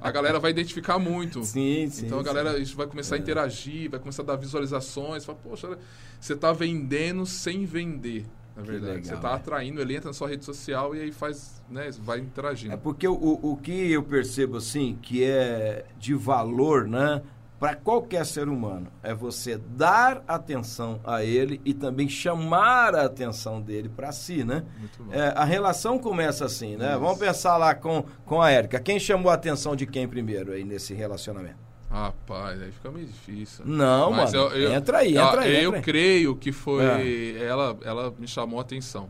a 0.01 0.11
galera 0.11 0.39
vai 0.39 0.51
identificar 0.51 0.97
muito. 0.99 1.43
Sim, 1.45 1.87
sim. 1.89 2.05
Então 2.05 2.19
a 2.19 2.23
sim. 2.23 2.29
É. 2.29 2.33
galera 2.33 2.57
isso 2.59 2.75
vai 2.75 2.87
começar 2.87 3.15
a 3.15 3.17
interagir, 3.17 3.89
vai 3.89 3.99
começar 3.99 4.23
a 4.23 4.25
dar 4.25 4.35
visualizações. 4.35 5.25
Fala, 5.25 5.37
Poxa, 5.43 5.77
você 6.19 6.33
está 6.33 6.51
vendendo 6.53 7.25
sem 7.25 7.65
vender, 7.65 8.25
na 8.55 8.63
verdade. 8.63 8.93
legal, 8.93 9.03
você 9.03 9.15
está 9.15 9.33
atraindo, 9.33 9.81
ele 9.81 9.95
entra 9.95 10.09
na 10.09 10.13
sua 10.13 10.29
rede 10.29 10.45
social 10.45 10.95
e 10.95 11.01
aí 11.01 11.11
faz, 11.11 11.61
né, 11.69 11.89
vai 11.99 12.19
interagindo. 12.19 12.73
É 12.73 12.77
porque 12.77 13.07
o, 13.07 13.13
o 13.13 13.57
que 13.57 13.91
eu 13.91 14.03
percebo 14.03 14.57
assim, 14.57 14.97
que 15.01 15.23
é 15.23 15.85
de 15.99 16.13
valor, 16.13 16.87
né? 16.87 17.21
Para 17.61 17.75
qualquer 17.75 18.25
ser 18.25 18.49
humano, 18.49 18.87
é 19.03 19.13
você 19.13 19.55
dar 19.55 20.23
atenção 20.27 20.99
a 21.03 21.23
ele 21.23 21.61
e 21.63 21.75
também 21.75 22.09
chamar 22.09 22.95
a 22.95 23.05
atenção 23.05 23.61
dele 23.61 23.87
para 23.87 24.11
si, 24.11 24.43
né? 24.43 24.63
É, 25.11 25.27
a 25.35 25.43
relação 25.43 25.99
começa 25.99 26.43
assim, 26.43 26.75
né? 26.75 26.89
Isso. 26.89 26.99
Vamos 26.99 27.19
pensar 27.19 27.57
lá 27.57 27.75
com, 27.75 28.03
com 28.25 28.41
a 28.41 28.49
Érica. 28.49 28.79
Quem 28.79 28.99
chamou 28.99 29.31
a 29.31 29.35
atenção 29.35 29.75
de 29.75 29.85
quem 29.85 30.07
primeiro 30.07 30.51
aí 30.53 30.63
nesse 30.63 30.95
relacionamento? 30.95 31.59
Rapaz, 31.87 32.59
aí 32.59 32.71
fica 32.71 32.89
meio 32.89 33.05
difícil. 33.05 33.63
Não, 33.63 34.09
Mas 34.09 34.33
mano. 34.33 34.45
eu- 34.55 34.57
eu- 34.59 34.73
entra 34.73 34.97
aí, 34.97 35.15
entra 35.15 35.41
aí. 35.41 35.55
Eu 35.57 35.67
entra 35.67 35.77
aí. 35.77 35.83
creio 35.83 36.35
que 36.35 36.51
foi. 36.51 36.83
É. 36.83 37.43
Ela, 37.45 37.77
ela 37.83 38.11
me 38.17 38.27
chamou 38.27 38.57
a 38.57 38.63
atenção. 38.63 39.07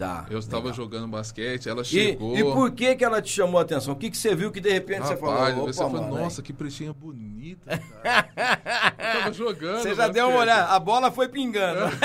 Tá. 0.00 0.24
Eu 0.30 0.38
estava 0.38 0.62
legal. 0.62 0.74
jogando 0.74 1.06
basquete, 1.08 1.68
ela 1.68 1.82
E, 1.82 1.84
chegou. 1.84 2.34
e 2.34 2.42
por 2.42 2.70
que 2.72 2.96
que 2.96 3.04
ela 3.04 3.20
te 3.20 3.28
chamou 3.30 3.58
a 3.58 3.62
atenção? 3.62 3.92
O 3.92 3.96
que 3.96 4.10
que 4.10 4.16
você 4.16 4.34
viu 4.34 4.50
que 4.50 4.58
de 4.58 4.70
repente 4.72 5.02
você 5.06 5.12
Rapaz, 5.14 5.52
falou? 5.54 5.66
você 5.66 5.78
falou, 5.78 6.02
mano, 6.02 6.18
nossa, 6.22 6.40
que 6.40 6.54
pretinha 6.54 6.90
bonita, 6.94 7.78
cara. 8.02 8.94
eu 8.98 9.20
tava 9.20 9.32
jogando. 9.34 9.82
Você 9.82 9.94
já 9.94 10.08
deu 10.08 10.28
uma 10.28 10.38
basquete. 10.38 10.54
olhada, 10.56 10.72
a 10.72 10.78
bola 10.78 11.10
foi 11.12 11.28
pingando. 11.28 11.80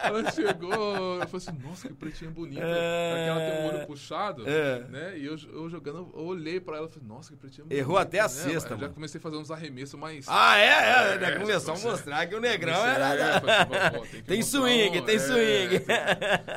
Ela 0.00 0.30
chegou, 0.30 0.72
eu 1.20 1.28
falei 1.28 1.28
assim, 1.34 1.58
nossa, 1.62 1.88
que 1.88 1.94
pretinha 1.94 2.30
bonita. 2.30 2.62
É. 2.64 3.20
Aquela 3.30 3.40
tem 3.50 3.60
um 3.62 3.66
olho 3.76 3.86
puxado, 3.86 4.48
É. 4.48 4.84
né? 4.88 5.18
E 5.18 5.26
eu, 5.26 5.36
eu 5.52 5.68
jogando, 5.68 6.10
eu 6.14 6.24
olhei 6.24 6.58
pra 6.60 6.78
ela 6.78 6.86
e 6.86 6.90
falei, 6.90 7.06
nossa, 7.08 7.30
que 7.32 7.36
pretinha 7.36 7.64
bonita. 7.64 7.78
Errou 7.80 7.98
até 7.98 8.20
a 8.20 8.22
né? 8.28 8.28
Eu 8.54 8.60
Já 8.78 8.88
comecei 8.88 9.18
a 9.18 9.22
fazer 9.22 9.36
uns 9.36 9.50
arremessos 9.50 9.98
mais... 10.00 10.24
Ah, 10.28 10.56
é? 10.58 10.64
é, 10.64 11.24
É, 11.24 11.38
começou 11.38 11.74
a 11.74 11.76
você- 11.76 11.88
mostrar 11.90 12.26
que 12.26 12.34
o 12.34 12.40
negrão 12.40 12.74
Comecei- 12.74 12.94
era. 13.02 13.14
é, 13.14 13.40
falei 13.40 14.00
assim, 14.00 14.10
tem 14.10 14.22
Tem 14.38 14.38
mostrar 14.38 14.60
swing, 14.60 15.02
tem 15.02 15.16
é, 15.16 15.18
swing. 15.18 15.84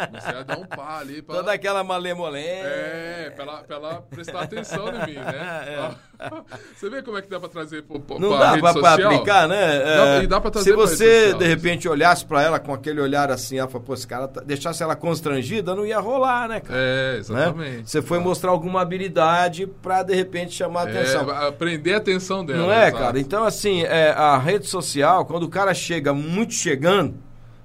Comecei 0.07 0.35
a 0.39 0.43
dar 0.43 0.57
um 0.57 0.65
pá 0.65 0.99
ali 0.99 1.21
pra... 1.21 1.35
Toda 1.35 1.51
aquela 1.53 1.83
malemolência. 1.83 2.63
É, 2.65 3.29
pra 3.35 3.43
ela, 3.43 3.57
pra 3.63 3.75
ela 3.75 4.01
prestar 4.09 4.41
atenção 4.41 4.87
em 4.89 5.05
mim, 5.07 5.15
né? 5.19 5.91
Você 6.75 6.89
vê 6.89 7.01
como 7.01 7.17
é 7.17 7.21
que 7.21 7.29
dá 7.29 7.39
pra 7.39 7.49
trazer 7.49 7.81
pro, 7.83 7.99
pro, 7.99 8.19
Não 8.19 8.37
pra 8.37 8.55
dá 8.55 8.59
pra, 8.59 8.73
pra 8.73 8.93
aplicar, 9.05 9.47
né? 9.47 9.79
Dá- 9.79 10.05
É, 10.19 10.23
e 10.23 10.27
dá 10.27 10.39
pra 10.39 10.49
se 10.49 10.53
trazer 10.53 10.73
pra 10.75 10.83
rede 10.85 10.95
você, 10.97 11.21
social, 11.23 11.39
de 11.39 11.45
repente, 11.47 11.89
olhasse 11.89 12.25
pra 12.25 12.43
ela 12.43 12.59
com 12.59 12.73
aquele 12.73 13.01
olhar 13.01 13.31
assim, 13.31 13.57
ela 13.57 13.67
falou, 13.67 13.85
pô, 13.87 13.93
esse 13.95 14.05
cara 14.07 14.27
tá- 14.27 14.41
deixasse 14.41 14.83
ela 14.83 14.95
constrangida, 14.95 15.73
não 15.75 15.83
ia 15.85 15.99
rolar, 15.99 16.47
né, 16.47 16.59
cara? 16.59 16.79
É, 16.79 17.13
Né? 17.13 17.17
exatamente. 17.17 17.89
Você 17.89 18.01
foi 18.03 18.19
mostrar 18.19 18.51
alguma 18.51 18.81
habilidade 18.81 19.65
pra, 19.65 20.03
de 20.03 20.13
repente, 20.13 20.53
chamar 20.53 20.81
a 20.81 20.83
atenção. 20.83 21.31
É, 21.31 21.51
prender 21.51 21.95
a 21.95 21.97
atenção 21.97 22.45
dela. 22.45 22.59
Não 22.59 22.71
é, 22.71 22.87
exato. 22.89 23.03
cara? 23.03 23.19
Então, 23.19 23.43
assim, 23.43 23.83
é, 23.83 24.11
a 24.11 24.37
rede 24.37 24.67
social, 24.67 25.25
quando 25.25 25.43
o 25.43 25.49
cara 25.49 25.73
chega 25.73 26.13
muito 26.13 26.53
chegando, 26.53 27.15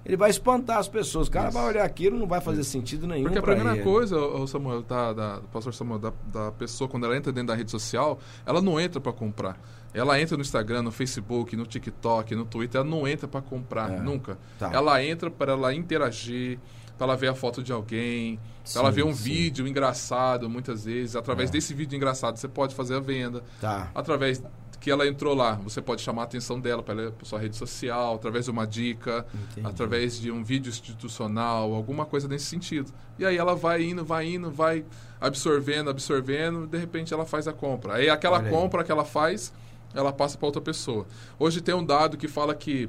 ele 0.06 0.16
vai 0.16 0.30
espantar 0.30 0.78
as 0.78 0.88
pessoas. 0.88 1.28
O 1.28 1.30
cara 1.30 1.48
Isso. 1.48 1.58
vai 1.58 1.66
olhar 1.68 1.84
aquilo, 1.84 2.18
não 2.18 2.26
vai 2.26 2.40
fazer 2.40 2.64
sentido 2.64 3.06
nenhum. 3.06 3.24
Porque 3.24 3.38
a 3.38 3.42
primeira 3.42 3.74
ele. 3.74 3.82
coisa, 3.82 4.16
o 4.18 4.46
Samuel, 4.46 4.82
tá, 4.82 5.12
da, 5.12 5.38
do 5.40 5.48
pastor 5.48 5.74
Samuel, 5.74 5.98
da, 5.98 6.12
da 6.32 6.52
pessoa, 6.52 6.88
quando 6.88 7.04
ela 7.04 7.16
entra 7.16 7.32
dentro 7.32 7.48
da 7.48 7.54
rede 7.54 7.70
social, 7.70 8.18
ela 8.46 8.62
não 8.62 8.80
entra 8.80 9.00
pra 9.00 9.12
comprar. 9.12 9.60
Ela 9.92 10.20
entra 10.20 10.36
no 10.36 10.42
Instagram, 10.42 10.82
no 10.82 10.92
Facebook, 10.92 11.56
no 11.56 11.66
TikTok, 11.66 12.34
no 12.34 12.44
Twitter, 12.44 12.80
ela 12.80 12.88
não 12.90 13.06
entra 13.08 13.26
pra 13.26 13.40
comprar, 13.42 13.92
É. 13.92 13.98
nunca. 14.00 14.38
Tá. 14.58 14.70
Ela 14.72 15.02
entra 15.02 15.30
para 15.30 15.52
ela 15.52 15.74
interagir, 15.74 16.58
para 16.98 17.06
ela 17.08 17.16
ver 17.16 17.28
a 17.28 17.34
foto 17.34 17.62
de 17.62 17.72
alguém, 17.72 18.38
para 18.72 18.82
ela 18.82 18.90
ver 18.90 19.04
um 19.04 19.14
sim. 19.14 19.22
vídeo 19.24 19.66
engraçado, 19.66 20.48
muitas 20.48 20.84
vezes. 20.84 21.16
Através 21.16 21.50
É. 21.50 21.52
desse 21.54 21.72
vídeo 21.74 21.96
engraçado, 21.96 22.36
você 22.36 22.48
pode 22.48 22.74
fazer 22.74 22.94
a 22.96 23.00
venda. 23.00 23.42
Tá. 23.60 23.90
Através 23.94 24.42
que 24.86 24.90
ela 24.92 25.04
entrou 25.04 25.34
lá, 25.34 25.54
você 25.54 25.82
pode 25.82 26.00
chamar 26.00 26.22
a 26.22 26.24
atenção 26.26 26.60
dela 26.60 26.80
para 26.80 27.12
sua 27.24 27.40
rede 27.40 27.56
social, 27.56 28.14
através 28.14 28.44
de 28.44 28.52
uma 28.52 28.64
dica, 28.64 29.26
Entendi. 29.34 29.66
através 29.66 30.16
de 30.16 30.30
um 30.30 30.44
vídeo 30.44 30.70
institucional, 30.70 31.74
alguma 31.74 32.06
coisa 32.06 32.28
nesse 32.28 32.44
sentido. 32.44 32.92
E 33.18 33.26
aí 33.26 33.36
ela 33.36 33.56
vai 33.56 33.82
indo, 33.82 34.04
vai 34.04 34.28
indo, 34.28 34.48
vai 34.48 34.84
absorvendo, 35.20 35.90
absorvendo, 35.90 36.68
de 36.68 36.78
repente 36.78 37.12
ela 37.12 37.26
faz 37.26 37.48
a 37.48 37.52
compra. 37.52 37.94
Aí 37.94 38.08
aquela 38.08 38.38
aí. 38.38 38.48
compra 38.48 38.84
que 38.84 38.92
ela 38.92 39.04
faz, 39.04 39.52
ela 39.92 40.12
passa 40.12 40.38
para 40.38 40.46
outra 40.46 40.62
pessoa. 40.62 41.04
Hoje 41.36 41.60
tem 41.60 41.74
um 41.74 41.84
dado 41.84 42.16
que 42.16 42.28
fala 42.28 42.54
que 42.54 42.88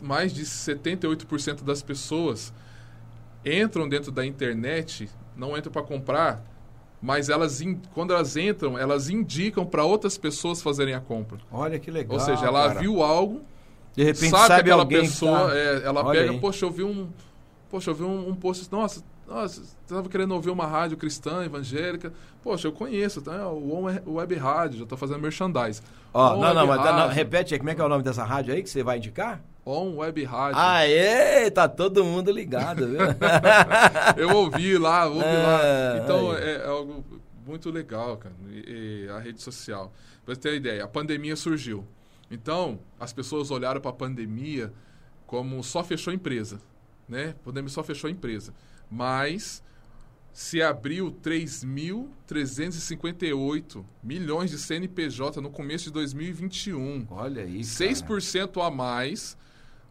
mais 0.00 0.32
de 0.32 0.44
78% 0.44 1.64
das 1.64 1.82
pessoas 1.82 2.54
entram 3.44 3.88
dentro 3.88 4.12
da 4.12 4.24
internet, 4.24 5.10
não 5.36 5.58
entram 5.58 5.72
para 5.72 5.82
comprar, 5.82 6.44
mas 7.06 7.28
elas 7.28 7.60
in- 7.60 7.80
quando 7.94 8.12
elas 8.12 8.36
entram, 8.36 8.76
elas 8.76 9.08
indicam 9.08 9.64
para 9.64 9.84
outras 9.84 10.18
pessoas 10.18 10.60
fazerem 10.60 10.92
a 10.92 11.00
compra. 11.00 11.38
Olha 11.52 11.78
que 11.78 11.88
legal. 11.88 12.14
Ou 12.14 12.20
seja, 12.20 12.44
ela 12.46 12.66
cara. 12.66 12.80
viu 12.80 13.00
algo, 13.00 13.42
De 13.94 14.02
repente 14.02 14.28
sabe, 14.30 14.48
sabe, 14.48 14.60
aquela 14.62 14.84
pessoa, 14.84 15.48
tá- 15.50 15.56
é, 15.56 15.82
ela 15.84 16.04
Olha 16.04 16.18
pega, 16.20 16.32
aí. 16.32 16.40
poxa, 16.40 16.66
eu 16.66 16.70
vi 16.72 16.82
um, 16.82 17.06
poxa, 17.70 17.90
eu 17.90 17.94
vi 17.94 18.02
um, 18.02 18.30
um 18.30 18.34
post, 18.34 18.66
nossa, 18.72 19.04
nossa, 19.24 19.62
estava 19.84 20.08
querendo 20.08 20.32
ouvir 20.34 20.50
uma 20.50 20.66
rádio 20.66 20.96
cristã, 20.96 21.44
evangélica, 21.44 22.12
poxa, 22.42 22.66
eu 22.66 22.72
conheço, 22.72 23.22
tá? 23.22 23.48
O 23.48 23.72
On 23.86 24.14
Web 24.14 24.34
Rádio, 24.34 24.78
já 24.78 24.82
estou 24.82 24.98
fazendo 24.98 25.20
merchandise. 25.20 25.80
Ó, 26.12 26.36
não, 26.36 26.52
não, 26.52 26.66
mas 26.66 26.84
não, 26.84 27.08
repete 27.08 27.54
aí, 27.54 27.58
como 27.60 27.70
é 27.70 27.74
que 27.76 27.80
é 27.80 27.84
o 27.84 27.88
nome 27.88 28.02
dessa 28.02 28.24
rádio 28.24 28.52
aí 28.52 28.62
que 28.64 28.68
você 28.70 28.82
vai 28.82 28.96
indicar? 28.98 29.40
On 29.68 29.96
Web 29.96 30.22
Rádio. 30.24 30.60
Aê, 30.60 31.50
tá 31.50 31.68
todo 31.68 32.04
mundo 32.04 32.30
ligado, 32.30 32.86
viu? 32.86 32.98
Eu 34.16 34.30
ouvi 34.36 34.78
lá, 34.78 35.06
ouvi 35.06 35.24
É, 35.24 35.42
lá. 35.42 35.60
Então 36.04 36.30
aí. 36.30 36.42
é, 36.44 36.52
é 36.62 36.66
algo 36.68 37.04
muito 37.44 37.68
legal, 37.70 38.16
cara. 38.16 38.32
E- 38.48 39.06
e 39.06 39.08
a 39.10 39.18
rede 39.18 39.42
social. 39.42 39.92
Pra 40.24 40.36
você 40.36 40.40
ter 40.40 40.50
uma 40.50 40.54
ideia, 40.56 40.84
a 40.84 40.88
pandemia 40.88 41.34
surgiu. 41.34 41.84
Então, 42.30 42.78
as 42.98 43.12
pessoas 43.12 43.50
olharam 43.50 43.80
para 43.80 43.90
a 43.90 43.94
pandemia 43.94 44.72
como 45.26 45.60
só 45.64 45.82
fechou 45.82 46.12
a 46.12 46.14
empresa. 46.14 46.60
Né? 47.08 47.34
A 47.40 47.44
pandemia 47.44 47.68
só 47.70 47.82
fechou 47.82 48.06
a 48.08 48.12
empresa. 48.12 48.54
Mas 48.90 49.62
se 50.32 50.60
abriu 50.62 51.10
3.358 51.22 53.84
milhões 54.02 54.50
de 54.50 54.58
CNPJ 54.58 55.40
no 55.40 55.50
começo 55.50 55.84
de 55.86 55.92
2021. 55.92 57.06
Olha 57.10 57.42
aí, 57.42 57.52
cara. 57.54 57.64
6% 57.64 58.64
a 58.64 58.70
mais 58.70 59.36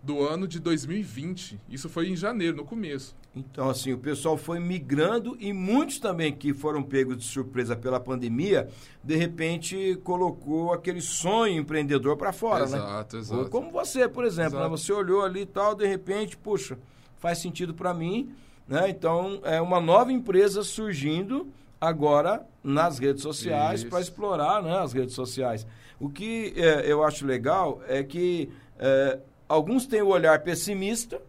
do 0.05 0.21
ano 0.23 0.47
de 0.47 0.59
2020. 0.59 1.59
Isso 1.67 1.89
foi 1.89 2.09
em 2.09 2.15
janeiro, 2.15 2.55
no 2.55 2.63
começo. 2.63 3.15
Então, 3.35 3.67
assim, 3.69 3.91
o 3.91 3.97
pessoal 3.97 4.37
foi 4.37 4.59
migrando 4.59 5.35
e 5.39 5.51
muitos 5.51 5.97
também 5.97 6.31
que 6.31 6.53
foram 6.53 6.83
pegos 6.83 7.17
de 7.17 7.23
surpresa 7.25 7.75
pela 7.75 7.99
pandemia, 7.99 8.69
de 9.03 9.15
repente 9.15 9.99
colocou 10.03 10.71
aquele 10.71 11.01
sonho 11.01 11.59
empreendedor 11.59 12.15
para 12.17 12.31
fora, 12.31 12.67
né? 12.67 12.77
exato, 12.77 13.17
exato. 13.17 13.49
Como 13.49 13.71
você, 13.71 14.07
por 14.07 14.23
exemplo, 14.23 14.59
né? 14.59 14.65
Exato. 14.67 14.77
você 14.77 14.93
olhou 14.93 15.23
ali 15.23 15.41
e 15.41 15.45
tal, 15.45 15.73
de 15.73 15.87
repente, 15.87 16.37
puxa, 16.37 16.77
faz 17.17 17.39
sentido 17.39 17.73
para 17.73 17.91
mim, 17.91 18.31
né? 18.67 18.87
Então, 18.89 19.41
é 19.43 19.59
uma 19.59 19.81
nova 19.81 20.13
empresa 20.13 20.63
surgindo 20.63 21.47
agora 21.81 22.45
nas 22.63 22.99
redes 22.99 23.23
sociais 23.23 23.83
para 23.83 23.99
explorar, 23.99 24.61
né, 24.61 24.77
as 24.77 24.93
redes 24.93 25.15
sociais. 25.15 25.65
O 25.99 26.09
que 26.09 26.53
é, 26.55 26.89
eu 26.89 27.03
acho 27.03 27.25
legal 27.25 27.81
é 27.87 28.03
que 28.03 28.49
é, 28.77 29.19
alguns 29.47 29.85
têm 29.85 30.01
o 30.01 30.07
olhar 30.07 30.41
pessimista 30.43 31.21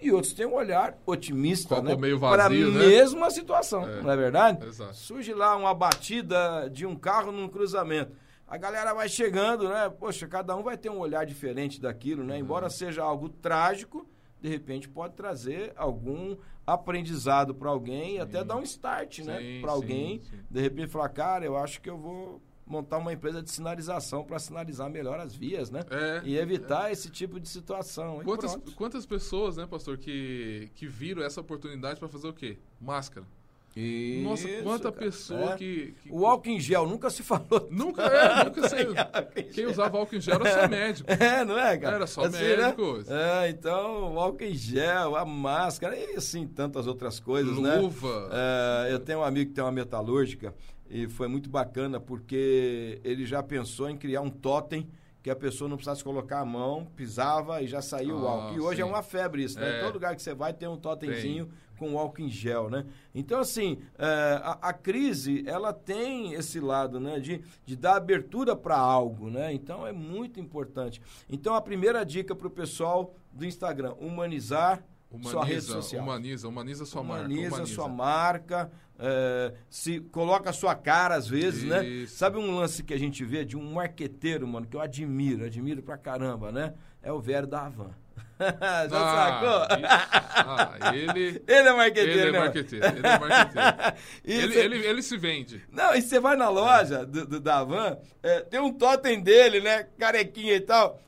e 0.00 0.10
outros 0.12 0.32
têm 0.32 0.46
um 0.46 0.54
olhar 0.54 0.98
otimista, 1.06 1.80
né? 1.80 1.94
meio 1.96 2.18
para 2.18 2.46
a 2.46 2.48
vazio, 2.48 2.70
né? 2.72 2.78
mesma 2.86 3.30
situação, 3.30 3.88
É. 3.88 4.02
não 4.02 4.10
é 4.10 4.16
verdade? 4.16 4.66
Exato. 4.66 4.94
Surge 4.96 5.32
lá 5.32 5.56
uma 5.56 5.72
batida 5.74 6.68
de 6.70 6.84
um 6.86 6.96
carro 6.96 7.30
num 7.30 7.48
cruzamento. 7.48 8.12
A 8.48 8.56
galera 8.58 8.92
vai 8.92 9.08
chegando, 9.08 9.68
né? 9.68 9.88
Poxa, 9.88 10.26
cada 10.26 10.54
um 10.56 10.62
vai 10.62 10.76
ter 10.76 10.90
um 10.90 10.98
olhar 10.98 11.24
diferente 11.24 11.80
daquilo, 11.80 12.20
Uhum. 12.22 12.28
né? 12.28 12.38
Embora 12.38 12.68
seja 12.68 13.02
algo 13.02 13.28
trágico, 13.28 14.06
de 14.40 14.48
repente 14.48 14.88
pode 14.88 15.14
trazer 15.14 15.72
algum 15.76 16.36
aprendizado 16.66 17.54
para 17.54 17.70
alguém 17.70 18.16
e 18.16 18.20
até 18.20 18.42
dar 18.44 18.56
um 18.56 18.62
start, 18.62 19.20
né? 19.20 19.38
Sim, 19.38 19.60
Para 19.62 19.70
alguém, 19.72 20.18
sim, 20.20 20.30
sim. 20.30 20.38
de 20.50 20.60
repente 20.60 20.88
falar, 20.88 21.08
cara, 21.10 21.44
eu 21.44 21.56
acho 21.56 21.80
que 21.80 21.88
eu 21.88 21.96
vou 21.96 22.42
montar 22.72 22.96
uma 22.96 23.12
empresa 23.12 23.42
de 23.42 23.50
sinalização 23.50 24.24
para 24.24 24.38
sinalizar 24.38 24.88
melhor 24.88 25.20
as 25.20 25.34
vias, 25.34 25.70
né? 25.70 25.80
É. 25.90 26.22
E 26.24 26.38
evitar 26.38 26.90
esse 26.90 27.10
tipo 27.10 27.38
de 27.38 27.48
situação. 27.48 28.20
Quantas, 28.24 28.56
quantas 28.74 29.04
pessoas, 29.04 29.58
né, 29.58 29.66
pastor, 29.66 29.98
que, 29.98 30.70
que 30.74 30.86
viram 30.86 31.22
essa 31.22 31.40
oportunidade 31.40 32.00
para 32.00 32.08
fazer 32.08 32.28
o 32.28 32.32
quê? 32.32 32.56
Máscara. 32.80 33.26
Isso, 33.74 34.22
Nossa, 34.28 34.48
quanta 34.62 34.92
cara. 34.92 35.04
pessoa 35.06 35.52
É. 35.54 35.56
que, 35.56 35.94
que- 36.02 36.10
O 36.12 36.26
álcool 36.26 36.50
em 36.50 36.60
gel 36.60 36.86
nunca 36.86 37.08
se 37.08 37.22
falou. 37.22 37.68
Nunca 37.72 38.02
é, 38.02 38.44
nunca 38.44 38.68
sei. 38.68 38.86
Quem 39.54 39.64
usava 39.64 39.96
álcool 39.96 40.16
em 40.16 40.20
gel 40.20 40.34
era 40.34 40.60
só 40.60 40.68
médico. 40.68 41.08
É, 41.12 41.42
não 41.42 41.58
é, 41.58 41.78
cara? 41.78 41.96
Era 41.96 42.06
só 42.06 42.28
né? 42.28 42.38
médicos. 42.38 43.08
É, 43.08 43.48
então, 43.48 44.12
o 44.14 44.20
álcool 44.20 44.44
em 44.44 44.52
gel, 44.54 45.16
a 45.16 45.24
máscara 45.24 45.96
e 45.96 46.16
assim, 46.16 46.46
tantas 46.46 46.86
outras 46.86 47.18
coisas, 47.18 47.56
né? 47.58 47.76
Luva. 47.76 48.28
É, 48.30 48.92
eu 48.92 48.98
tenho 48.98 49.20
um 49.20 49.24
amigo 49.24 49.48
que 49.48 49.54
tem 49.54 49.64
uma 49.64 49.72
metalúrgica 49.72 50.54
e 50.92 51.08
foi 51.08 51.26
muito 51.26 51.48
bacana 51.48 51.98
porque 51.98 53.00
ele 53.02 53.24
já 53.24 53.42
pensou 53.42 53.88
em 53.88 53.96
criar 53.96 54.20
um 54.20 54.28
totem 54.28 54.86
que 55.22 55.30
a 55.30 55.36
pessoa 55.36 55.68
não 55.68 55.76
precisasse 55.76 56.04
colocar 56.04 56.40
a 56.40 56.44
mão, 56.44 56.84
pisava 56.96 57.62
e 57.62 57.66
já 57.66 57.80
saía 57.80 58.14
o 58.14 58.26
Ah, 58.26 58.30
álcool. 58.30 58.56
E 58.56 58.60
hoje 58.60 58.82
é 58.82 58.84
sim. 58.84 58.90
uma 58.90 59.02
febre 59.02 59.42
isso, 59.44 59.58
né? 59.58 59.78
É. 59.78 59.80
Todo 59.80 59.94
lugar 59.94 60.14
que 60.14 60.20
você 60.20 60.34
vai 60.34 60.52
tem 60.52 60.68
um 60.68 60.76
totemzinho 60.76 61.48
com 61.78 61.98
álcool 61.98 62.22
em 62.22 62.28
gel, 62.28 62.68
né? 62.68 62.84
Então, 63.14 63.40
assim, 63.40 63.78
é, 63.98 64.40
a, 64.42 64.58
a 64.60 64.72
crise, 64.72 65.42
ela 65.46 65.72
tem 65.72 66.34
esse 66.34 66.60
lado, 66.60 67.00
né? 67.00 67.18
De, 67.20 67.40
de 67.64 67.74
dar 67.76 67.96
abertura 67.96 68.54
para 68.54 68.76
algo, 68.76 69.30
né? 69.30 69.52
Então, 69.52 69.86
é 69.86 69.92
muito 69.92 70.38
importante. 70.38 71.00
Então, 71.30 71.54
a 71.54 71.60
primeira 71.62 72.04
dica 72.04 72.34
para 72.34 72.48
o 72.48 72.50
pessoal 72.50 73.14
do 73.32 73.46
Instagram, 73.46 73.94
humanizar 74.00 74.84
sua 75.22 75.44
rede 75.44 75.58
Humaniza, 75.60 75.72
social. 75.72 76.02
humaniza, 76.02 76.48
humaniza 76.48 76.86
sua 76.86 77.00
humaniza, 77.02 77.50
marca. 77.50 77.66
sua 77.66 77.88
marca, 77.88 78.70
é, 78.98 79.54
se 79.68 80.00
coloca 80.00 80.50
a 80.50 80.52
sua 80.52 80.74
cara 80.74 81.14
às 81.16 81.26
vezes, 81.28 81.64
né? 81.64 81.84
Isso. 81.84 82.16
Sabe 82.16 82.38
um 82.38 82.54
lance 82.56 82.82
que 82.82 82.94
a 82.94 82.98
gente 82.98 83.24
vê 83.24 83.44
de 83.44 83.56
um 83.56 83.72
marqueteiro, 83.72 84.46
mano, 84.46 84.66
que 84.66 84.76
eu 84.76 84.80
admiro, 84.80 85.44
admiro 85.44 85.82
pra 85.82 85.96
caramba, 85.98 86.50
né? 86.52 86.74
É 87.02 87.12
o 87.12 87.20
Vero 87.20 87.46
da 87.46 87.66
Havan. 87.66 87.90
Já 88.42 88.88
sacou? 88.88 89.78
isso. 89.78 89.86
Ah, 90.34 90.94
ele, 90.94 91.42
Ele 91.46 91.68
é 91.68 91.72
marqueteiro, 91.72 92.10
ele 92.20 92.28
é 92.28 92.32
né? 92.32 92.38
marqueteiro. 92.40 92.86
Ele 92.86 93.06
é 93.06 93.18
marqueteiro. 93.18 93.96
Ele, 94.24 94.52
cê- 94.52 94.60
ele, 94.60 94.86
ele 94.86 95.02
se 95.02 95.16
vende. 95.16 95.62
Não, 95.70 95.94
e 95.94 96.02
você 96.02 96.18
vai 96.18 96.36
na 96.36 96.48
loja 96.48 97.04
do, 97.06 97.26
do- 97.26 97.40
da 97.40 97.58
Havan, 97.58 97.98
é, 98.22 98.40
tem 98.40 98.60
um 98.60 98.72
totem 98.72 99.20
dele, 99.20 99.60
né? 99.60 99.84
Carequinha 99.98 100.54
e 100.54 100.60
tal. 100.60 101.00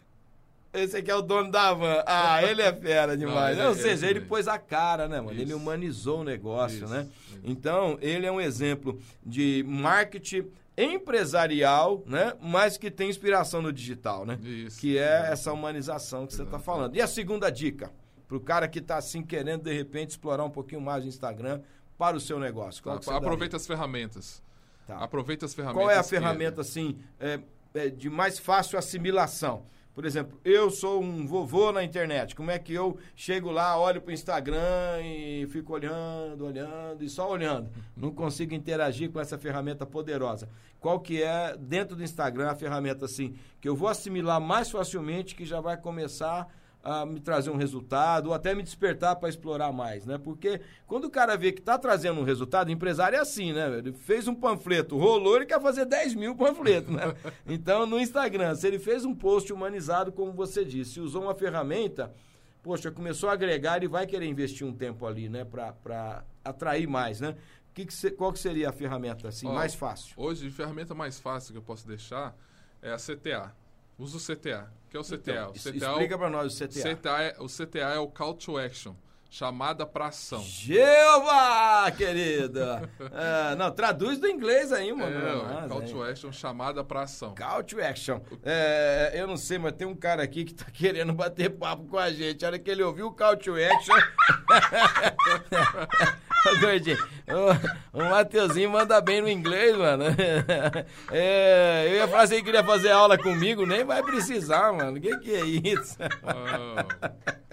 Esse 0.75 0.97
aqui 0.97 1.11
é 1.11 1.15
o 1.15 1.23
dono 1.23 1.51
da 1.51 1.69
Havan. 1.69 2.03
Ah, 2.07 2.43
ele 2.43 2.61
é 2.61 2.73
fera 2.73 3.17
demais. 3.17 3.57
ele- 3.57 3.67
Ou 3.67 3.73
ele 3.73 3.81
seja, 3.83 4.07
ele 4.07 4.15
também. 4.15 4.29
pôs 4.29 4.49
a 4.49 4.59
cara, 4.59 5.07
né, 5.09 5.21
mano? 5.21 5.33
Ele 5.39 5.45
Isso. 5.45 5.57
humanizou 5.57 6.21
o 6.21 6.25
negócio, 6.25 6.85
Isso, 6.85 6.89
né? 6.89 7.07
isso. 7.29 7.41
Então, 7.45 7.97
ele 8.01 8.27
é 8.27 8.33
um 8.33 8.41
exemplo 8.41 8.99
de 9.25 9.65
marketing 9.67 10.47
empresarial, 10.77 12.03
né? 12.07 12.33
Mas 12.41 12.77
que 12.77 12.91
tem 12.91 13.09
inspiração 13.09 13.63
no 13.63 13.73
digital, 13.73 14.27
né? 14.27 14.39
Isso. 14.43 14.81
Que 14.81 14.99
é 14.99 15.29
essa 15.31 15.53
humanização 15.53 16.27
que 16.27 16.35
você 16.35 16.43
está 16.43 16.59
falando. 16.59 16.97
E 16.97 17.01
a 17.01 17.07
segunda 17.07 17.51
dica, 17.51 17.93
pro 18.27 18.41
cara 18.41 18.67
que 18.67 18.81
tá 18.81 18.97
assim 18.97 19.23
querendo 19.23 19.63
de 19.63 19.73
repente 19.73 20.11
explorar 20.11 20.45
um 20.45 20.51
pouquinho 20.51 20.81
mais 20.81 21.05
o 21.05 21.09
Instagram 21.09 21.61
para 21.97 22.17
o 22.17 22.21
seu 22.21 22.41
negócio. 22.41 22.83
Qual 22.83 22.97
Tá, 22.97 22.99
que 22.99 23.05
você 23.05 23.11
daria? 23.13 23.27
aproveita 23.27 23.57
as 23.57 23.67
ferramentas. 23.67 24.43
Tá. 24.87 24.97
Aproveita 24.99 25.47
as 25.47 25.55
ferramentas. 25.55 25.83
Qual 25.83 25.91
é 25.91 25.99
a 25.99 26.03
que- 26.03 26.09
ferramenta, 26.11 26.61
assim, 26.61 26.99
é, 27.21 27.39
é, 27.75 27.89
de 27.89 28.11
mais 28.11 28.39
fácil 28.39 28.79
assimilação? 28.79 29.63
Por 29.95 30.05
exemplo, 30.05 30.41
eu 30.45 30.71
sou 30.71 31.01
um 31.01 31.25
vovô 31.25 31.71
na 31.71 31.85
internet. 31.85 32.35
Como 32.35 32.51
é 32.51 32.59
que 32.59 32.73
eu 32.73 32.99
chego 33.15 33.51
lá, 33.53 33.79
olho 33.79 34.03
pro 34.03 34.13
Instagram 34.13 35.01
e 35.03 35.47
fico 35.51 35.73
olhando, 35.73 36.45
olhando 36.45 37.05
e 37.05 37.09
só 37.09 37.31
olhando? 37.31 37.71
Não 37.97 38.11
consigo 38.11 38.55
interagir 38.55 39.11
com 39.13 39.21
essa 39.21 39.39
ferramenta 39.39 39.87
poderosa. 39.87 40.49
Qual 40.81 40.99
que 40.99 41.23
é, 41.23 41.57
dentro 41.57 41.95
do 41.95 42.03
Instagram, 42.03 42.51
a 42.51 42.57
ferramenta, 42.57 43.05
assim, 43.05 43.37
que 43.61 43.69
eu 43.69 43.77
vou 43.77 43.89
assimilar 43.89 44.41
mais 44.41 44.69
facilmente, 44.69 45.37
que 45.37 45.45
já 45.45 45.61
vai 45.61 45.77
começar 45.77 46.49
a 46.85 47.07
me 47.07 47.19
trazer 47.19 47.51
um 47.51 47.57
resultado 47.57 48.27
ou 48.27 48.35
até 48.35 48.55
me 48.55 48.63
despertar 48.63 49.17
para 49.17 49.31
explorar 49.31 49.73
mais, 49.73 50.05
né? 50.05 50.19
Porque 50.19 50.61
quando 50.87 51.07
o 51.07 51.11
cara 51.11 51.35
vê 51.35 51.51
que 51.51 51.61
está 51.61 51.79
trazendo 51.79 52.21
um 52.21 52.25
resultado, 52.25 52.71
empresário 52.71 53.17
é 53.17 53.21
assim, 53.21 53.55
né? 53.55 53.79
Ele 53.79 53.93
fez 53.95 54.29
um 54.29 54.35
panfleto, 54.35 54.99
rolou, 54.99 55.37
ele 55.37 55.47
quer 55.47 55.61
fazer 55.63 55.87
10 55.87 56.15
mil 56.15 56.37
panfletos, 56.37 56.95
né? 56.95 57.15
Então, 57.47 57.87
no 57.87 57.99
Instagram, 57.99 58.55
se 58.55 58.67
ele 58.67 58.79
fez 58.79 59.05
um 59.05 59.15
post 59.15 59.51
humanizado, 59.51 60.13
como 60.13 60.33
você 60.33 60.63
disse, 60.63 61.01
usou 61.01 61.23
uma 61.23 61.35
ferramenta, 61.35 62.13
poxa, 62.63 62.91
começou 62.91 63.31
a 63.31 63.33
agregar, 63.33 63.79
ele 63.79 63.89
vai 63.89 64.07
querer 64.07 64.27
investir 64.27 64.67
um 64.67 64.73
tempo 64.73 65.07
ali, 65.07 65.29
né? 65.29 65.45
Para 65.45 66.23
atrair 66.45 66.87
mais, 66.87 67.19
né? 67.19 67.35
Que 67.73 67.87
que 67.87 68.11
qual 68.11 68.31
que 68.31 68.39
seria 68.39 68.69
a 68.69 68.73
ferramenta, 68.73 69.27
assim, 69.29 69.47
Ó, 69.47 69.55
mais 69.55 69.75
fácil? 69.75 70.15
Hoje, 70.19 70.49
a 70.49 70.51
ferramenta 70.51 70.95
mais 70.95 71.19
fácil 71.19 71.53
que 71.53 71.59
eu 71.59 71.63
posso 71.63 71.87
deixar 71.89 72.37
é 72.83 72.93
a 72.93 72.97
CTA. 72.97 73.64
Usa 73.99 74.17
o 74.17 74.21
CTA. 74.21 74.73
O 74.87 74.91
que 74.91 74.97
é 74.97 75.01
o 75.01 75.05
CTA? 75.05 75.15
Então, 75.15 75.51
o 75.51 75.53
CTA, 75.53 75.69
é 75.69 75.91
explica 75.91 76.19
para 76.19 76.31
nós 76.31 76.53
o 76.53 76.57
CTA. 76.57 76.97
CTA 76.97 77.23
é, 77.23 77.37
o 77.39 77.47
CTA 77.47 77.95
é 77.95 77.99
o 77.99 78.09
Call 78.09 78.35
to 78.35 78.59
Action. 78.59 78.95
Chamada 79.37 79.85
pra 79.85 80.07
ação. 80.07 80.41
Jeová, 80.45 81.91
querida! 81.91 82.89
É, 83.13 83.55
não, 83.57 83.71
traduz 83.71 84.19
do 84.19 84.29
inglês 84.29 84.73
aí, 84.73 84.93
mano. 84.93 85.17
É, 85.17 85.65
o 85.65 85.69
Call 85.69 85.83
to 85.83 86.03
Action, 86.03 86.33
chamada 86.33 86.85
pra 86.85 87.03
ação. 87.03 87.35
Call 87.35 87.63
to 87.65 87.81
action. 87.81 88.21
É, 88.45 89.13
eu 89.15 89.27
não 89.27 89.37
sei, 89.37 89.59
mas 89.59 89.73
tem 89.73 89.87
um 89.87 89.95
cara 89.95 90.23
aqui 90.23 90.45
que 90.45 90.55
tá 90.55 90.67
querendo 90.73 91.13
bater 91.13 91.51
papo 91.51 91.85
com 91.85 91.99
a 91.99 92.13
gente. 92.13 92.45
A 92.45 92.49
hora 92.49 92.59
que 92.59 92.71
ele 92.71 92.83
ouviu 92.83 93.09
o 93.09 93.13
call 93.13 93.37
to 93.37 93.55
action. 93.57 93.95
Ô, 96.47 96.61
Gordinho, 96.61 96.99
o, 97.93 98.01
o 98.01 98.11
Mateuzinho 98.11 98.71
manda 98.71 99.01
bem 99.01 99.23
no 99.23 99.29
inglês, 99.29 99.77
mano. 99.77 100.05
É, 101.11 101.87
eu 101.89 101.95
ia 101.95 102.09
falar 102.09 102.27
se 102.27 102.35
ele 102.35 102.43
queria 102.43 102.63
fazer 102.63 102.91
aula 102.91 103.17
comigo, 103.17 103.67
nem 103.67 103.85
vai 103.85 104.03
precisar, 104.03 104.73
mano. 104.73 104.99
O 104.99 105.01
que, 105.01 105.17
que 105.19 105.35
é 105.35 105.45
isso? 105.45 105.97
Ah, 106.23 106.85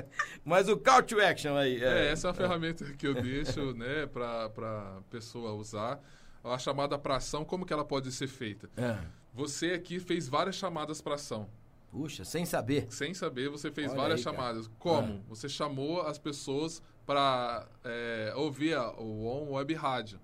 Mas 0.45 0.67
o 0.69 0.77
call 0.77 1.03
to 1.03 1.19
action 1.19 1.55
aí. 1.55 1.81
é, 1.83 2.11
essa 2.11 2.27
é 2.27 2.29
uma 2.29 2.33
ferramenta 2.35 2.85
que 2.93 3.07
eu 3.07 3.13
deixo, 3.13 3.73
né, 3.73 4.05
pra, 4.07 4.49
pra 4.49 4.99
pessoa 5.09 5.53
usar. 5.53 5.99
A 6.43 6.57
chamada 6.57 6.97
pra 6.97 7.17
ação, 7.17 7.45
como 7.45 7.65
que 7.65 7.71
ela 7.73 7.85
pode 7.85 8.11
ser 8.11 8.27
feita? 8.27 8.69
É. 8.75 8.97
Você 9.33 9.73
aqui 9.73 9.99
fez 9.99 10.27
várias 10.27 10.55
chamadas 10.55 10.99
pra 11.01 11.13
ação. 11.15 11.47
Puxa, 11.91 12.23
sem 12.25 12.45
saber. 12.45 12.87
Sem 12.89 13.13
saber, 13.13 13.49
você 13.49 13.69
fez 13.69 13.91
Olha 13.91 13.97
várias 14.01 14.19
aí, 14.19 14.23
cara. 14.25 14.37
chamadas. 14.37 14.69
Como? 14.79 15.19
Ah. 15.19 15.25
Você 15.29 15.47
chamou 15.49 16.01
as 16.01 16.17
pessoas 16.17 16.81
para 17.05 17.67
ouvir 18.35 18.73
a- 18.75 18.91
o 18.93 19.25
On 19.27 19.51
Web 19.53 19.73
Rádio. 19.73 20.19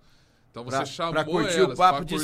Então 0.49 0.63
você 0.63 0.77
Pra- 0.77 0.85
chamou 0.85 1.13
pra 1.13 1.23
curtir 1.25 1.39
elas 1.39 1.51
de 1.55 1.65
curtir 1.65 1.73
o 1.73 1.77
papo 1.77 2.05
de 2.05 2.19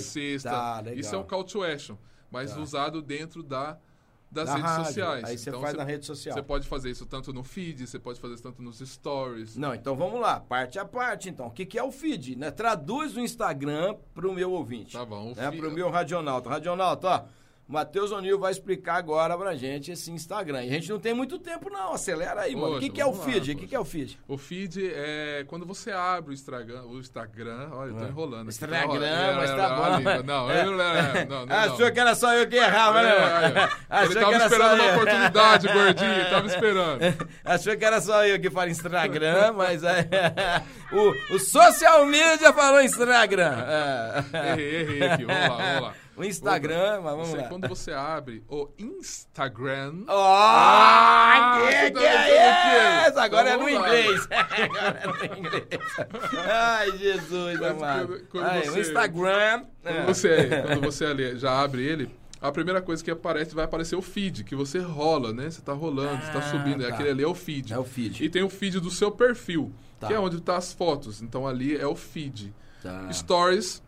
sexta. 0.02 0.50
Tá. 0.50 0.94
Isso 0.94 1.14
é 1.14 1.18
um 1.18 1.24
call 1.24 1.42
to 1.42 1.64
action, 1.64 1.96
mas 2.30 2.52
Tá. 2.52 2.60
usado 2.60 3.02
dentro 3.02 3.42
da, 3.42 3.76
das 4.34 4.46
Da 4.48 4.54
redes 4.56 4.70
rádio. 4.70 4.84
sociais. 4.86 5.24
Aí 5.24 5.38
você 5.38 5.48
Então, 5.50 5.60
faz 5.62 5.74
na 5.74 5.84
rede 5.84 6.04
social. 6.04 6.34
Você 6.34 6.42
pode 6.42 6.66
fazer 6.68 6.90
isso 6.90 7.06
tanto 7.06 7.32
no 7.32 7.42
feed, 7.44 7.86
você 7.86 7.98
pode 7.98 8.20
fazer 8.20 8.34
isso 8.34 8.42
tanto 8.42 8.60
nos 8.60 8.78
stories. 8.80 9.56
Não, 9.56 9.74
então 9.74 9.94
vamos 9.96 10.20
lá, 10.20 10.40
parte 10.40 10.78
a 10.78 10.84
parte, 10.84 11.28
então. 11.30 11.46
O 11.46 11.50
que, 11.50 11.64
que 11.64 11.78
é 11.78 11.82
o 11.82 11.92
feed? 11.92 12.36
Né? 12.36 12.50
Traduz 12.50 13.16
o 13.16 13.20
Instagram 13.20 13.96
pro 14.12 14.32
meu 14.32 14.50
ouvinte. 14.52 14.92
Tá 14.92 15.04
bom. 15.04 15.32
O 15.32 15.34
Né? 15.34 15.50
fi- 15.50 15.58
Pro 15.58 15.70
meu 15.70 15.88
Radionauta. 15.88 16.50
Radionauta, 16.50 17.08
ó, 17.08 17.24
Matheus 17.66 18.12
O'Neill 18.12 18.38
vai 18.38 18.52
explicar 18.52 18.96
agora 18.96 19.36
pra 19.38 19.54
gente 19.54 19.90
esse 19.90 20.10
Instagram. 20.10 20.64
E 20.64 20.68
a 20.68 20.72
gente 20.72 20.90
não 20.90 20.98
tem 21.00 21.14
muito 21.14 21.38
tempo, 21.38 21.70
não. 21.70 21.94
Acelera 21.94 22.42
aí, 22.42 22.54
mano. 22.54 22.76
O 22.76 22.80
que, 22.80 22.90
que 22.90 23.00
é 23.00 23.06
o 23.06 23.10
lá, 23.16 23.24
feed? 23.24 23.52
O 23.52 23.56
que, 23.56 23.66
que 23.66 23.74
é 23.74 23.80
o 23.80 23.84
feed? 23.84 24.18
O 24.28 24.36
feed 24.36 24.92
é 24.94 25.44
quando 25.48 25.64
você 25.64 25.90
abre 25.90 26.30
o 26.30 26.34
Instagram, 26.34 26.82
o 26.84 26.98
Instagram, 26.98 27.70
olha, 27.72 27.90
eu 27.90 27.96
tô 27.96 28.04
É. 28.04 28.08
enrolando. 28.08 28.40
aqui. 28.40 28.48
Instagram, 28.50 29.06
É, 29.06 29.34
mas 29.34 29.50
é, 29.50 29.56
tá 29.56 29.64
é, 29.64 29.68
bom. 29.76 29.82
a 29.82 29.96
língua. 29.96 30.22
Não, 30.22 30.50
É. 30.50 30.66
eu, 30.66 30.80
é, 30.80 31.24
não, 31.24 31.46
não, 31.46 31.56
Achou 31.56 31.90
que 31.92 32.00
era 32.00 32.14
só 32.14 32.34
eu 32.34 32.46
que 32.46 32.56
errava, 32.56 33.02
né? 33.02 33.10
É, 33.90 34.04
Ele 34.04 34.14
tava 34.14 34.34
era 34.34 34.44
esperando 34.44 34.80
uma 34.82 34.92
oportunidade, 34.92 35.68
gordinho, 35.72 36.30
tava 36.30 36.46
esperando. 36.46 37.00
Achou 37.44 37.76
que 37.76 37.84
era 37.84 38.00
só 38.00 38.26
eu 38.26 38.38
que 38.40 38.50
falo 38.50 38.68
Instagram, 38.68 39.52
mas 39.54 39.82
é, 39.82 40.06
o, 40.92 41.34
o 41.34 41.38
social 41.38 42.04
media 42.04 42.52
falou 42.52 42.82
Instagram. 42.82 43.64
É. 43.66 44.50
Errei, 44.52 44.80
errei 44.80 45.02
aqui, 45.08 45.24
vamos 45.24 45.48
lá, 45.48 45.56
vamos 45.56 45.82
lá. 45.82 45.94
O 46.16 46.22
Instagram, 46.24 47.00
mas 47.02 47.12
vamos 47.12 47.28
Você- 47.30 47.36
lá. 47.38 47.42
Quando 47.48 47.68
você 47.68 47.92
abre 47.92 48.42
o 48.48 48.68
Instagram... 48.78 50.04
Ó, 50.06 50.36
Ah, 50.38 51.58
que 51.58 51.66
você 51.72 51.90
que 51.90 52.00
tá 52.00 52.28
é 52.28 53.08
isso? 53.08 53.18
Agora 53.18 53.50
é 53.50 53.56
no 53.56 53.68
inglês. 53.68 54.28
Agora 54.30 55.00
é 55.02 55.06
no 55.06 55.38
inglês. 55.38 55.66
Ai, 56.48 56.98
Jesus 56.98 57.62
amado. 57.62 58.06
quando- 58.08 58.26
quando 58.28 58.44
Ai, 58.46 58.60
o 58.60 58.72
você- 58.72 58.80
Instagram. 58.80 59.64
Quando 59.82 59.96
é. 59.96 60.06
você, 60.06 60.48
quando 60.66 60.80
você 60.82 61.04
ali 61.04 61.36
já 61.38 61.60
abre 61.62 61.82
ele, 61.84 62.10
a 62.40 62.52
primeira 62.52 62.80
coisa 62.80 63.02
que 63.02 63.10
aparece 63.10 63.54
vai 63.54 63.64
aparecer 63.64 63.96
o 63.96 64.02
feed, 64.02 64.44
que 64.44 64.54
você 64.54 64.78
rola, 64.78 65.32
né? 65.32 65.50
Você 65.50 65.62
tá 65.62 65.72
rolando, 65.72 66.22
você 66.24 66.30
tá 66.32 66.38
Ah, 66.38 66.42
subindo. 66.42 66.82
tá. 66.82 66.88
Aquele 66.94 67.10
ali 67.10 67.22
é 67.24 67.26
o 67.26 67.34
feed. 67.34 67.72
É 67.72 67.78
o 67.78 67.84
feed. 67.84 68.22
E 68.24 68.28
tem 68.28 68.42
o 68.42 68.48
feed 68.48 68.80
do 68.80 68.90
seu 68.90 69.10
perfil, 69.10 69.72
Tá. 69.98 70.06
que 70.08 70.12
é 70.14 70.18
onde 70.20 70.40
tá 70.40 70.56
as 70.56 70.72
fotos. 70.72 71.22
Então 71.22 71.46
ali 71.46 71.76
é 71.76 71.86
o 71.86 71.94
feed. 71.96 72.54
Tá. 72.82 73.10
Stories, 73.12 73.82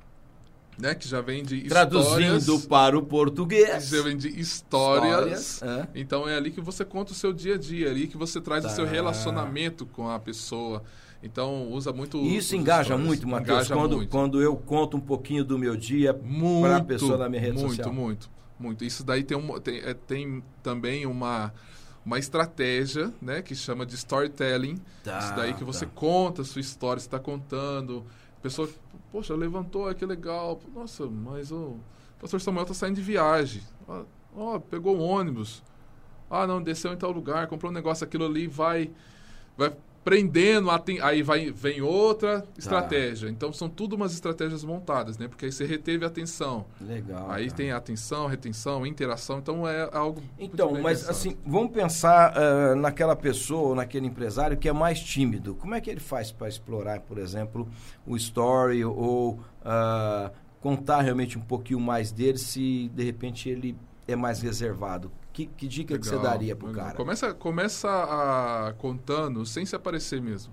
né? 0.78 0.94
Que 0.94 1.08
já 1.08 1.20
vem 1.20 1.42
de 1.44 1.62
Traduzindo 1.62 2.60
para 2.68 2.96
o 2.98 3.02
português. 3.02 3.88
Já 3.88 4.02
vem 4.02 4.16
de 4.16 4.28
histórias. 4.40 5.52
Histórias, 5.52 5.62
é. 5.62 5.88
Então 5.94 6.28
é 6.28 6.36
ali 6.36 6.50
que 6.50 6.60
você 6.60 6.84
conta 6.84 7.12
o 7.12 7.14
seu 7.14 7.32
dia 7.32 7.54
a 7.54 7.58
dia, 7.58 7.90
ali 7.90 8.06
que 8.06 8.16
você 8.16 8.40
traz 8.40 8.64
Tá. 8.64 8.70
o 8.70 8.74
seu 8.74 8.84
relacionamento 8.86 9.86
com 9.86 10.08
a 10.08 10.18
pessoa. 10.18 10.82
Então 11.22 11.70
usa 11.72 11.92
muito. 11.92 12.18
Isso 12.22 12.54
engaja 12.54 12.84
stories. 12.90 13.06
muito, 13.06 13.26
Matheus, 13.26 13.48
Engaja 13.58 13.74
quando, 13.74 13.96
muito. 13.96 14.10
quando 14.10 14.42
eu 14.42 14.56
conto 14.56 14.96
um 14.96 15.00
pouquinho 15.00 15.44
do 15.44 15.58
meu 15.58 15.76
dia 15.76 16.12
muito, 16.12 16.62
para 16.66 16.76
a 16.76 16.84
pessoa 16.84 17.16
na 17.16 17.28
minha 17.28 17.40
rede 17.40 17.54
muito, 17.58 17.68
social. 17.76 17.92
Muito, 17.92 18.30
muito, 18.58 18.84
Isso 18.84 19.02
daí 19.02 19.24
tem, 19.24 19.36
um, 19.36 19.58
tem, 19.58 19.78
é, 19.78 19.94
tem 19.94 20.42
também 20.62 21.06
uma, 21.06 21.52
uma 22.04 22.18
estratégia, 22.18 23.12
né, 23.20 23.40
que 23.42 23.54
chama 23.54 23.84
de 23.86 23.94
storytelling. 23.94 24.78
Tá, 25.02 25.18
Isso 25.18 25.34
daí 25.34 25.54
que 25.54 25.64
você 25.64 25.86
tá. 25.86 25.92
conta 25.94 26.42
a 26.42 26.44
sua 26.44 26.60
história, 26.60 27.00
você 27.00 27.06
está 27.06 27.18
contando. 27.18 28.04
A 28.38 28.40
pessoa, 28.42 28.68
poxa, 29.16 29.34
levantou, 29.34 29.88
ah, 29.88 29.94
que 29.94 30.04
legal. 30.04 30.60
Nossa, 30.74 31.06
mas 31.06 31.50
o 31.50 31.78
pastor 32.20 32.38
Samuel 32.38 32.64
está 32.64 32.74
saindo 32.74 32.96
de 32.96 33.00
viagem. 33.00 33.62
Ó, 33.88 34.04
ó, 34.36 34.58
pegou 34.58 34.94
um 34.94 35.00
ônibus. 35.00 35.62
Ah, 36.30 36.46
não, 36.46 36.62
desceu 36.62 36.92
em 36.92 36.98
tal 36.98 37.12
lugar, 37.12 37.46
comprou 37.46 37.72
um 37.72 37.74
negócio, 37.74 38.04
aquilo 38.04 38.26
ali 38.26 38.46
vai 38.46 38.90
vai 39.56 39.74
prendendo, 40.06 40.68
aí 41.02 41.20
vai, 41.20 41.50
vem 41.50 41.82
outra 41.82 42.42
Tá. 42.42 42.46
estratégia. 42.56 43.28
Então 43.28 43.52
são 43.52 43.68
tudo 43.68 43.96
umas 43.96 44.12
estratégias 44.14 44.62
montadas, 44.62 45.18
né? 45.18 45.26
Porque 45.26 45.46
aí 45.46 45.50
você 45.50 45.66
reteve 45.66 46.04
a 46.04 46.06
atenção. 46.06 46.64
Legal. 46.80 47.28
Aí 47.28 47.46
cara. 47.46 47.56
tem 47.56 47.72
atenção, 47.72 48.28
retenção, 48.28 48.86
interação, 48.86 49.40
então 49.40 49.66
é 49.66 49.90
algo. 49.92 50.22
Então, 50.38 50.80
mas 50.80 51.08
assim, 51.08 51.36
vamos 51.44 51.72
pensar 51.72 52.32
ah, 52.38 52.76
naquela 52.76 53.16
pessoa, 53.16 53.70
ou 53.70 53.74
naquele 53.74 54.06
empresário 54.06 54.56
que 54.56 54.68
é 54.68 54.72
mais 54.72 55.00
tímido. 55.00 55.56
Como 55.56 55.74
é 55.74 55.80
que 55.80 55.90
ele 55.90 55.98
faz 55.98 56.30
para 56.30 56.46
explorar, 56.46 57.00
por 57.00 57.18
exemplo, 57.18 57.68
o 58.06 58.16
story 58.16 58.84
ou 58.84 59.40
ah, 59.64 60.30
contar 60.60 61.00
realmente 61.00 61.36
um 61.36 61.42
pouquinho 61.42 61.80
mais 61.80 62.12
dele 62.12 62.38
se 62.38 62.88
de 62.94 63.02
repente 63.02 63.48
ele 63.48 63.76
é 64.06 64.14
mais 64.14 64.40
reservado? 64.40 65.10
Que, 65.36 65.44
que 65.44 65.68
dica 65.68 65.98
que 65.98 66.06
você 66.06 66.16
Legal, 66.16 66.30
daria 66.32 66.56
pro 66.56 66.68
legal. 66.68 66.86
cara? 66.86 66.96
Começa, 66.96 67.34
começa 67.34 67.88
a 67.90 68.72
contando 68.78 69.44
sem 69.44 69.66
se 69.66 69.76
aparecer 69.76 70.18
mesmo. 70.22 70.50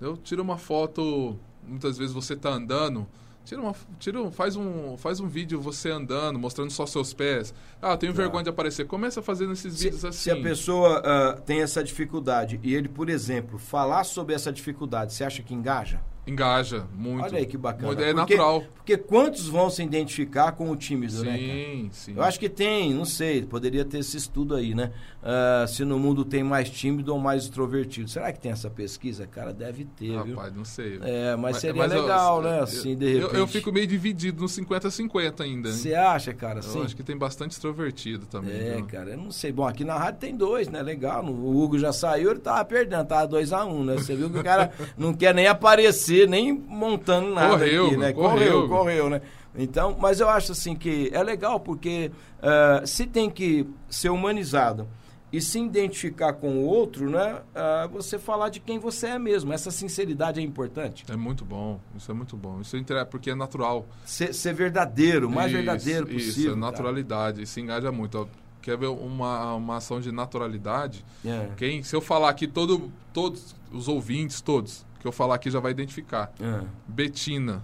Eu 0.00 0.16
tira 0.16 0.40
uma 0.40 0.56
foto, 0.56 1.38
muitas 1.62 1.98
vezes 1.98 2.14
você 2.14 2.34
tá 2.34 2.48
andando, 2.48 3.06
tira 3.44 3.60
uma, 3.60 3.74
tira, 3.98 4.30
faz 4.30 4.56
um, 4.56 4.96
faz 4.96 5.20
um 5.20 5.28
vídeo 5.28 5.60
você 5.60 5.90
andando, 5.90 6.38
mostrando 6.38 6.70
só 6.70 6.86
seus 6.86 7.12
pés. 7.12 7.52
Ah, 7.82 7.90
eu 7.92 7.96
tenho 7.98 8.14
Tá. 8.14 8.22
vergonha 8.22 8.44
de 8.44 8.48
aparecer. 8.48 8.86
Começa 8.86 9.20
fazendo 9.20 9.52
esses 9.52 9.74
Se, 9.74 9.84
vídeos 9.84 10.02
assim. 10.06 10.18
se 10.18 10.30
a 10.30 10.40
pessoa 10.40 11.02
ah, 11.04 11.34
tem 11.44 11.60
essa 11.60 11.84
dificuldade 11.84 12.58
e 12.62 12.74
ele, 12.74 12.88
por 12.88 13.10
exemplo, 13.10 13.58
falar 13.58 14.04
sobre 14.04 14.34
essa 14.34 14.50
dificuldade, 14.50 15.12
você 15.12 15.22
acha 15.22 15.42
que 15.42 15.52
engaja? 15.52 16.00
Engaja 16.28 16.86
muito. 16.94 17.24
Olha 17.24 17.38
aí 17.38 17.46
que 17.46 17.56
bacana. 17.56 17.86
Muito- 17.88 18.02
É 18.02 18.12
Porque- 18.14 18.34
natural. 18.36 18.62
Porque 18.76 18.96
quantos 18.96 19.46
vão 19.48 19.68
se 19.68 19.82
identificar 19.82 20.52
com 20.52 20.70
o 20.70 20.74
né? 20.74 20.78
cara? 20.78 21.36
Sim, 21.38 21.88
sim. 21.92 22.14
Eu 22.16 22.22
acho 22.22 22.40
que 22.40 22.48
tem, 22.48 22.94
não 22.94 23.04
sei, 23.04 23.42
poderia 23.42 23.84
ter 23.84 23.98
esse 23.98 24.16
estudo 24.16 24.54
aí, 24.54 24.74
né? 24.74 24.92
Ah, 25.22 25.66
se 25.68 25.84
no 25.84 25.98
mundo 25.98 26.24
tem 26.24 26.42
mais 26.42 26.70
tímido 26.70 27.12
ou 27.12 27.18
mais 27.18 27.42
extrovertido. 27.42 28.08
Será 28.08 28.32
que 28.32 28.40
tem 28.40 28.50
essa 28.50 28.70
pesquisa? 28.70 29.26
Cara, 29.26 29.52
deve 29.52 29.84
ter, 29.84 30.22
viu? 30.22 30.36
Rapaz, 30.36 30.54
não 30.54 30.64
sei. 30.64 30.98
É, 31.02 31.36
mas, 31.36 31.58
seria 31.58 31.82
mas 31.82 31.92
eu- 31.92 32.00
legal, 32.02 32.36
eu- 32.38 32.42
né? 32.50 32.58
eu- 32.60 32.62
Assim, 32.62 32.96
de 32.96 33.04
eu, 33.12 33.20
repente. 33.22 33.36
eu 33.36 33.46
fico 33.46 33.70
meio 33.70 33.86
dividido 33.86 34.40
no 34.40 34.48
50-50 34.48 35.42
ainda. 35.42 35.70
Você 35.70 35.94
acha, 35.94 36.32
cara? 36.32 36.60
Eu 36.60 36.62
Sim. 36.62 36.82
acho 36.82 36.96
que 36.96 37.02
tem 37.02 37.16
bastante 37.16 37.50
extrovertido 37.52 38.24
também. 38.26 38.56
É, 38.56 38.76
viu? 38.76 38.86
cara, 38.86 39.10
eu 39.10 39.18
não 39.18 39.30
sei. 39.30 39.52
Bom, 39.52 39.66
aqui 39.66 39.84
na 39.84 39.98
rádio 39.98 40.20
tem 40.20 40.34
dois, 40.34 40.68
né? 40.68 40.80
Legal. 40.82 41.22
O 41.26 41.62
Hugo 41.62 41.78
já 41.78 41.92
saiu, 41.92 42.30
ele 42.30 42.40
tava 42.40 42.64
perdendo, 42.64 43.04
tava 43.06 43.26
2x1, 43.28 43.68
um, 43.70 43.84
né? 43.84 43.94
Você 43.96 44.16
viu 44.16 44.30
que 44.30 44.38
o 44.38 44.42
cara 44.44 44.70
não 44.96 45.12
quer 45.12 45.34
nem 45.34 45.46
aparecer, 45.46 46.17
nem 46.26 46.52
montando 46.52 47.32
nada 47.34 47.50
Correu, 47.50 47.86
aqui, 47.86 47.96
né? 47.96 48.12
correu. 48.12 48.28
correu, 48.38 48.68
correu, 48.68 49.10
né? 49.10 49.22
Então, 49.56 49.96
mas 49.98 50.20
eu 50.20 50.28
acho 50.28 50.52
assim 50.52 50.74
que 50.74 51.10
é 51.12 51.22
legal 51.22 51.58
porque 51.58 52.10
ah, 52.42 52.82
se 52.84 53.06
tem 53.06 53.28
que 53.28 53.66
ser 53.88 54.10
humanizado 54.10 54.86
e 55.32 55.40
se 55.42 55.58
identificar 55.60 56.32
com 56.32 56.58
o 56.58 56.64
outro, 56.64 57.10
né? 57.10 57.42
ah, 57.54 57.88
você 57.90 58.18
falar 58.18 58.48
de 58.48 58.60
quem 58.60 58.78
você 58.78 59.08
é 59.08 59.18
mesmo. 59.18 59.52
Essa 59.52 59.70
sinceridade 59.70 60.40
é 60.40 60.42
importante. 60.42 61.04
É 61.08 61.16
muito 61.16 61.44
bom, 61.44 61.80
isso 61.96 62.10
é 62.10 62.14
muito 62.14 62.36
bom. 62.36 62.60
Isso 62.60 62.76
é 62.76 63.04
porque 63.04 63.30
é 63.30 63.34
natural. 63.34 63.86
Ser, 64.04 64.32
ser 64.32 64.54
verdadeiro, 64.54 65.28
o 65.28 65.30
mais 65.30 65.50
Isso, 65.52 65.56
verdadeiro 65.56 66.10
Isso, 66.12 66.28
possível. 66.28 66.52
é 66.52 66.54
cara. 66.54 66.66
naturalidade. 66.70 67.42
Isso 67.42 67.58
engaja 67.60 67.90
muito. 67.92 68.18
Ó, 68.18 68.26
Quer 68.68 68.76
ver 68.76 68.88
uma, 68.88 69.54
uma 69.54 69.76
ação 69.76 70.00
de 70.00 70.12
naturalidade? 70.12 71.04
É, 71.24 71.48
Quem, 71.56 71.82
se 71.82 71.94
eu 71.94 72.00
falar 72.00 72.28
aqui, 72.28 72.46
todo, 72.46 72.92
todos 73.12 73.54
os 73.72 73.88
ouvintes, 73.88 74.40
todos, 74.40 74.84
eu 75.08 75.12
falar 75.12 75.34
aqui 75.36 75.50
já 75.50 75.60
vai 75.60 75.70
identificar. 75.72 76.32
é. 76.40 76.64
Betina, 76.86 77.62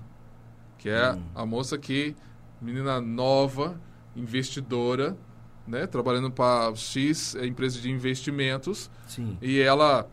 que 0.78 0.88
é 0.88 1.12
Hum. 1.12 1.22
a 1.34 1.46
moça 1.46 1.78
que, 1.78 2.14
menina 2.60 3.00
nova, 3.00 3.78
investidora, 4.16 5.16
né, 5.66 5.86
trabalhando 5.86 6.30
para 6.30 6.74
X 6.74 7.34
é, 7.36 7.46
empresa 7.46 7.80
de 7.80 7.90
investimentos, 7.90 8.90
Sim. 9.06 9.38
e 9.40 9.60
ela 9.60 10.06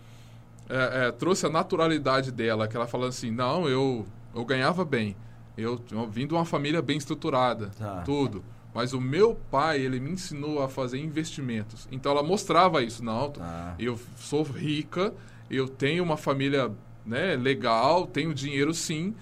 é, 0.70 1.08
é, 1.08 1.12
trouxe 1.12 1.46
a 1.46 1.50
naturalidade 1.50 2.32
dela, 2.32 2.68
que 2.68 2.76
ela 2.78 2.88
falando 2.88 3.10
assim, 3.10 3.32
não, 3.32 3.68
eu, 3.68 4.06
eu 4.34 4.46
ganhava 4.46 4.86
bem, 4.86 5.16
eu, 5.58 5.82
eu 5.92 6.08
vim 6.10 6.26
de 6.28 6.34
uma 6.34 6.46
família 6.46 6.82
bem 6.82 6.98
estruturada, 6.98 7.68
Tá. 7.78 8.02
tudo. 8.04 8.44
Mas 8.74 8.94
o 8.94 9.02
meu 9.02 9.36
pai, 9.52 9.82
ele 9.82 10.00
me 10.00 10.12
ensinou 10.12 10.64
a 10.64 10.70
fazer 10.70 10.98
investimentos. 10.98 11.90
Então 11.92 12.14
ela 12.14 12.24
mostrava 12.24 12.82
isso, 12.82 13.04
não, 13.04 13.30
Tá. 13.32 13.76
eu 13.78 14.00
sou 14.16 14.44
rica, 14.44 15.14
eu 15.50 15.68
tenho 15.68 16.02
uma 16.02 16.16
família 16.16 16.72
né, 17.06 17.36
legal, 17.36 18.06
tenho 18.06 18.34
dinheiro 18.34 18.74
sim, 18.74 19.16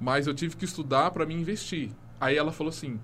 mas 0.00 0.26
eu 0.26 0.34
tive 0.34 0.56
que 0.56 0.64
estudar 0.64 1.10
para 1.10 1.26
me 1.26 1.34
investir. 1.34 1.90
Aí 2.20 2.36
ela 2.36 2.52
falou 2.52 2.70
assim, 2.70 2.98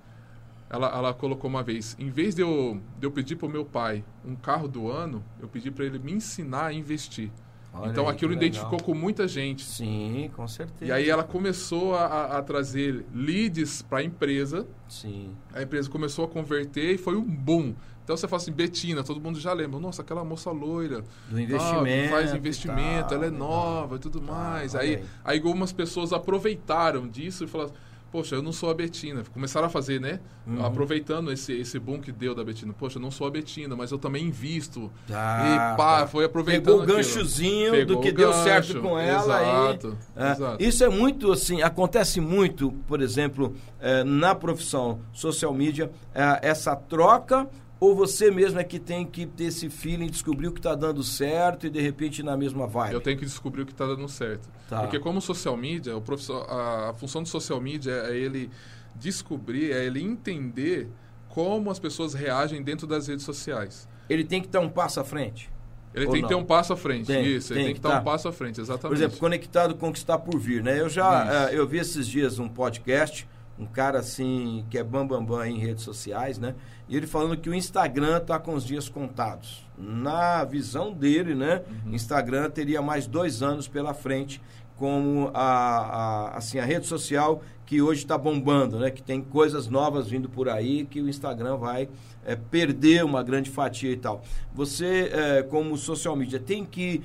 ela, 0.68 0.88
ela 0.88 1.14
colocou 1.14 1.48
uma 1.48 1.62
vez, 1.62 1.96
em 1.98 2.10
vez 2.10 2.34
de 2.34 2.42
eu, 2.42 2.80
de 2.98 3.06
eu 3.06 3.10
pedir 3.10 3.36
para 3.36 3.46
o 3.46 3.50
meu 3.50 3.64
pai 3.64 4.04
um 4.24 4.34
carro 4.34 4.66
do 4.66 4.90
ano, 4.90 5.24
eu 5.40 5.48
pedi 5.48 5.70
para 5.70 5.84
ele 5.84 5.98
me 5.98 6.12
ensinar 6.12 6.66
a 6.66 6.72
investir. 6.72 7.30
Olha 7.74 7.90
então 7.90 8.08
aí, 8.08 8.14
aquilo 8.14 8.30
legal. 8.32 8.46
identificou 8.48 8.82
com 8.82 8.94
muita 8.94 9.28
gente. 9.28 9.62
Sim, 9.64 10.30
com 10.34 10.46
certeza. 10.48 10.86
E 10.86 10.92
aí 10.92 11.10
ela 11.10 11.22
começou 11.24 11.94
a, 11.94 12.38
a- 12.38 12.42
trazer 12.42 13.04
leads 13.14 13.82
para 13.82 13.98
a 13.98 14.02
empresa, 14.02 14.66
Sim. 14.88 15.30
a 15.52 15.62
empresa 15.62 15.90
começou 15.90 16.24
a 16.24 16.28
converter 16.28 16.94
e 16.94 16.98
foi 16.98 17.16
um 17.16 17.22
boom. 17.24 17.74
Então 18.02 18.16
você 18.16 18.28
fala 18.28 18.40
assim, 18.40 18.52
Betina, 18.52 19.02
todo 19.02 19.20
mundo 19.20 19.38
já 19.40 19.52
lembra. 19.52 19.80
Nossa, 19.80 20.00
aquela 20.00 20.24
moça 20.24 20.50
loira. 20.52 21.02
Do 21.28 21.36
ah, 21.36 21.42
investimento. 21.42 22.08
faz 22.10 22.32
investimento, 22.32 23.08
tal, 23.08 23.14
ela 23.18 23.26
é 23.26 23.30
nova 23.30 23.96
e 23.96 23.98
tudo 23.98 24.20
Tá, 24.20 24.32
mais. 24.32 24.74
aí. 24.76 25.02
aí 25.24 25.38
algumas 25.38 25.72
pessoas 25.72 26.12
aproveitaram 26.12 27.08
disso 27.08 27.42
e 27.44 27.46
falaram, 27.48 27.72
poxa, 28.16 28.34
eu 28.34 28.42
não 28.42 28.52
sou 28.52 28.70
a 28.70 28.74
Betina. 28.74 29.24
Começaram 29.34 29.66
a 29.66 29.68
fazer, 29.68 30.00
né? 30.00 30.20
Uhum. 30.46 30.64
Aproveitando 30.64 31.30
esse, 31.30 31.52
esse 31.52 31.78
boom 31.78 32.00
que 32.00 32.10
deu 32.10 32.34
da 32.34 32.42
Betina. 32.42 32.72
Poxa, 32.72 32.96
eu 32.96 33.02
não 33.02 33.10
sou 33.10 33.26
a 33.26 33.30
Betina, 33.30 33.76
mas 33.76 33.90
eu 33.90 33.98
também 33.98 34.24
invisto. 34.24 34.90
Ah, 35.12 35.74
e 35.74 35.76
pá, 35.76 36.00
tá. 36.00 36.06
foi 36.06 36.24
aproveitando 36.24 36.78
Pegou 36.78 36.82
o 36.82 36.86
ganchozinho 36.86 37.72
Pegou 37.72 37.96
do 37.96 38.00
que 38.00 38.10
deu 38.10 38.30
gancho, 38.30 38.42
certo 38.42 38.80
com 38.80 38.98
ela. 38.98 39.42
Exato, 39.42 39.98
e, 40.16 40.22
é, 40.22 40.32
exato. 40.32 40.64
Isso 40.64 40.82
é 40.82 40.88
muito 40.88 41.30
assim, 41.30 41.60
acontece 41.60 42.18
muito, 42.18 42.72
por 42.88 43.02
exemplo, 43.02 43.54
é, 43.78 44.02
na 44.02 44.34
profissão 44.34 44.98
social 45.12 45.52
media, 45.52 45.90
é, 46.14 46.48
essa 46.48 46.74
troca. 46.74 47.46
Ou 47.78 47.94
você 47.94 48.30
mesmo 48.30 48.58
é 48.58 48.64
que 48.64 48.78
tem 48.78 49.04
que 49.04 49.26
ter 49.26 49.44
esse 49.44 49.68
feeling, 49.68 50.06
descobrir 50.06 50.48
o 50.48 50.52
que 50.52 50.58
está 50.58 50.74
dando 50.74 51.02
certo 51.02 51.66
e 51.66 51.70
de 51.70 51.80
repente 51.80 52.20
ir 52.20 52.22
na 52.22 52.36
mesma 52.36 52.66
vibe? 52.66 52.94
Eu 52.94 53.00
tenho 53.00 53.18
que 53.18 53.24
descobrir 53.24 53.62
o 53.62 53.66
que 53.66 53.72
está 53.72 53.86
dando 53.86 54.08
certo. 54.08 54.48
Tá. 54.68 54.80
Porque 54.80 54.98
como 54.98 55.20
social 55.20 55.56
media, 55.56 55.94
o 55.96 56.02
a, 56.48 56.90
a 56.90 56.94
função 56.94 57.22
do 57.22 57.28
social 57.28 57.60
media 57.60 57.92
é 57.92 58.16
ele 58.16 58.50
descobrir, 58.94 59.72
é 59.72 59.84
ele 59.84 60.02
entender 60.02 60.88
como 61.28 61.70
as 61.70 61.78
pessoas 61.78 62.14
reagem 62.14 62.62
dentro 62.62 62.86
das 62.86 63.08
redes 63.08 63.24
sociais. 63.24 63.86
Ele 64.08 64.24
tem 64.24 64.40
que 64.40 64.46
estar 64.46 64.60
um 64.60 64.70
passo 64.70 65.00
à 65.00 65.04
frente. 65.04 65.50
Ele 65.94 66.06
Ou 66.06 66.12
tem 66.12 66.20
não? 66.20 66.28
que 66.28 66.34
ter 66.34 66.40
um 66.40 66.44
passo 66.44 66.72
à 66.72 66.76
frente. 66.76 67.06
Tem, 67.06 67.24
Isso, 67.24 67.52
ele 67.52 67.60
tem 67.60 67.66
tem 67.66 67.74
que 67.74 67.80
dar 67.80 67.90
tá. 67.90 68.00
um 68.00 68.04
passo 68.04 68.28
à 68.28 68.32
frente, 68.32 68.56
Por 68.56 68.62
exatamente. 68.62 68.98
exemplo, 68.98 69.18
conectado 69.18 69.74
com 69.74 69.88
o 69.88 69.92
que 69.92 69.98
está 69.98 70.18
por 70.18 70.38
vir, 70.38 70.62
né? 70.62 70.78
Eu 70.80 70.88
já 70.88 71.48
eh, 71.50 71.58
eu 71.58 71.66
vi 71.66 71.78
esses 71.78 72.06
dias 72.06 72.38
um 72.38 72.48
podcast, 72.48 73.26
um 73.58 73.66
cara 73.66 73.98
assim 74.00 74.64
que 74.70 74.76
é 74.78 74.82
bambambam 74.84 75.24
bam, 75.24 75.36
bam 75.38 75.46
em 75.46 75.58
redes 75.58 75.82
sociais, 75.82 76.38
né? 76.38 76.54
E 76.88 76.96
ele 76.96 77.06
falando 77.06 77.36
que 77.36 77.48
o 77.50 77.54
Instagram 77.54 78.20
tá 78.20 78.38
com 78.38 78.54
os 78.54 78.64
dias 78.64 78.88
contados. 78.88 79.66
Na 79.76 80.44
visão 80.44 80.92
dele, 80.92 81.34
né? 81.34 81.62
Uhum. 81.86 81.94
Instagram 81.94 82.48
teria 82.50 82.80
mais 82.82 83.06
dois 83.06 83.42
anos 83.42 83.66
pela 83.66 83.92
frente 83.94 84.40
como 84.76 85.30
a, 85.32 85.40
a- 85.42 86.36
assim 86.36 86.58
a 86.58 86.64
rede 86.64 86.86
social 86.86 87.42
que 87.64 87.80
hoje 87.82 88.02
está 88.02 88.16
bombando, 88.16 88.78
né? 88.78 88.90
Que 88.90 89.02
tem 89.02 89.20
coisas 89.22 89.68
novas 89.68 90.06
vindo 90.06 90.28
por 90.28 90.48
aí 90.48 90.84
que 90.84 91.00
o 91.00 91.08
Instagram 91.08 91.56
vai 91.56 91.88
eh, 92.24 92.36
perder 92.36 93.04
uma 93.04 93.22
grande 93.22 93.50
fatia 93.50 93.90
e 93.90 93.96
tal. 93.96 94.22
Você, 94.54 95.10
eh, 95.12 95.42
como 95.50 95.76
social 95.76 96.14
media, 96.14 96.38
tem 96.38 96.64
que 96.64 97.02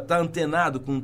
estar 0.00 0.18
antenado 0.18 0.80
com. 0.80 1.02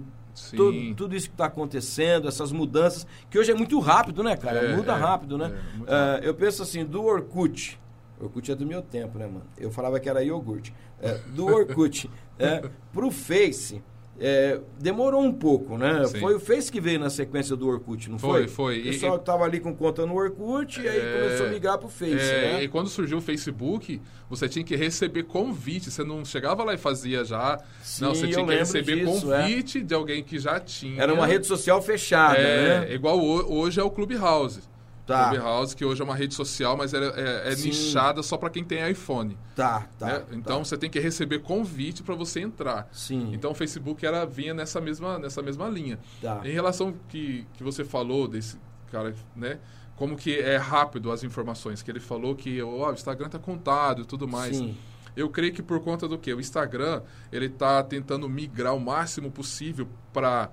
Tudo, 0.55 0.95
tudo 0.95 1.17
isso 1.17 1.29
que 1.29 1.35
está 1.35 1.47
acontecendo, 1.47 2.29
essas 2.29 2.53
mudanças, 2.53 3.07
que 3.31 3.39
hoje 3.39 3.51
é 3.51 3.55
muito 3.55 3.79
rápido, 3.79 4.23
né, 4.23 4.37
cara? 4.37 4.61
É, 4.61 4.77
Muda 4.77 4.93
é, 4.93 4.97
rápido, 4.97 5.39
né? 5.39 5.47
é, 5.47 5.77
muito 5.77 5.93
Ah, 5.93 6.21
eu 6.23 6.35
penso 6.35 6.63
assim, 6.63 6.85
do 6.85 7.03
Orkut. 7.05 7.79
Orkut 8.21 8.51
é 8.51 8.55
do 8.55 8.67
meu 8.67 8.83
tempo, 8.83 9.19
né, 9.19 9.27
mano? 9.27 9.45
Eu 9.59 9.71
falava 9.71 10.01
que 10.01 10.09
era 10.09 10.23
iogurte. 10.23 10.75
É, 11.01 11.15
do 11.35 11.47
Orkut 11.47 12.11
é, 12.39 12.69
pro 12.93 13.11
Face, 13.11 13.83
é, 14.21 14.61
demorou 14.79 15.23
um 15.23 15.33
pouco, 15.33 15.77
né? 15.77 16.05
Sim. 16.07 16.21
Foi 16.21 16.35
o 16.35 16.41
Face 16.41 16.71
que 16.73 16.81
veio 16.81 16.99
na 16.99 17.11
sequência 17.11 17.55
do 17.57 17.69
Orkut, 17.69 18.11
não 18.11 18.19
foi? 18.19 18.47
Foi, 18.49 18.49
foi. 18.49 18.81
O 18.81 18.85
pessoal 18.93 19.17
e- 19.17 19.19
que 19.19 19.25
tava 19.25 19.45
ali 19.45 19.61
com 19.61 19.75
conta 19.75 20.05
no 20.07 20.15
Orkut 20.15 20.81
e 20.81 20.89
aí 20.89 20.99
É, 20.99 21.21
começou 21.23 21.47
a 21.47 21.49
migrar 21.51 21.79
pro 21.79 21.89
Face, 21.89 22.15
É, 22.15 22.53
né? 22.55 22.65
E 22.65 22.69
quando 22.69 22.89
surgiu 22.89 23.19
o 23.19 23.21
Facebook, 23.21 24.01
você 24.29 24.49
tinha 24.49 24.65
que 24.65 24.75
receber 24.77 25.25
convite. 25.25 25.91
Você 25.91 26.03
não 26.05 26.25
chegava 26.25 26.65
lá 26.65 26.75
e 26.75 26.79
fazia 26.79 27.25
já. 27.25 27.59
Sim, 27.83 28.05
não, 28.05 28.15
você 28.15 28.27
tinha 28.29 28.45
que 28.47 28.55
receber 28.55 29.05
disso, 29.05 29.33
é. 29.33 29.43
convite 29.43 29.83
de 29.83 29.95
alguém 29.95 30.23
que 30.25 30.39
já 30.39 30.59
tinha. 30.61 31.03
Era 31.03 31.13
uma 31.13 31.27
rede 31.27 31.47
social 31.47 31.81
fechada, 31.83 32.39
É, 32.39 32.81
né? 32.81 32.95
igual 32.95 33.19
ho- 33.19 33.53
hoje 33.61 33.79
é 33.81 33.83
o 33.83 33.91
Clubhouse. 33.91 34.61
Tá. 35.07 35.31
Clubhouse, 35.31 35.77
que 35.77 35.85
hoje 35.85 36.03
é 36.03 36.05
uma 36.05 36.17
rede 36.17 36.35
social, 36.35 36.77
mas 36.77 36.93
é, 36.93 37.51
é 37.53 37.55
Sim. 37.55 37.69
nichada 37.69 38.25
só 38.25 38.37
para 38.37 38.51
quem 38.51 38.65
tem 38.65 38.91
iPhone. 38.91 39.39
Tá, 39.55 39.87
tá. 39.97 40.07
né? 40.07 40.25
Então 40.33 40.59
tá. 40.59 40.65
você 40.65 40.77
tem 40.77 40.91
que 40.91 40.99
receber 40.99 41.39
convite 41.39 42.03
para 42.03 42.17
você 42.17 42.41
entrar. 42.41 42.89
Sim. 42.93 43.31
Então 43.33 43.53
o 43.53 43.55
Facebook 43.55 44.05
era, 44.05 44.27
vinha 44.27 44.53
nessa 44.53 44.81
mesma, 44.81 45.17
nessa 45.17 45.41
mesma 45.41 45.69
linha. 45.69 46.01
Tá. 46.21 46.41
Em 46.45 46.51
relação 46.51 46.93
que, 47.09 47.47
que 47.55 47.63
você 47.63 47.85
falou 47.85 48.27
desse 48.27 48.59
cara, 48.91 49.15
né? 49.37 49.61
Como 49.95 50.17
que 50.17 50.39
é 50.39 50.57
rápido 50.57 51.13
as 51.13 51.23
informações, 51.23 51.83
que 51.83 51.91
ele 51.91 52.01
falou 52.01 52.35
que 52.35 52.61
ó, 52.61 52.91
o 52.91 52.93
Instagram 52.93 53.29
tá 53.29 53.39
contado 53.39 54.03
e 54.03 54.05
tudo 54.05 54.27
mais. 54.27 54.57
Sim. 54.57 54.77
Eu 55.17 55.31
creio 55.31 55.53
que 55.53 55.63
por 55.63 55.81
conta 55.81 56.07
do 56.07 56.19
que? 56.19 56.35
O 56.35 56.41
Instagram, 56.41 57.01
ele 57.33 57.49
tá 57.49 57.83
tentando 57.83 58.29
migrar 58.29 58.75
o 58.75 58.81
máximo 58.81 59.31
possível 59.31 59.89
para 60.13 60.51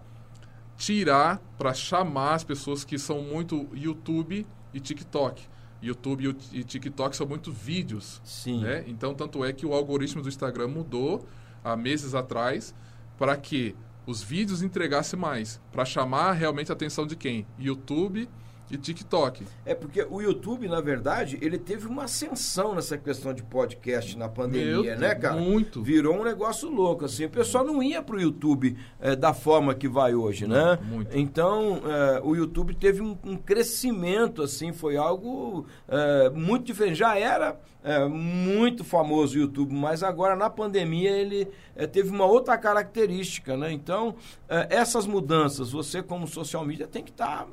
tirar, 0.77 1.41
para 1.57 1.73
chamar 1.73 2.35
as 2.35 2.43
pessoas 2.43 2.83
que 2.83 2.97
são 2.97 3.21
muito 3.21 3.67
YouTube 3.73 4.45
e 4.73 4.79
TikTok. 4.79 5.43
YouTube 5.81 6.35
e 6.51 6.63
TikTok 6.63 7.15
são 7.15 7.27
muito 7.27 7.51
vídeos, 7.51 8.21
Sim. 8.23 8.61
né? 8.61 8.83
Então, 8.87 9.13
tanto 9.13 9.43
é 9.43 9.51
que 9.51 9.65
o 9.65 9.73
algoritmo 9.73 10.21
do 10.21 10.29
Instagram 10.29 10.69
mudou 10.69 11.25
há 11.63 11.75
meses 11.75 12.15
atrás 12.15 12.73
para 13.17 13.35
que 13.35 13.75
os 14.05 14.21
vídeos 14.21 14.61
entregassem 14.61 15.19
mais, 15.19 15.61
para 15.71 15.85
chamar 15.85 16.33
realmente 16.33 16.71
a 16.71 16.73
atenção 16.73 17.05
de 17.05 17.15
quem? 17.15 17.45
YouTube 17.57 18.29
e 18.75 18.77
TikTok. 18.77 19.45
É 19.65 19.73
porque 19.75 20.05
o 20.09 20.21
YouTube, 20.21 20.67
na 20.67 20.81
verdade, 20.81 21.37
ele 21.41 21.57
teve 21.57 21.87
uma 21.87 22.03
ascensão 22.03 22.75
nessa 22.75 22.97
questão 22.97 23.33
de 23.33 23.43
podcast 23.43 24.17
na 24.17 24.29
pandemia, 24.29 24.81
Meu 24.81 24.99
né, 24.99 25.15
cara? 25.15 25.35
muito. 25.35 25.81
Virou 25.81 26.19
um 26.19 26.23
negócio 26.23 26.69
louco, 26.69 27.05
assim. 27.05 27.25
O 27.25 27.29
pessoal 27.29 27.63
não 27.63 27.81
ia 27.81 28.01
pro 28.01 28.19
YouTube 28.19 28.77
eh, 28.99 29.15
da 29.15 29.33
forma 29.33 29.73
que 29.73 29.87
vai 29.87 30.13
hoje, 30.15 30.47
né? 30.47 30.79
muito. 30.83 31.17
Então, 31.17 31.81
eh, 31.85 32.21
o 32.23 32.35
YouTube 32.35 32.75
teve 32.75 33.01
um, 33.01 33.17
um 33.23 33.35
crescimento, 33.35 34.41
assim, 34.41 34.71
foi 34.71 34.97
algo 34.97 35.65
eh, 35.87 36.29
muito 36.33 36.65
diferente. 36.65 36.95
Já 36.95 37.17
era 37.17 37.59
eh, 37.83 38.07
muito 38.07 38.83
famoso 38.83 39.37
o 39.37 39.41
YouTube, 39.41 39.73
mas 39.73 40.03
agora 40.03 40.35
na 40.35 40.49
pandemia 40.49 41.11
ele 41.11 41.49
eh, 41.75 41.85
teve 41.85 42.09
uma 42.09 42.25
outra 42.25 42.57
característica, 42.57 43.57
né? 43.57 43.71
Então, 43.73 44.15
eh, 44.47 44.67
essas 44.69 45.05
mudanças, 45.05 45.71
você 45.71 46.01
como 46.01 46.25
social 46.25 46.65
media 46.65 46.87
tem 46.87 47.03
que 47.03 47.11
estar 47.11 47.45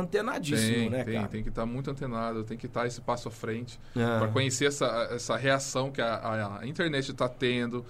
antenadíssimo, 0.00 0.74
tem, 0.74 0.90
né, 0.90 1.04
tem, 1.04 1.14
cara? 1.14 1.28
tem 1.28 1.42
que 1.42 1.48
estar 1.48 1.66
muito 1.66 1.90
antenado, 1.90 2.44
tem 2.44 2.56
que 2.56 2.66
estar 2.66 2.86
esse 2.86 3.00
passo 3.00 3.28
à 3.28 3.30
frente 3.30 3.78
para 4.18 4.28
conhecer 4.28 4.66
essa, 4.66 4.86
essa 5.10 5.36
reação 5.36 5.90
que 5.90 6.00
a, 6.00 6.14
a- 6.16 6.60
a 6.60 6.66
internet 6.66 7.10
está 7.10 7.28
tendo. 7.28 7.84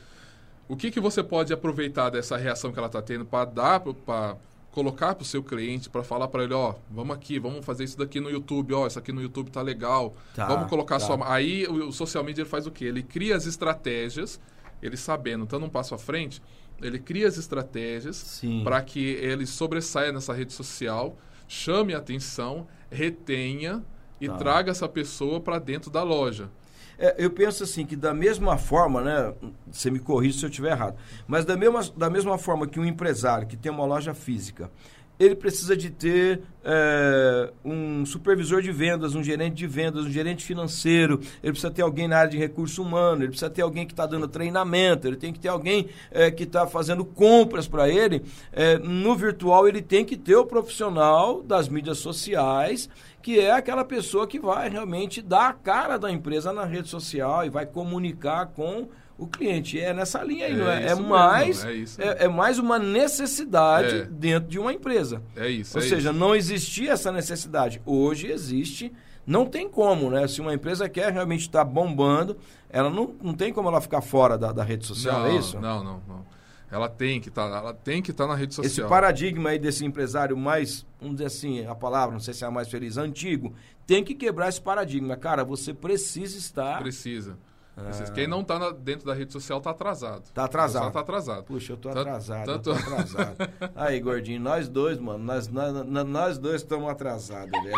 O 0.68 0.76
que, 0.76 0.90
que 0.90 0.98
você 1.00 1.22
pode 1.22 1.52
aproveitar 1.52 2.11
dessa 2.11 2.36
reação 2.36 2.72
que 2.72 2.78
ela 2.78 2.88
está 2.88 3.00
tendo 3.00 3.24
para 3.24 3.44
dar, 3.44 3.80
para 3.80 4.36
colocar 4.72 5.14
para 5.14 5.22
o 5.22 5.24
seu 5.24 5.42
cliente, 5.42 5.88
para 5.88 6.02
falar 6.02 6.28
para 6.28 6.44
ele, 6.44 6.52
ó, 6.52 6.74
vamos 6.90 7.16
aqui, 7.16 7.38
vamos 7.38 7.64
fazer 7.64 7.84
isso 7.84 7.96
daqui 7.96 8.20
no 8.20 8.28
YouTube, 8.28 8.74
ó, 8.74 8.86
isso 8.86 8.98
aqui 8.98 9.11
no 9.12 9.22
YouTube 9.22 9.50
tá 9.50 9.62
legal. 9.62 10.14
Tá, 10.34 10.46
vamos 10.46 10.68
colocar 10.68 10.98
tá. 10.98 11.07
sua... 11.07 11.32
Aí 11.32 11.66
o, 11.66 11.88
o 11.88 11.92
social 11.92 12.22
media 12.24 12.44
faz 12.44 12.66
o 12.66 12.70
quê? 12.70 12.84
Ele 12.86 13.02
cria 13.02 13.36
as 13.36 13.46
estratégias, 13.46 14.40
ele 14.82 14.96
sabendo, 14.96 15.44
estando 15.44 15.64
um 15.64 15.68
passo 15.70 15.94
à 15.94 15.98
frente, 15.98 16.42
ele 16.82 16.98
cria 16.98 17.26
as 17.26 17.38
estratégias 17.38 18.16
para 18.64 18.82
que 18.82 19.00
ele 19.02 19.46
sobressaia 19.46 20.12
nessa 20.12 20.34
rede 20.34 20.52
social, 20.52 21.16
chame 21.49 21.94
a 21.94 21.99
atenção, 21.99 22.66
retenha 22.90 23.82
e 24.20 24.28
Tá. 24.28 24.36
traga 24.36 24.70
essa 24.70 24.88
pessoa 24.88 25.40
para 25.40 25.59
dentro 25.59 25.90
da 25.90 26.03
loja. 26.03 26.51
É, 26.99 27.14
eu 27.18 27.30
penso 27.30 27.62
assim 27.62 27.84
que 27.84 27.94
da 27.94 28.14
mesma 28.14 28.57
forma, 28.57 29.03
né? 29.03 29.34
Você 29.70 29.90
me 29.90 29.99
corrige 29.99 30.38
se 30.38 30.47
eu 30.47 30.49
estiver 30.49 30.70
errado. 30.70 30.97
Mas 31.26 31.44
da 31.44 31.55
mesma, 31.57 31.82
da 31.94 32.09
mesma 32.09 32.38
forma 32.38 32.66
que 32.66 32.80
um 32.80 32.84
empresário 32.86 33.47
que 33.47 33.57
tem 33.57 33.70
uma 33.70 33.84
loja 33.84 34.14
física, 34.14 34.70
ele 35.19 35.35
precisa 35.35 35.77
de 35.77 35.91
ter 35.91 36.41
é, 36.64 37.51
um 37.64 38.05
supervisor 38.05 38.61
de 38.61 38.71
vendas, 38.73 39.14
um 39.14 39.23
gerente 39.23 39.55
de 39.55 39.67
vendas, 39.67 40.05
um 40.05 40.11
gerente 40.11 40.45
financeiro, 40.45 41.21
ele 41.43 41.53
precisa 41.53 41.71
ter 41.71 41.83
alguém 41.83 42.09
na 42.09 42.19
área 42.19 42.31
de 42.31 42.37
recurso 42.39 42.83
humano, 42.83 43.23
ele 43.23 43.29
precisa 43.29 43.49
ter 43.49 43.62
alguém 43.62 43.87
que 43.87 43.93
está 43.93 44.05
dando 44.05 44.29
treinamento, 44.29 45.07
ele 45.07 45.17
tem 45.17 45.33
que 45.33 45.39
ter 45.39 45.49
alguém 45.49 45.89
é, 46.11 46.31
que 46.31 46.43
está 46.43 46.67
fazendo 46.67 47.05
compras 47.05 47.67
para 47.67 47.89
ele. 47.89 48.23
É, 48.53 48.79
no 48.79 49.14
virtual, 49.14 49.67
ele 49.67 49.81
tem 49.81 50.05
que 50.05 50.17
ter 50.17 50.37
o 50.37 50.45
profissional 50.45 51.43
das 51.43 51.69
mídias 51.69 51.99
sociais, 51.99 52.89
que 53.23 53.41
é 53.41 53.53
aquela 53.53 53.85
pessoa 53.85 54.27
que 54.27 54.39
vai 54.39 54.69
realmente 54.69 55.23
dar 55.23 55.49
a 55.49 55.53
cara 55.53 55.97
da 55.97 56.11
empresa 56.11 56.53
na 56.53 56.64
rede 56.64 56.89
social 56.89 57.45
e 57.45 57.51
vai 57.51 57.64
comunicar 57.64 58.47
com 58.47 58.89
o 59.19 59.27
cliente. 59.27 59.81
É 59.81 59.93
nessa 59.95 60.23
linha 60.23 60.47
aí, 60.47 60.53
É 60.53 60.57
não 60.57 60.71
é? 60.71 60.75
É 60.83 60.87
isso 60.87 60.97
mesmo, 60.97 61.09
mais, 61.09 61.64
é 61.64 61.73
isso. 61.75 62.03
é, 62.03 62.25
é 62.25 62.29
mais 62.29 62.59
uma 62.59 62.79
necessidade 62.79 63.97
É. 63.97 64.05
dentro 64.05 64.49
de 64.49 64.59
uma 64.59 64.73
empresa. 64.73 65.23
É 65.35 65.49
isso. 65.49 65.77
Ou 65.79 65.85
é 65.85 65.89
seja, 65.89 66.11
isso. 66.11 66.19
não 66.19 66.35
existia 66.35 66.93
essa 66.93 67.11
necessidade. 67.11 67.81
Hoje 67.85 68.27
existe. 68.31 68.93
Não 69.27 69.45
tem 69.45 69.69
como, 69.69 70.09
né? 70.11 70.29
Se 70.29 70.41
uma 70.41 70.55
empresa 70.55 70.89
quer 70.89 71.12
realmente 71.12 71.41
estar 71.41 71.64
bombando, 71.64 72.37
ela 72.71 72.89
não, 72.89 73.12
não 73.21 73.35
tem 73.35 73.53
como 73.53 73.69
ela 73.69 73.81
ficar 73.81 74.01
fora 74.01 74.39
da, 74.39 74.53
da 74.53 74.62
rede 74.62 74.87
social, 74.87 75.21
não, 75.21 75.27
é 75.27 75.37
isso? 75.37 75.59
Não, 75.59 75.83
não, 75.83 76.01
não. 76.07 76.25
Ela 76.71 76.89
tem 76.89 77.21
que 77.21 77.29
estar, 77.29 77.43
ela 77.47 77.73
tem 77.75 78.01
que 78.03 78.11
estar 78.12 78.27
na 78.27 78.35
rede 78.37 78.53
Esse 78.53 78.62
social. 78.62 78.89
paradigma 78.89 79.51
aí 79.51 79.59
desse 79.59 79.85
empresário 79.85 80.37
mais, 80.37 80.85
vamos 81.01 81.17
dizer 81.17 81.27
assim, 81.27 81.64
a 81.67 81.75
palavra, 81.75 82.12
não 82.12 82.21
sei 82.21 82.35
se 82.35 82.45
é 82.45 82.47
a 82.47 82.51
mais 82.51 82.69
feliz, 82.69 82.97
antigo, 82.97 83.53
tem 83.87 84.05
que 84.05 84.14
quebrar 84.14 84.49
esse 84.49 84.61
paradigma. 84.61 85.17
Cara, 85.17 85.45
você 85.45 85.73
precisa 85.75 86.37
estar. 86.39 86.79
Precisa. 86.81 87.37
Ah. 87.77 88.11
Quem 88.14 88.27
não 88.27 88.41
está 88.41 88.70
dentro 88.72 89.05
da 89.07 89.12
rede 89.12 89.33
social 89.33 89.59
está 89.59 89.70
atrasado. 89.70 90.22
Tá 90.33 90.45
atrasado. 90.45 90.87
Está 90.89 91.01
atrasado. 91.01 91.45
Puxa, 91.45 91.74
eu 91.74 91.77
tô 91.77 91.91
Tanto- 91.91 92.01
atrasado, 92.09 92.47
tanto- 92.47 92.70
eu 92.70 92.74
tô 92.77 92.81
atrasado. 92.83 93.37
Aí, 93.77 94.01
gordinho, 94.01 94.41
nós 94.41 94.66
dois, 94.68 94.99
mano, 94.99 95.18
nós, 95.22 95.47
nós, 95.49 95.72
nós- 96.07 96.39
dois 96.39 96.62
estamos 96.62 96.89
atrasados, 96.89 97.51
velho. 97.53 97.77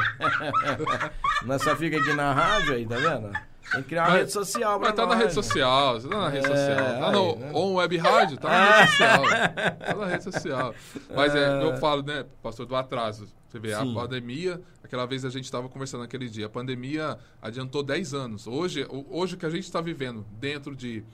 nós 1.45 1.63
só 1.63 1.75
fica 1.77 1.97
aqui 1.97 2.13
na 2.15 2.33
rádio 2.33 2.75
aí, 2.75 2.87
tá 2.87 2.97
vendo? 2.97 3.31
Tem 3.71 3.83
que 3.83 3.89
criar 3.91 4.03
uma 4.05 4.09
Mas- 4.11 4.19
rede 4.21 4.33
social 4.33 4.81
Mas 4.81 4.93
tá 4.95 5.03
na 5.03 5.09
nós, 5.09 5.17
rede 5.19 5.29
né? 5.37 5.43
social, 5.43 6.01
você 6.01 6.09
tá 6.09 6.17
na 6.19 6.29
rede 6.29 6.47
É, 6.47 6.49
social. 6.49 6.77
Tá 7.01 7.07
aí, 7.09 7.13
no 7.13 7.37
né? 7.37 7.51
On 7.55 7.75
Web 7.75 7.97
Rádio, 7.99 8.39
tá 8.39 8.49
na 8.49 8.77
rede 8.79 8.91
social. 8.91 9.23
Tá 9.79 9.95
na 9.95 10.07
rede 10.07 10.25
social. 10.25 10.75
Mas 11.15 11.35
é, 11.35 11.63
eu 11.65 11.77
falo, 11.79 12.03
né, 12.03 12.25
pastor, 12.43 12.65
do 12.67 12.75
atraso. 12.77 13.27
Você 13.49 13.59
vê, 13.59 13.75
Sim. 13.75 13.93
a 13.93 13.95
pandemia, 14.01 14.61
aquela 14.89 15.07
vez 15.07 15.25
a 15.25 15.31
gente 15.31 15.45
estava 15.45 15.69
conversando 15.69 16.01
naquele 16.01 16.29
dia, 16.29 16.47
a 16.47 16.49
pandemia 16.49 17.19
adiantou 17.41 17.83
10 17.83 18.15
anos. 18.15 18.47
Hoje, 18.47 18.85
o- 18.91 19.07
hoje 19.11 19.35
o 19.35 19.39
que 19.39 19.47
a 19.47 19.51
gente 19.51 19.65
está 19.65 19.81
vivendo 19.81 20.27
dentro 20.41 20.75
de. 20.75 21.05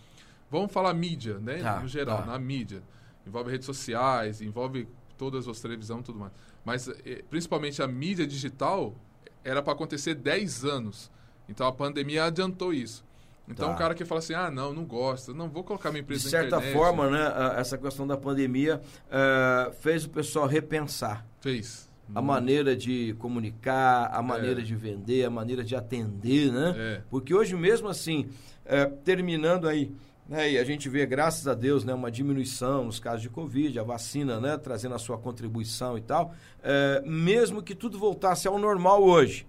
Vamos 0.51 0.73
falar 0.73 0.95
mídia, 0.95 1.39
né? 1.41 1.59
Tá, 1.61 1.81
no 1.81 1.89
geral, 1.89 2.19
tá. 2.19 2.27
na 2.27 2.39
mídia. 2.39 2.83
Envolve 3.27 3.51
redes 3.51 3.67
sociais, 3.67 4.41
envolve 4.41 4.87
todas 5.19 5.49
as 5.49 5.61
televisão 5.61 6.01
e 6.01 6.03
tudo 6.03 6.19
mais. 6.19 6.33
Mas 6.65 6.89
eh, 6.89 7.23
principalmente 7.29 7.83
a 7.83 7.87
mídia 7.87 8.27
digital 8.27 8.95
era 9.43 9.61
para 9.63 9.73
acontecer 9.73 10.15
10 10.15 10.65
anos. 10.65 11.11
Então 11.49 11.67
a 11.67 11.73
pandemia 11.73 12.25
adiantou 12.25 12.73
isso. 12.73 13.05
Então 13.49 13.69
Tá. 13.69 13.75
o 13.75 13.79
cara 13.79 13.95
que 13.95 14.05
fala 14.07 14.21
assim, 14.21 14.33
ah, 14.35 14.51
não, 14.51 14.73
não 14.73 14.85
gosta, 14.87 15.35
não 15.35 15.49
vou 15.51 15.63
colocar 15.65 15.91
minha 15.91 16.01
De 16.03 16.07
empresa 16.07 16.25
na 16.25 16.31
certa 16.31 16.57
internet. 16.57 16.73
forma, 16.73 17.11
né, 17.11 17.27
a- 17.27 17.55
essa 17.59 17.77
questão 17.77 18.07
da 18.07 18.17
pandemia 18.17 18.81
eh, 19.11 19.73
fez 19.81 20.05
o 20.05 20.11
pessoal 20.11 20.47
repensar 20.47 21.27
Fez. 21.41 21.91
A 22.13 22.21
maneira 22.21 22.75
de 22.77 23.15
comunicar, 23.19 24.11
a 24.13 24.21
maneira 24.23 24.61
É. 24.61 24.65
de 24.65 24.75
vender, 24.75 25.25
a 25.25 25.31
maneira 25.31 25.63
de 25.63 25.77
atender, 25.77 26.51
né? 26.53 26.75
É. 26.77 27.03
Porque 27.11 27.33
hoje 27.35 27.55
mesmo 27.55 27.89
assim, 27.89 28.29
eh, 28.65 28.87
terminando 29.05 29.69
aí, 29.69 29.93
né, 30.29 30.53
e 30.53 30.59
a 30.59 30.65
gente 30.65 30.89
vê, 30.89 31.05
graças 31.07 31.47
a 31.47 31.55
Deus, 31.55 31.85
né, 31.85 31.93
uma 31.95 32.11
diminuição 32.11 32.85
nos 32.85 32.99
casos 32.99 33.23
de 33.23 33.29
Covid, 33.29 33.79
a 33.79 33.83
vacina, 33.83 34.41
né, 34.41 34.57
trazendo 34.57 34.95
a 34.95 34.99
sua 34.99 35.19
contribuição 35.19 35.97
e 35.99 36.01
tal, 36.01 36.35
eh, 36.63 37.03
mesmo 37.07 37.63
que 37.63 37.75
tudo 37.75 37.99
voltasse 37.99 38.49
ao 38.49 38.59
normal 38.59 39.03
hoje, 39.03 39.47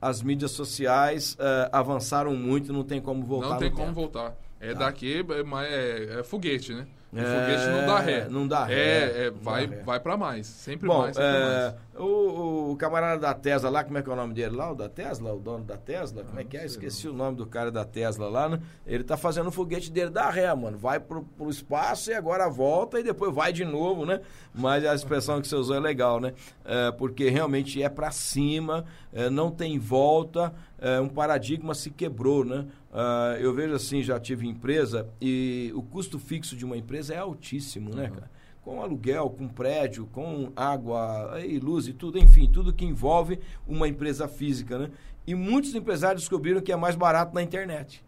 as 0.00 0.22
mídias 0.22 0.50
sociais 0.52 1.36
eh, 1.38 1.68
avançaram 1.72 2.34
muito, 2.36 2.72
não 2.72 2.84
tem 2.84 3.00
como 3.00 3.24
voltar 3.24 3.48
Não 3.50 3.58
tem 3.58 3.70
como 3.70 3.86
tempo. 3.86 3.94
voltar. 3.94 4.36
É 4.60 4.72
Tá. 4.72 4.80
daqui, 4.86 5.24
é, 5.28 5.42
mas 5.44 5.68
é, 5.70 6.18
é 6.20 6.22
foguete, 6.24 6.74
né? 6.74 6.86
E 7.10 7.18
É, 7.18 7.24
foguete 7.24 7.66
não 7.70 7.86
dá 7.86 7.98
ré. 8.00 8.26
não 8.28 8.48
dá 8.48 8.64
ré, 8.64 8.74
É, 8.74 9.26
é, 9.26 9.30
não 9.30 9.38
vai, 9.40 9.66
ré. 9.66 9.82
vai 9.82 9.98
para 9.98 10.16
mais. 10.16 10.46
Sempre 10.46 10.88
Bom, 10.88 10.98
mais, 10.98 11.16
sempre 11.16 11.30
é, 11.30 11.40
mais. 11.40 11.74
o, 11.96 12.72
o 12.72 12.76
camarada 12.76 13.18
da 13.20 13.32
Tesla 13.32 13.70
lá, 13.70 13.82
como 13.82 13.96
é 13.96 14.02
que 14.02 14.10
é 14.10 14.12
o 14.12 14.16
nome 14.16 14.34
dele 14.34 14.54
lá? 14.54 14.72
O 14.72 14.74
da 14.74 14.90
Tesla? 14.90 15.32
O 15.32 15.38
dono 15.40 15.64
da 15.64 15.78
Tesla? 15.78 16.22
Como 16.22 16.38
é 16.38 16.44
que 16.44 16.56
é? 16.58 16.60
não 16.62 16.68
sei 16.68 16.76
Esqueci 16.76 17.08
o 17.08 17.14
nome 17.14 17.36
do 17.38 17.46
cara 17.46 17.70
da 17.72 17.82
Tesla 17.84 18.28
lá, 18.28 18.48
né? 18.50 18.60
Ele 18.86 19.02
tá 19.04 19.16
fazendo 19.16 19.46
o 19.46 19.50
foguete 19.52 19.90
dele 19.90 20.10
da 20.10 20.28
ré, 20.28 20.54
mano. 20.54 20.76
Vai 20.76 21.00
pro, 21.00 21.22
pro 21.22 21.48
espaço 21.48 22.10
e 22.10 22.14
agora 22.14 22.46
volta 22.48 23.00
e 23.00 23.02
depois 23.02 23.34
vai 23.34 23.54
de 23.54 23.64
novo, 23.64 24.04
né? 24.04 24.20
Mas 24.54 24.84
a 24.84 24.94
expressão 24.94 25.40
que 25.40 25.48
você 25.48 25.56
usou 25.56 25.76
é 25.76 25.80
legal, 25.80 26.20
né? 26.20 26.34
É, 26.64 26.90
porque 26.92 27.30
realmente 27.30 27.82
é 27.82 27.88
pra 27.88 28.10
cima, 28.10 28.84
é, 29.14 29.30
não 29.30 29.50
tem 29.50 29.78
volta, 29.78 30.52
é, 30.78 31.00
um 31.00 31.08
paradigma 31.08 31.74
se 31.74 31.90
quebrou, 31.90 32.44
né? 32.44 32.66
Ah, 33.00 33.36
eu 33.38 33.54
vejo 33.54 33.74
assim, 33.74 34.02
já 34.02 34.18
tive 34.18 34.44
empresa 34.44 35.08
e 35.20 35.70
o 35.72 35.82
custo 35.82 36.18
fixo 36.18 36.56
de 36.56 36.64
uma 36.64 36.76
empresa 36.76 37.14
é 37.14 37.18
altíssimo, 37.18 37.94
né, 37.94 38.08
cara? 38.08 38.28
com 38.60 38.82
aluguel, 38.82 39.30
com 39.30 39.46
prédio, 39.46 40.06
com 40.12 40.52
água 40.56 41.40
e 41.42 41.60
luz 41.60 41.86
e 41.86 41.92
tudo, 41.92 42.18
enfim, 42.18 42.50
tudo 42.50 42.72
que 42.72 42.84
envolve 42.84 43.38
uma 43.68 43.86
empresa 43.86 44.26
física, 44.26 44.78
né? 44.78 44.90
E 45.24 45.34
muitos 45.34 45.74
empresários 45.76 46.22
descobriram 46.22 46.60
que 46.60 46.72
é 46.72 46.76
mais 46.76 46.96
barato 46.96 47.32
na 47.32 47.40
internet. 47.42 48.04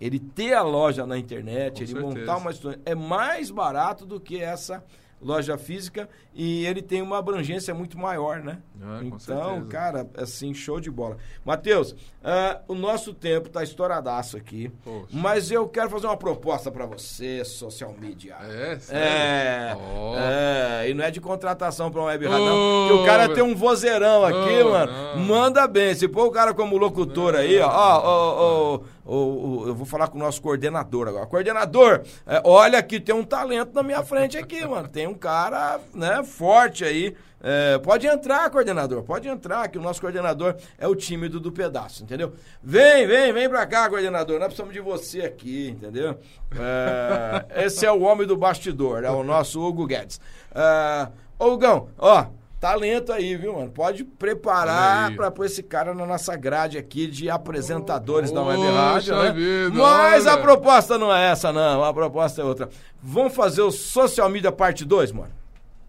Ele 0.00 0.18
ter 0.18 0.54
a 0.54 0.62
loja 0.62 1.06
na 1.06 1.18
internet, 1.18 1.74
Com 1.74 1.82
ele 1.82 1.92
certeza. 1.92 2.20
montar 2.20 2.36
uma 2.38 2.50
é 2.84 2.94
mais 2.94 3.50
barato 3.50 4.06
do 4.06 4.18
que 4.18 4.40
essa 4.40 4.82
loja 5.20 5.56
física 5.56 6.08
e 6.34 6.66
ele 6.66 6.82
tem 6.82 7.00
uma 7.00 7.18
abrangência 7.18 7.72
muito 7.72 7.96
maior, 7.98 8.40
né? 8.40 8.58
Ah, 8.82 9.00
então, 9.02 9.66
cara, 9.66 10.06
assim, 10.16 10.52
show 10.52 10.80
de 10.80 10.90
bola. 10.90 11.16
Matheus, 11.44 11.94
ah, 12.22 12.60
o 12.68 12.74
nosso 12.74 13.14
tempo 13.14 13.48
tá 13.48 13.62
estouradaço 13.62 14.36
aqui, 14.36 14.70
Poxa. 14.84 15.06
mas 15.12 15.50
eu 15.50 15.68
quero 15.68 15.88
fazer 15.88 16.06
uma 16.06 16.16
proposta 16.16 16.70
para 16.70 16.84
você, 16.86 17.44
social 17.44 17.94
media. 17.98 18.34
É, 18.42 18.78
sério? 18.78 19.02
É, 19.02 19.76
Ó. 19.78 20.14
é, 20.18 20.90
e 20.90 20.94
não 20.94 21.04
é 21.04 21.10
de 21.10 21.20
contratação 21.20 21.90
pra 21.90 22.00
uma 22.00 22.08
web 22.08 22.26
rádio, 22.26 22.44
não. 22.46 22.54
Ô, 22.56 22.88
Porque 22.88 23.02
o 23.02 23.06
cara 23.06 23.28
tem 23.32 23.42
um 23.42 23.54
vozeirão 23.54 24.24
aqui, 24.24 24.62
Ô, 24.62 24.70
mano. 24.70 24.92
não. 24.92 25.18
Manda 25.24 25.66
bem. 25.68 25.94
Se 25.94 26.08
pôr 26.08 26.26
o 26.26 26.30
cara 26.30 26.52
como 26.52 26.76
locutor 26.76 27.34
aí, 27.34 27.58
ó, 27.60 27.68
ó, 27.68 28.00
ó, 28.04 28.74
ó, 28.74 28.80
ó, 29.04 29.66
eu 29.66 29.74
vou 29.74 29.86
falar 29.86 30.08
com 30.08 30.16
o 30.16 30.20
nosso 30.20 30.40
coordenador 30.40 31.08
agora. 31.08 31.26
Coordenador, 31.26 32.02
é, 32.26 32.40
olha 32.44 32.82
que 32.82 32.98
tem 33.00 33.14
um 33.14 33.24
talento 33.24 33.74
na 33.74 33.82
minha 33.82 34.02
frente 34.02 34.36
aqui, 34.38 34.64
mano. 34.66 34.88
Tem 34.88 35.06
um 35.06 35.14
cara, 35.14 35.80
né, 35.94 36.22
forte 36.24 36.84
aí. 36.84 37.14
É, 37.46 37.78
pode 37.78 38.06
entrar, 38.06 38.48
coordenador, 38.48 39.02
pode 39.02 39.28
entrar, 39.28 39.68
que 39.68 39.76
o 39.76 39.82
nosso 39.82 40.00
coordenador 40.00 40.56
é 40.78 40.88
o 40.88 40.94
tímido 40.94 41.38
do 41.38 41.52
pedaço, 41.52 42.02
entendeu? 42.02 42.32
Vem, 42.62 43.06
vem, 43.06 43.34
vem 43.34 43.50
pra 43.50 43.66
cá, 43.66 43.86
coordenador, 43.86 44.38
nós 44.38 44.46
precisamos 44.46 44.72
de 44.72 44.80
você 44.80 45.20
aqui, 45.20 45.68
entendeu? 45.68 46.18
É, 46.58 47.66
esse 47.66 47.84
é 47.84 47.92
o 47.92 48.00
homem 48.00 48.26
do 48.26 48.34
bastidor, 48.34 49.04
é 49.04 49.10
o 49.10 49.22
nosso 49.22 49.60
Hugo 49.60 49.86
Guedes. 49.86 50.18
É, 50.54 51.08
Hugão, 51.38 51.90
ó, 51.98 52.28
talento 52.64 53.12
aí, 53.12 53.36
viu, 53.36 53.52
mano? 53.56 53.70
Pode 53.70 54.04
preparar 54.04 55.14
pra 55.14 55.30
pôr 55.30 55.44
esse 55.44 55.62
cara 55.62 55.92
na 55.92 56.06
nossa 56.06 56.34
grade 56.34 56.78
aqui 56.78 57.06
de 57.06 57.28
apresentadores 57.28 58.32
da 58.32 58.42
Web 58.42 58.62
Rádio, 58.62 59.14
né? 59.16 59.32
vida, 59.32 59.70
Mas 59.78 60.26
a 60.26 60.32
olha. 60.32 60.42
proposta 60.42 60.96
não 60.96 61.14
é 61.14 61.30
essa, 61.30 61.52
não, 61.52 61.84
a 61.84 61.92
proposta 61.92 62.40
é 62.40 62.44
outra. 62.44 62.70
Vamos 63.02 63.34
fazer 63.34 63.60
o 63.60 63.70
Social 63.70 64.30
Media 64.30 64.50
Parte 64.50 64.82
2, 64.82 65.12
mano? 65.12 65.43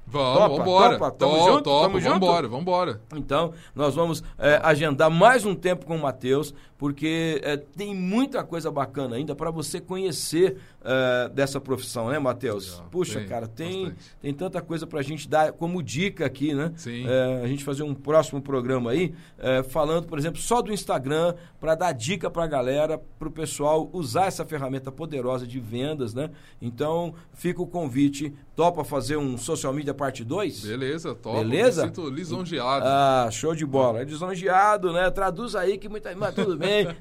Vamos, 0.07 0.37
Topa, 0.39 0.57
vambora. 0.57 0.97
topa, 0.97 1.11
tamo 1.11 1.31
Top, 1.33 1.49
junto, 1.51 1.63
top, 1.63 1.85
tamo 1.87 1.99
junto? 1.99 2.13
vambora, 2.13 2.47
vambora. 2.47 3.01
Então, 3.15 3.53
nós 3.73 3.95
vamos 3.95 4.23
é, 4.37 4.59
agendar 4.63 5.09
mais 5.09 5.45
um 5.45 5.55
tempo 5.55 5.85
com 5.85 5.95
o 5.95 6.01
Matheus, 6.01 6.53
porque 6.77 7.41
é, 7.43 7.57
tem 7.57 7.95
muita 7.95 8.43
coisa 8.43 8.69
bacana 8.69 9.15
ainda 9.15 9.33
para 9.33 9.49
você 9.49 9.81
conhecer 9.81 10.57
é, 10.83 11.29
dessa 11.29 11.59
profissão, 11.59 12.09
né, 12.09 12.19
Matheus? 12.19 12.83
Puxa, 12.91 13.19
tem, 13.19 13.27
cara, 13.27 13.47
tem, 13.47 13.85
bastante. 13.85 14.15
tem 14.21 14.33
tanta 14.33 14.61
coisa 14.61 14.85
para 14.85 14.99
a 14.99 15.03
gente 15.03 15.27
dar 15.27 15.51
como 15.53 15.81
dica 15.81 16.25
aqui, 16.25 16.53
né? 16.53 16.71
Sim. 16.75 17.05
É, 17.07 17.41
a 17.43 17.47
gente 17.47 17.63
fazer 17.63 17.81
um 17.81 17.95
próximo 17.95 18.39
programa 18.41 18.91
aí, 18.91 19.13
é, 19.39 19.63
falando, 19.63 20.05
por 20.05 20.19
exemplo, 20.19 20.39
só 20.39 20.61
do 20.61 20.71
Instagram, 20.71 21.33
para 21.59 21.73
dar 21.73 21.91
dica 21.93 22.29
para 22.29 22.43
a 22.43 22.47
galera, 22.47 23.01
para 23.17 23.27
o 23.27 23.31
pessoal 23.31 23.89
usar 23.91 24.27
essa 24.27 24.45
ferramenta 24.45 24.91
poderosa 24.91 25.47
de 25.47 25.59
vendas, 25.59 26.13
né? 26.13 26.29
Então, 26.61 27.15
fica 27.33 27.59
o 27.61 27.65
convite. 27.65 28.31
Topa 28.55 28.83
fazer 28.83 29.17
um 29.17 29.37
Social 29.37 29.73
Media 29.73 29.93
Parte 29.95 30.23
2? 30.23 30.65
Beleza, 30.65 31.15
top. 31.15 31.37
Beleza? 31.39 31.81
Me 31.83 31.87
sinto 31.87 32.09
lisonjeado. 32.09 32.85
Ah, 32.85 33.29
show 33.31 33.55
de 33.55 33.65
bola. 33.65 34.01
É 34.01 34.03
lisonjeado, 34.03 34.93
né? 34.93 35.09
Traduz 35.09 35.55
aí 35.55 35.77
que 35.77 35.89
muita. 35.89 36.13
Mas 36.15 36.35
tudo 36.35 36.57
bem. 36.57 36.87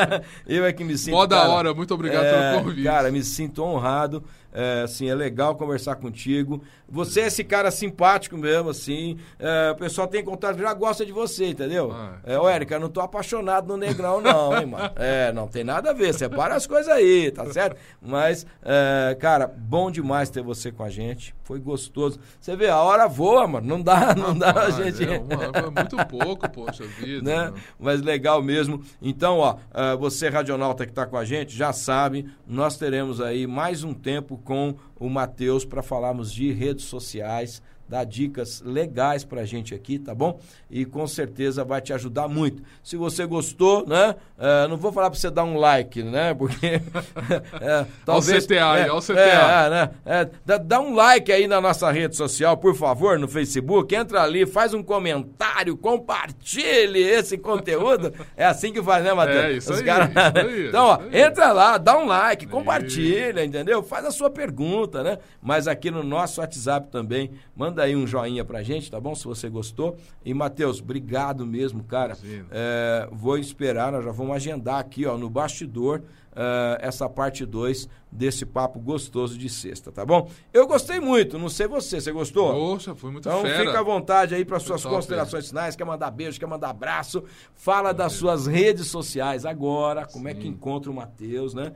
eu 0.46 0.64
é 0.64 0.72
que 0.72 0.84
me 0.84 0.98
sinto. 0.98 1.14
Mó 1.14 1.26
da 1.26 1.48
hora, 1.48 1.72
muito 1.72 1.94
obrigado 1.94 2.24
é, 2.24 2.52
pelo 2.52 2.64
convite. 2.64 2.84
Cara, 2.84 3.10
me 3.10 3.22
sinto 3.22 3.62
honrado. 3.62 4.22
É, 4.58 4.84
assim, 4.84 5.10
é 5.10 5.14
legal 5.14 5.54
conversar 5.54 5.96
contigo. 5.96 6.62
Você 6.88 7.20
é 7.20 7.26
esse 7.26 7.44
cara 7.44 7.70
simpático 7.70 8.38
mesmo, 8.38 8.70
assim. 8.70 9.18
É, 9.38 9.72
o 9.72 9.76
pessoal 9.76 10.08
tem 10.08 10.24
contato, 10.24 10.58
já 10.58 10.72
gosta 10.72 11.04
de 11.04 11.12
você, 11.12 11.48
entendeu? 11.48 11.92
Ah, 11.92 12.14
é, 12.24 12.38
ô, 12.38 12.48
Érica, 12.48 12.76
eu 12.76 12.80
não 12.80 12.88
tô 12.88 13.02
apaixonado 13.02 13.68
no 13.68 13.76
negrão, 13.76 14.22
não, 14.22 14.56
hein, 14.56 14.64
mano? 14.64 14.86
É, 14.96 15.30
não 15.32 15.46
tem 15.46 15.62
nada 15.62 15.90
a 15.90 15.92
ver. 15.92 16.14
Separa 16.14 16.54
as 16.54 16.66
coisas 16.66 16.88
aí, 16.88 17.30
tá 17.30 17.44
certo? 17.52 17.76
Mas, 18.00 18.46
é, 18.62 19.14
cara, 19.20 19.46
bom 19.46 19.90
demais 19.90 20.30
ter 20.30 20.42
você 20.42 20.72
com 20.72 20.82
a 20.82 20.88
gente. 20.88 21.34
Foi 21.42 21.58
gostoso. 21.58 22.18
Você 22.40 22.56
vê, 22.56 22.68
a 22.68 22.78
hora 22.78 23.06
voa, 23.06 23.46
mano. 23.46 23.66
Não 23.66 23.82
dá, 23.82 24.14
não 24.14 24.36
dá 24.36 24.52
a 24.52 24.70
gente. 24.70 25.04
é, 25.04 25.16
é 25.16 25.70
muito 25.70 25.96
pouco, 26.06 26.48
poxa 26.50 26.84
vida. 26.84 27.22
né? 27.28 27.44
mano. 27.44 27.56
Mas 27.78 28.00
legal 28.00 28.42
mesmo. 28.42 28.82
Então, 29.02 29.38
ó, 29.38 29.56
ah, 29.72 29.94
você 29.96 30.28
radionauta 30.28 30.86
que 30.86 30.92
está 30.92 31.04
com 31.04 31.16
a 31.16 31.24
gente, 31.24 31.54
já 31.54 31.72
sabe, 31.72 32.26
nós 32.46 32.78
teremos 32.78 33.20
aí 33.20 33.46
mais 33.46 33.84
um 33.84 33.92
tempo 33.92 34.38
com 34.46 34.76
o 34.98 35.10
Matheus 35.10 35.64
para 35.64 35.82
falarmos 35.82 36.32
de 36.32 36.52
redes 36.52 36.86
sociais, 36.86 37.60
dar 37.88 38.04
dicas 38.04 38.62
legais 38.64 39.24
pra 39.24 39.44
gente 39.44 39.74
aqui, 39.74 39.98
tá 39.98 40.14
bom? 40.14 40.40
E 40.70 40.84
com 40.84 41.06
certeza 41.06 41.64
vai 41.64 41.80
te 41.80 41.92
ajudar 41.92 42.28
muito. 42.28 42.62
Se 42.82 42.96
você 42.96 43.24
gostou, 43.26 43.86
né? 43.86 44.16
ah, 44.38 44.66
não 44.68 44.76
vou 44.76 44.92
falar 44.92 45.10
para 45.10 45.18
você 45.18 45.30
dar 45.30 45.44
um 45.44 45.56
like, 45.56 46.02
né? 46.02 46.34
Porque 46.34 46.80
é, 47.60 47.86
talvez 48.04 48.46
CTA 48.46 48.72
aí, 48.72 48.82
é, 48.82 48.92
o 48.92 49.00
CTA. 49.00 49.20
é, 49.20 49.66
é, 49.66 49.70
né? 49.70 49.90
É, 50.04 50.28
dá, 50.44 50.58
dá 50.58 50.80
um 50.80 50.94
like 50.94 51.30
aí 51.30 51.46
na 51.46 51.60
nossa 51.60 51.90
rede 51.90 52.16
social, 52.16 52.56
por 52.56 52.74
favor, 52.74 53.18
no 53.18 53.28
Facebook. 53.28 53.94
Entra 53.94 54.22
ali, 54.22 54.46
faz 54.46 54.74
um 54.74 54.82
comentário, 54.82 55.76
compartilhe 55.76 57.00
esse 57.00 57.38
conteúdo. 57.38 58.12
É 58.36 58.44
assim 58.44 58.72
que 58.72 58.82
faz, 58.82 59.04
né, 59.04 59.12
Matheus? 59.12 59.44
É, 59.44 59.52
isso 59.52 59.72
Os 59.72 59.78
aí, 59.78 59.84
caras- 59.84 60.10
isso 60.36 60.46
aí, 60.46 60.68
então, 60.68 60.86
ó, 60.86 61.00
isso 61.02 61.16
entra 61.16 61.52
lá, 61.52 61.78
dá 61.78 61.96
um 61.98 62.06
like, 62.06 62.46
compartilha, 62.46 63.44
entendeu? 63.44 63.82
Faz 63.82 64.04
a 64.04 64.10
sua 64.10 64.30
pergunta, 64.30 65.02
né? 65.02 65.18
Mas 65.40 65.68
aqui 65.68 65.90
no 65.90 66.02
nosso 66.02 66.40
WhatsApp 66.40 66.88
também, 66.90 67.30
manda 67.54 67.75
aí 67.82 67.94
um 67.96 68.06
joinha 68.06 68.44
pra 68.44 68.62
gente, 68.62 68.90
tá 68.90 69.00
bom? 69.00 69.14
Se 69.14 69.24
você 69.24 69.48
gostou. 69.48 69.96
E, 70.24 70.32
Matheus, 70.34 70.80
obrigado 70.80 71.46
mesmo, 71.46 71.82
cara. 71.84 72.16
É, 72.50 73.08
vou 73.12 73.38
esperar, 73.38 73.92
nós 73.92 74.04
já 74.04 74.10
vamos 74.12 74.34
agendar 74.36 74.78
aqui, 74.80 75.06
ó, 75.06 75.16
no 75.16 75.28
bastidor, 75.30 76.02
é, 76.34 76.78
essa 76.82 77.08
parte 77.08 77.46
2 77.46 77.88
desse 78.12 78.44
papo 78.46 78.78
gostoso 78.78 79.36
de 79.38 79.48
sexta, 79.48 79.90
tá 79.92 80.04
bom? 80.04 80.28
Eu 80.52 80.66
gostei 80.66 81.00
muito, 81.00 81.38
não 81.38 81.48
sei 81.48 81.66
você, 81.66 82.00
você 82.00 82.12
gostou? 82.12 82.52
Poxa, 82.52 82.94
foi 82.94 83.10
muito 83.10 83.28
Então 83.28 83.42
fera. 83.42 83.64
fica 83.66 83.78
à 83.78 83.82
vontade 83.82 84.34
aí 84.34 84.44
para 84.44 84.58
suas 84.58 84.82
top, 84.82 84.94
considerações 84.94 85.48
finais, 85.48 85.76
quer 85.76 85.84
mandar 85.84 86.10
beijo, 86.10 86.38
quer 86.38 86.46
mandar 86.46 86.70
abraço, 86.70 87.24
fala 87.54 87.92
das 87.92 88.12
suas 88.12 88.46
redes 88.46 88.86
sociais 88.86 89.44
agora, 89.44 90.06
como 90.06 90.28
é 90.28 90.34
que 90.34 90.42
Sim. 90.42 90.48
encontra 90.48 90.90
o 90.90 90.94
Matheus, 90.94 91.52
né? 91.54 91.72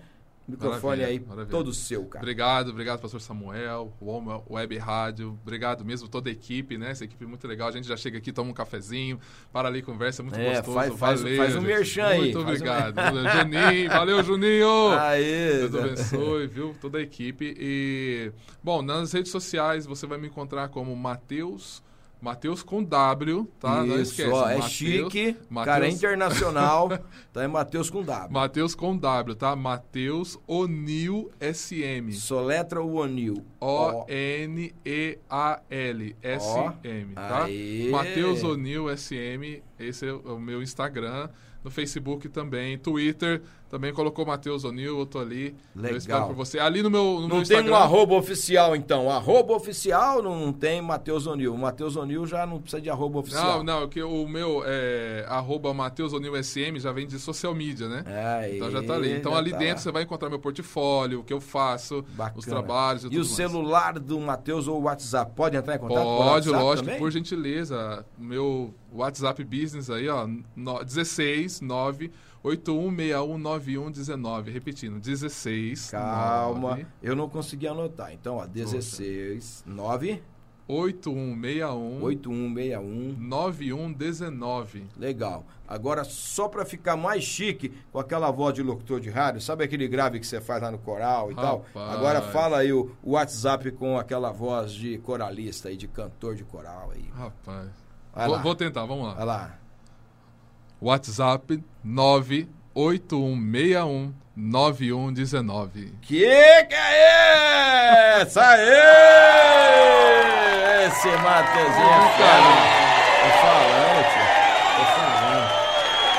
Microfone 0.51 0.81
Maravilha, 1.03 1.07
aí, 1.07 1.21
maravilha. 1.21 1.47
todo 1.51 1.73
seu, 1.73 2.05
cara. 2.07 2.23
Obrigado, 2.25 2.71
obrigado, 2.71 3.01
pastor 3.01 3.21
Samuel, 3.21 3.93
o 4.01 4.55
Web 4.55 4.77
Rádio, 4.79 5.39
obrigado 5.43 5.85
mesmo 5.85 6.09
toda 6.09 6.29
a 6.29 6.33
equipe, 6.33 6.77
né? 6.79 6.91
Essa 6.91 7.05
equipe 7.05 7.25
é 7.25 7.27
muito 7.27 7.47
legal. 7.47 7.69
A 7.69 7.73
gente 7.73 7.87
já 7.89 7.97
chega 7.97 8.19
aqui, 8.19 8.33
toma 8.33 8.51
um 8.51 8.55
cafezinho, 8.55 9.19
para 9.53 9.69
ali, 9.69 9.83
conversa, 9.83 10.23
é 10.23 10.25
muito 10.25 10.39
É, 10.39 10.55
gostoso. 10.57 10.73
faz- 10.75 10.95
faz- 10.97 11.21
Valeu, 11.23 11.37
faz 11.37 11.57
um 11.57 11.61
gente. 11.61 11.67
merchan 11.69 12.07
aí, 12.07 12.19
Muito 12.21 12.33
faz 12.43 12.47
um- 12.47 12.49
obrigado. 12.65 12.95
Juninho, 13.39 13.89
valeu, 13.91 14.23
Juninho! 14.23 14.89
Aê! 14.99 15.69
Deus 15.69 15.75
abençoe, 15.75 16.47
viu? 16.47 16.75
Toda 16.81 16.99
a 16.99 17.01
equipe. 17.03 17.55
E, 17.59 18.33
bom, 18.63 18.83
nas 18.83 19.13
redes 19.13 19.31
sociais 19.31 19.87
você 19.87 20.07
vai 20.07 20.19
me 20.19 20.29
encontrar 20.29 20.69
como 20.69 20.95
Matheus. 20.97 21.83
Matheus 22.21 22.63
com 22.63 22.85
W, 22.85 23.49
tá? 23.59 23.83
Não 23.85 23.95
Isso, 24.01 24.13
esquece. 24.13 24.31
ó, 24.31 24.43
é 24.49 24.55
Mateus- 24.57 24.71
chique, 24.73 25.37
Mateus- 25.49 25.65
cara 25.75 25.87
é 25.87 25.91
internacional, 25.91 26.89
tá? 27.33 27.43
É 27.43 27.47
Matheus 27.49 27.89
com 27.89 28.03
W. 28.03 28.31
Matheus 28.33 28.75
com 28.75 28.97
W, 28.97 29.35
tá? 29.35 29.57
Matheus 29.57 30.39
Onil 30.47 31.31
SM. 31.41 32.13
Soletra 32.13 32.83
o 32.83 32.97
Onil. 32.97 33.45
O-N-E-A-L 34.91 36.17
S-M, 36.23 37.15
tá? 37.15 37.47
Matheus 37.91 38.43
Onil 38.45 38.89
SM, 38.97 39.63
esse 39.79 40.07
é 40.07 40.13
o 40.13 40.39
meu 40.39 40.63
Instagram. 40.63 41.29
No 41.63 41.71
Facebook 41.71 42.29
também, 42.31 42.79
Twitter 42.79 43.43
também 43.71 43.93
colocou 43.95 44.27
Matheus 44.27 44.65
Onil, 44.65 44.99
eu 44.99 45.07
tô 45.07 45.21
ali. 45.21 45.55
Legal. 45.77 45.93
Eu 45.93 45.97
espero 45.97 46.27
por 46.27 46.35
você. 46.35 46.59
Ali 46.59 46.83
no 46.83 46.91
meu, 46.91 47.05
no 47.05 47.21
meu 47.21 47.23
Não 47.29 47.29
tem 47.37 47.41
Instagram. 47.59 47.71
um 47.71 47.75
arroba 47.77 48.15
oficial, 48.17 48.75
então. 48.75 49.09
Arroba 49.09 49.55
oficial 49.55 50.21
não 50.23 50.53
tem 50.53 50.83
Matheus 50.83 51.27
Onil. 51.27 51.55
O 51.55 51.59
Matheus 51.59 51.95
Onil 51.97 52.27
já 52.27 52.45
não 52.45 52.61
precisa 52.61 52.83
de 52.83 52.91
arroba 52.91 53.21
oficial. 53.21 53.63
Não, 53.63 53.81
não, 53.83 53.89
que 53.89 54.03
o 54.03 54.27
meu 54.29 54.63
é 54.67 55.25
arroba 55.29 55.73
Matheus 55.73 56.13
Onil 56.13 56.35
SM 56.43 56.79
já 56.79 56.91
vem 56.91 57.07
de 57.07 57.19
social 57.21 57.55
media, 57.55 57.89
né? 57.89 58.05
Aê, 58.41 58.57
Então 58.57 58.71
já 58.73 58.83
tá 58.83 58.95
ali. 58.95 59.13
Então 59.13 59.35
ali 59.37 59.53
tá 59.53 59.59
dentro 59.59 59.83
você 59.83 59.93
vai 59.93 60.03
encontrar 60.03 60.29
meu 60.29 60.41
portfólio, 60.41 61.21
o 61.21 61.25
que 61.25 61.33
eu 61.33 61.41
faço, 61.41 62.05
Bacana. 62.17 62.39
os 62.39 62.45
trabalhos 62.45 63.05
e, 63.05 63.07
E 63.07 63.11
o 63.11 63.15
mais. 63.19 63.29
celular 63.29 63.99
do 64.01 64.19
Matheus 64.19 64.67
ou 64.67 64.81
o 64.81 64.83
WhatsApp? 64.83 65.33
Pode 65.37 65.57
entrar 65.57 65.77
em 65.77 65.79
contato 65.79 66.03
com 66.03 66.15
o 66.15 66.19
Pode, 66.25 66.49
lógico, 66.51 66.87
também? 66.87 66.99
por 66.99 67.11
gentileza. 67.13 68.05
Meu 68.19 68.75
WhatsApp 68.93 69.45
Business 69.45 69.89
aí, 69.91 70.09
ó, 70.09 70.27
no, 70.57 70.83
16 70.85 71.61
9 71.61 72.11
81619119. 72.45 74.53
Repetindo, 74.53 74.99
16 74.99 75.91
Calma, 75.91 76.71
9 76.71 76.87
eu 77.03 77.15
não 77.15 77.29
consegui 77.29 77.69
anotar. 77.69 78.13
Então, 78.13 78.37
ó, 78.37 78.47
16 78.47 79.65
9 79.67 80.23
8161 80.71 82.03
8161 82.03 83.17
9119. 83.19 84.87
Legal. 84.97 85.45
Agora, 85.67 86.05
só 86.05 86.49
pra 86.49 86.65
ficar 86.65 86.97
mais 86.97 87.25
chique, 87.25 87.73
com 87.93 87.99
aquela 87.99 88.31
voz 88.31 88.55
de 88.55 88.63
locutor 88.63 89.01
de 89.01 89.11
rádio, 89.11 89.41
sabe 89.41 89.65
aquele 89.65 89.89
grave 89.89 90.21
que 90.21 90.27
você 90.27 90.41
faz 90.41 90.63
lá 90.63 90.71
no 90.71 90.79
coral 90.79 91.33
e 91.33 91.35
tal? 91.35 91.65
Rapaz. 91.75 91.97
Agora 91.97 92.23
fala 92.23 92.59
aí 92.59 92.73
o, 92.73 92.93
o 93.03 93.13
WhatsApp 93.13 93.73
com 93.73 93.99
aquela 93.99 94.31
voz 94.31 94.73
de 94.73 94.99
coralista 94.99 95.69
aí, 95.69 95.77
de 95.77 95.89
cantor 95.89 96.37
de 96.37 96.45
coral 96.45 96.93
aí. 96.95 97.05
Rapaz. 97.15 97.69
Vou, 98.27 98.41
vou 98.41 98.55
tentar, 98.55 98.87
vamos 98.87 99.07
lá. 99.07 99.15
Vai 99.15 99.27
lá. 99.27 99.60
WhatsApp 100.81 101.63
9 101.85 102.49
8161 102.75 104.13
9119. 104.37 105.93
Que 106.01 106.65
que 106.65 106.75
é 106.75 108.21
essa 108.23 108.43
aí? 108.43 108.69
Esse 110.87 111.09
Mateuzinho 111.09 111.87
é 111.87 112.19
cara. 112.19 112.81
Tô 113.21 113.29
falando, 113.43 114.01
tio. 114.11 114.25
Tô 114.77 114.85
falando. 114.97 115.49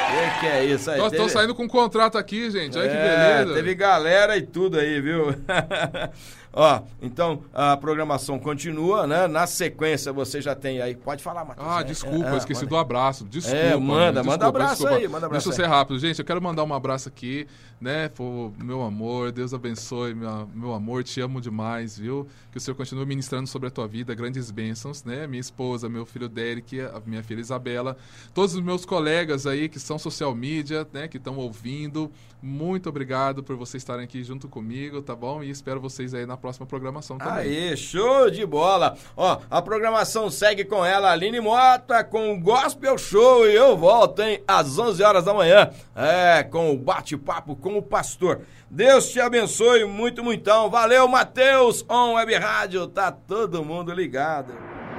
Que 0.07 0.39
que 0.39 0.45
é 0.45 0.65
isso 0.65 0.91
aí? 0.91 0.97
Nós 0.99 1.11
estamos 1.11 1.31
saindo 1.31 1.55
com 1.55 1.63
um 1.63 1.67
contrato 1.67 2.17
aqui, 2.17 2.51
gente. 2.51 2.77
Olha 2.77 2.85
é, 2.85 2.89
que 2.89 2.95
beleza. 2.95 3.53
Teve 3.55 3.75
galera 3.75 4.37
e 4.37 4.43
tudo 4.43 4.77
aí, 4.77 5.01
viu? 5.01 5.33
Ó, 6.53 6.81
então 7.01 7.43
a 7.53 7.77
programação 7.77 8.37
continua, 8.37 9.07
né? 9.07 9.27
Na 9.27 9.47
sequência 9.47 10.11
você 10.11 10.41
já 10.41 10.53
tem 10.53 10.81
aí. 10.81 10.95
Pode 10.95 11.23
falar, 11.23 11.45
Matheus. 11.45 11.67
Ah, 11.67 11.81
desculpa, 11.81 12.29
é, 12.29 12.37
esqueci 12.37 12.61
manda. 12.61 12.69
do 12.69 12.77
abraço. 12.77 13.25
Desculpa. 13.25 13.57
É, 13.57 13.75
manda, 13.77 14.11
desculpa, 14.11 14.31
manda 14.31 14.47
abraço 14.47 14.75
desculpa. 14.75 14.95
aí, 14.95 15.07
manda 15.07 15.25
abraço. 15.27 15.47
Deixa 15.47 15.61
eu 15.61 15.65
ser 15.65 15.69
rápido, 15.71 15.99
gente. 15.99 16.19
Eu 16.19 16.25
quero 16.25 16.41
mandar 16.41 16.63
um 16.65 16.73
abraço 16.73 17.07
aqui, 17.07 17.47
né? 17.79 18.09
Pô, 18.09 18.51
meu 18.57 18.81
amor, 18.81 19.31
Deus 19.31 19.53
abençoe, 19.53 20.13
meu, 20.13 20.49
meu 20.53 20.73
amor, 20.73 21.03
te 21.03 21.21
amo 21.21 21.39
demais, 21.39 21.97
viu? 21.97 22.27
Que 22.51 22.57
o 22.57 22.61
Senhor 22.61 22.75
continue 22.75 23.05
ministrando 23.05 23.47
sobre 23.47 23.69
a 23.69 23.71
tua 23.71 23.87
vida, 23.87 24.13
grandes 24.13 24.51
bênçãos, 24.51 25.05
né? 25.05 25.25
Minha 25.27 25.41
esposa, 25.41 25.87
meu 25.87 26.05
filho 26.05 26.27
Derek, 26.27 26.81
a 26.81 27.01
minha 27.05 27.23
filha 27.23 27.39
Isabela, 27.39 27.95
todos 28.33 28.55
os 28.55 28.61
meus 28.61 28.83
colegas 28.83 29.47
aí 29.47 29.69
que 29.69 29.79
são 29.79 29.97
social 29.97 30.35
media, 30.35 30.85
né? 30.91 31.07
Que 31.07 31.15
estão 31.15 31.37
ouvindo. 31.37 32.11
Muito 32.41 32.89
obrigado 32.89 33.43
por 33.43 33.55
vocês 33.55 33.81
estarem 33.81 34.03
aqui 34.03 34.23
junto 34.23 34.49
comigo, 34.49 35.01
tá 35.01 35.15
bom? 35.15 35.43
E 35.43 35.49
espero 35.49 35.79
vocês 35.79 36.13
aí 36.13 36.25
na 36.25 36.40
próxima 36.41 36.65
programação 36.65 37.17
também. 37.17 37.33
Aí, 37.33 37.77
show 37.77 38.29
de 38.29 38.45
bola! 38.45 38.97
Ó, 39.15 39.39
a 39.49 39.61
programação 39.61 40.29
segue 40.29 40.65
com 40.65 40.83
ela, 40.83 41.11
Aline 41.11 41.39
Mota, 41.39 42.03
com 42.03 42.33
o 42.33 42.39
Gospel 42.39 42.97
Show 42.97 43.47
e 43.47 43.55
eu 43.55 43.77
volto, 43.77 44.21
hein, 44.21 44.43
às 44.47 44.77
11 44.77 45.03
horas 45.03 45.23
da 45.23 45.33
manhã, 45.33 45.69
é, 45.95 46.43
com 46.43 46.71
o 46.71 46.77
bate-papo 46.77 47.55
com 47.55 47.77
o 47.77 47.81
pastor. 47.81 48.41
Deus 48.69 49.09
te 49.09 49.19
abençoe 49.19 49.85
muito, 49.85 50.23
muitão. 50.23 50.69
Valeu, 50.69 51.07
Matheus, 51.07 51.85
On 51.87 52.13
Web 52.13 52.33
Rádio, 52.35 52.87
tá 52.87 53.11
todo 53.11 53.63
mundo 53.63 53.93
ligado. 53.93 54.53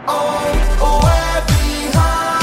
Oh, 0.07 0.85
oh, 0.85 2.42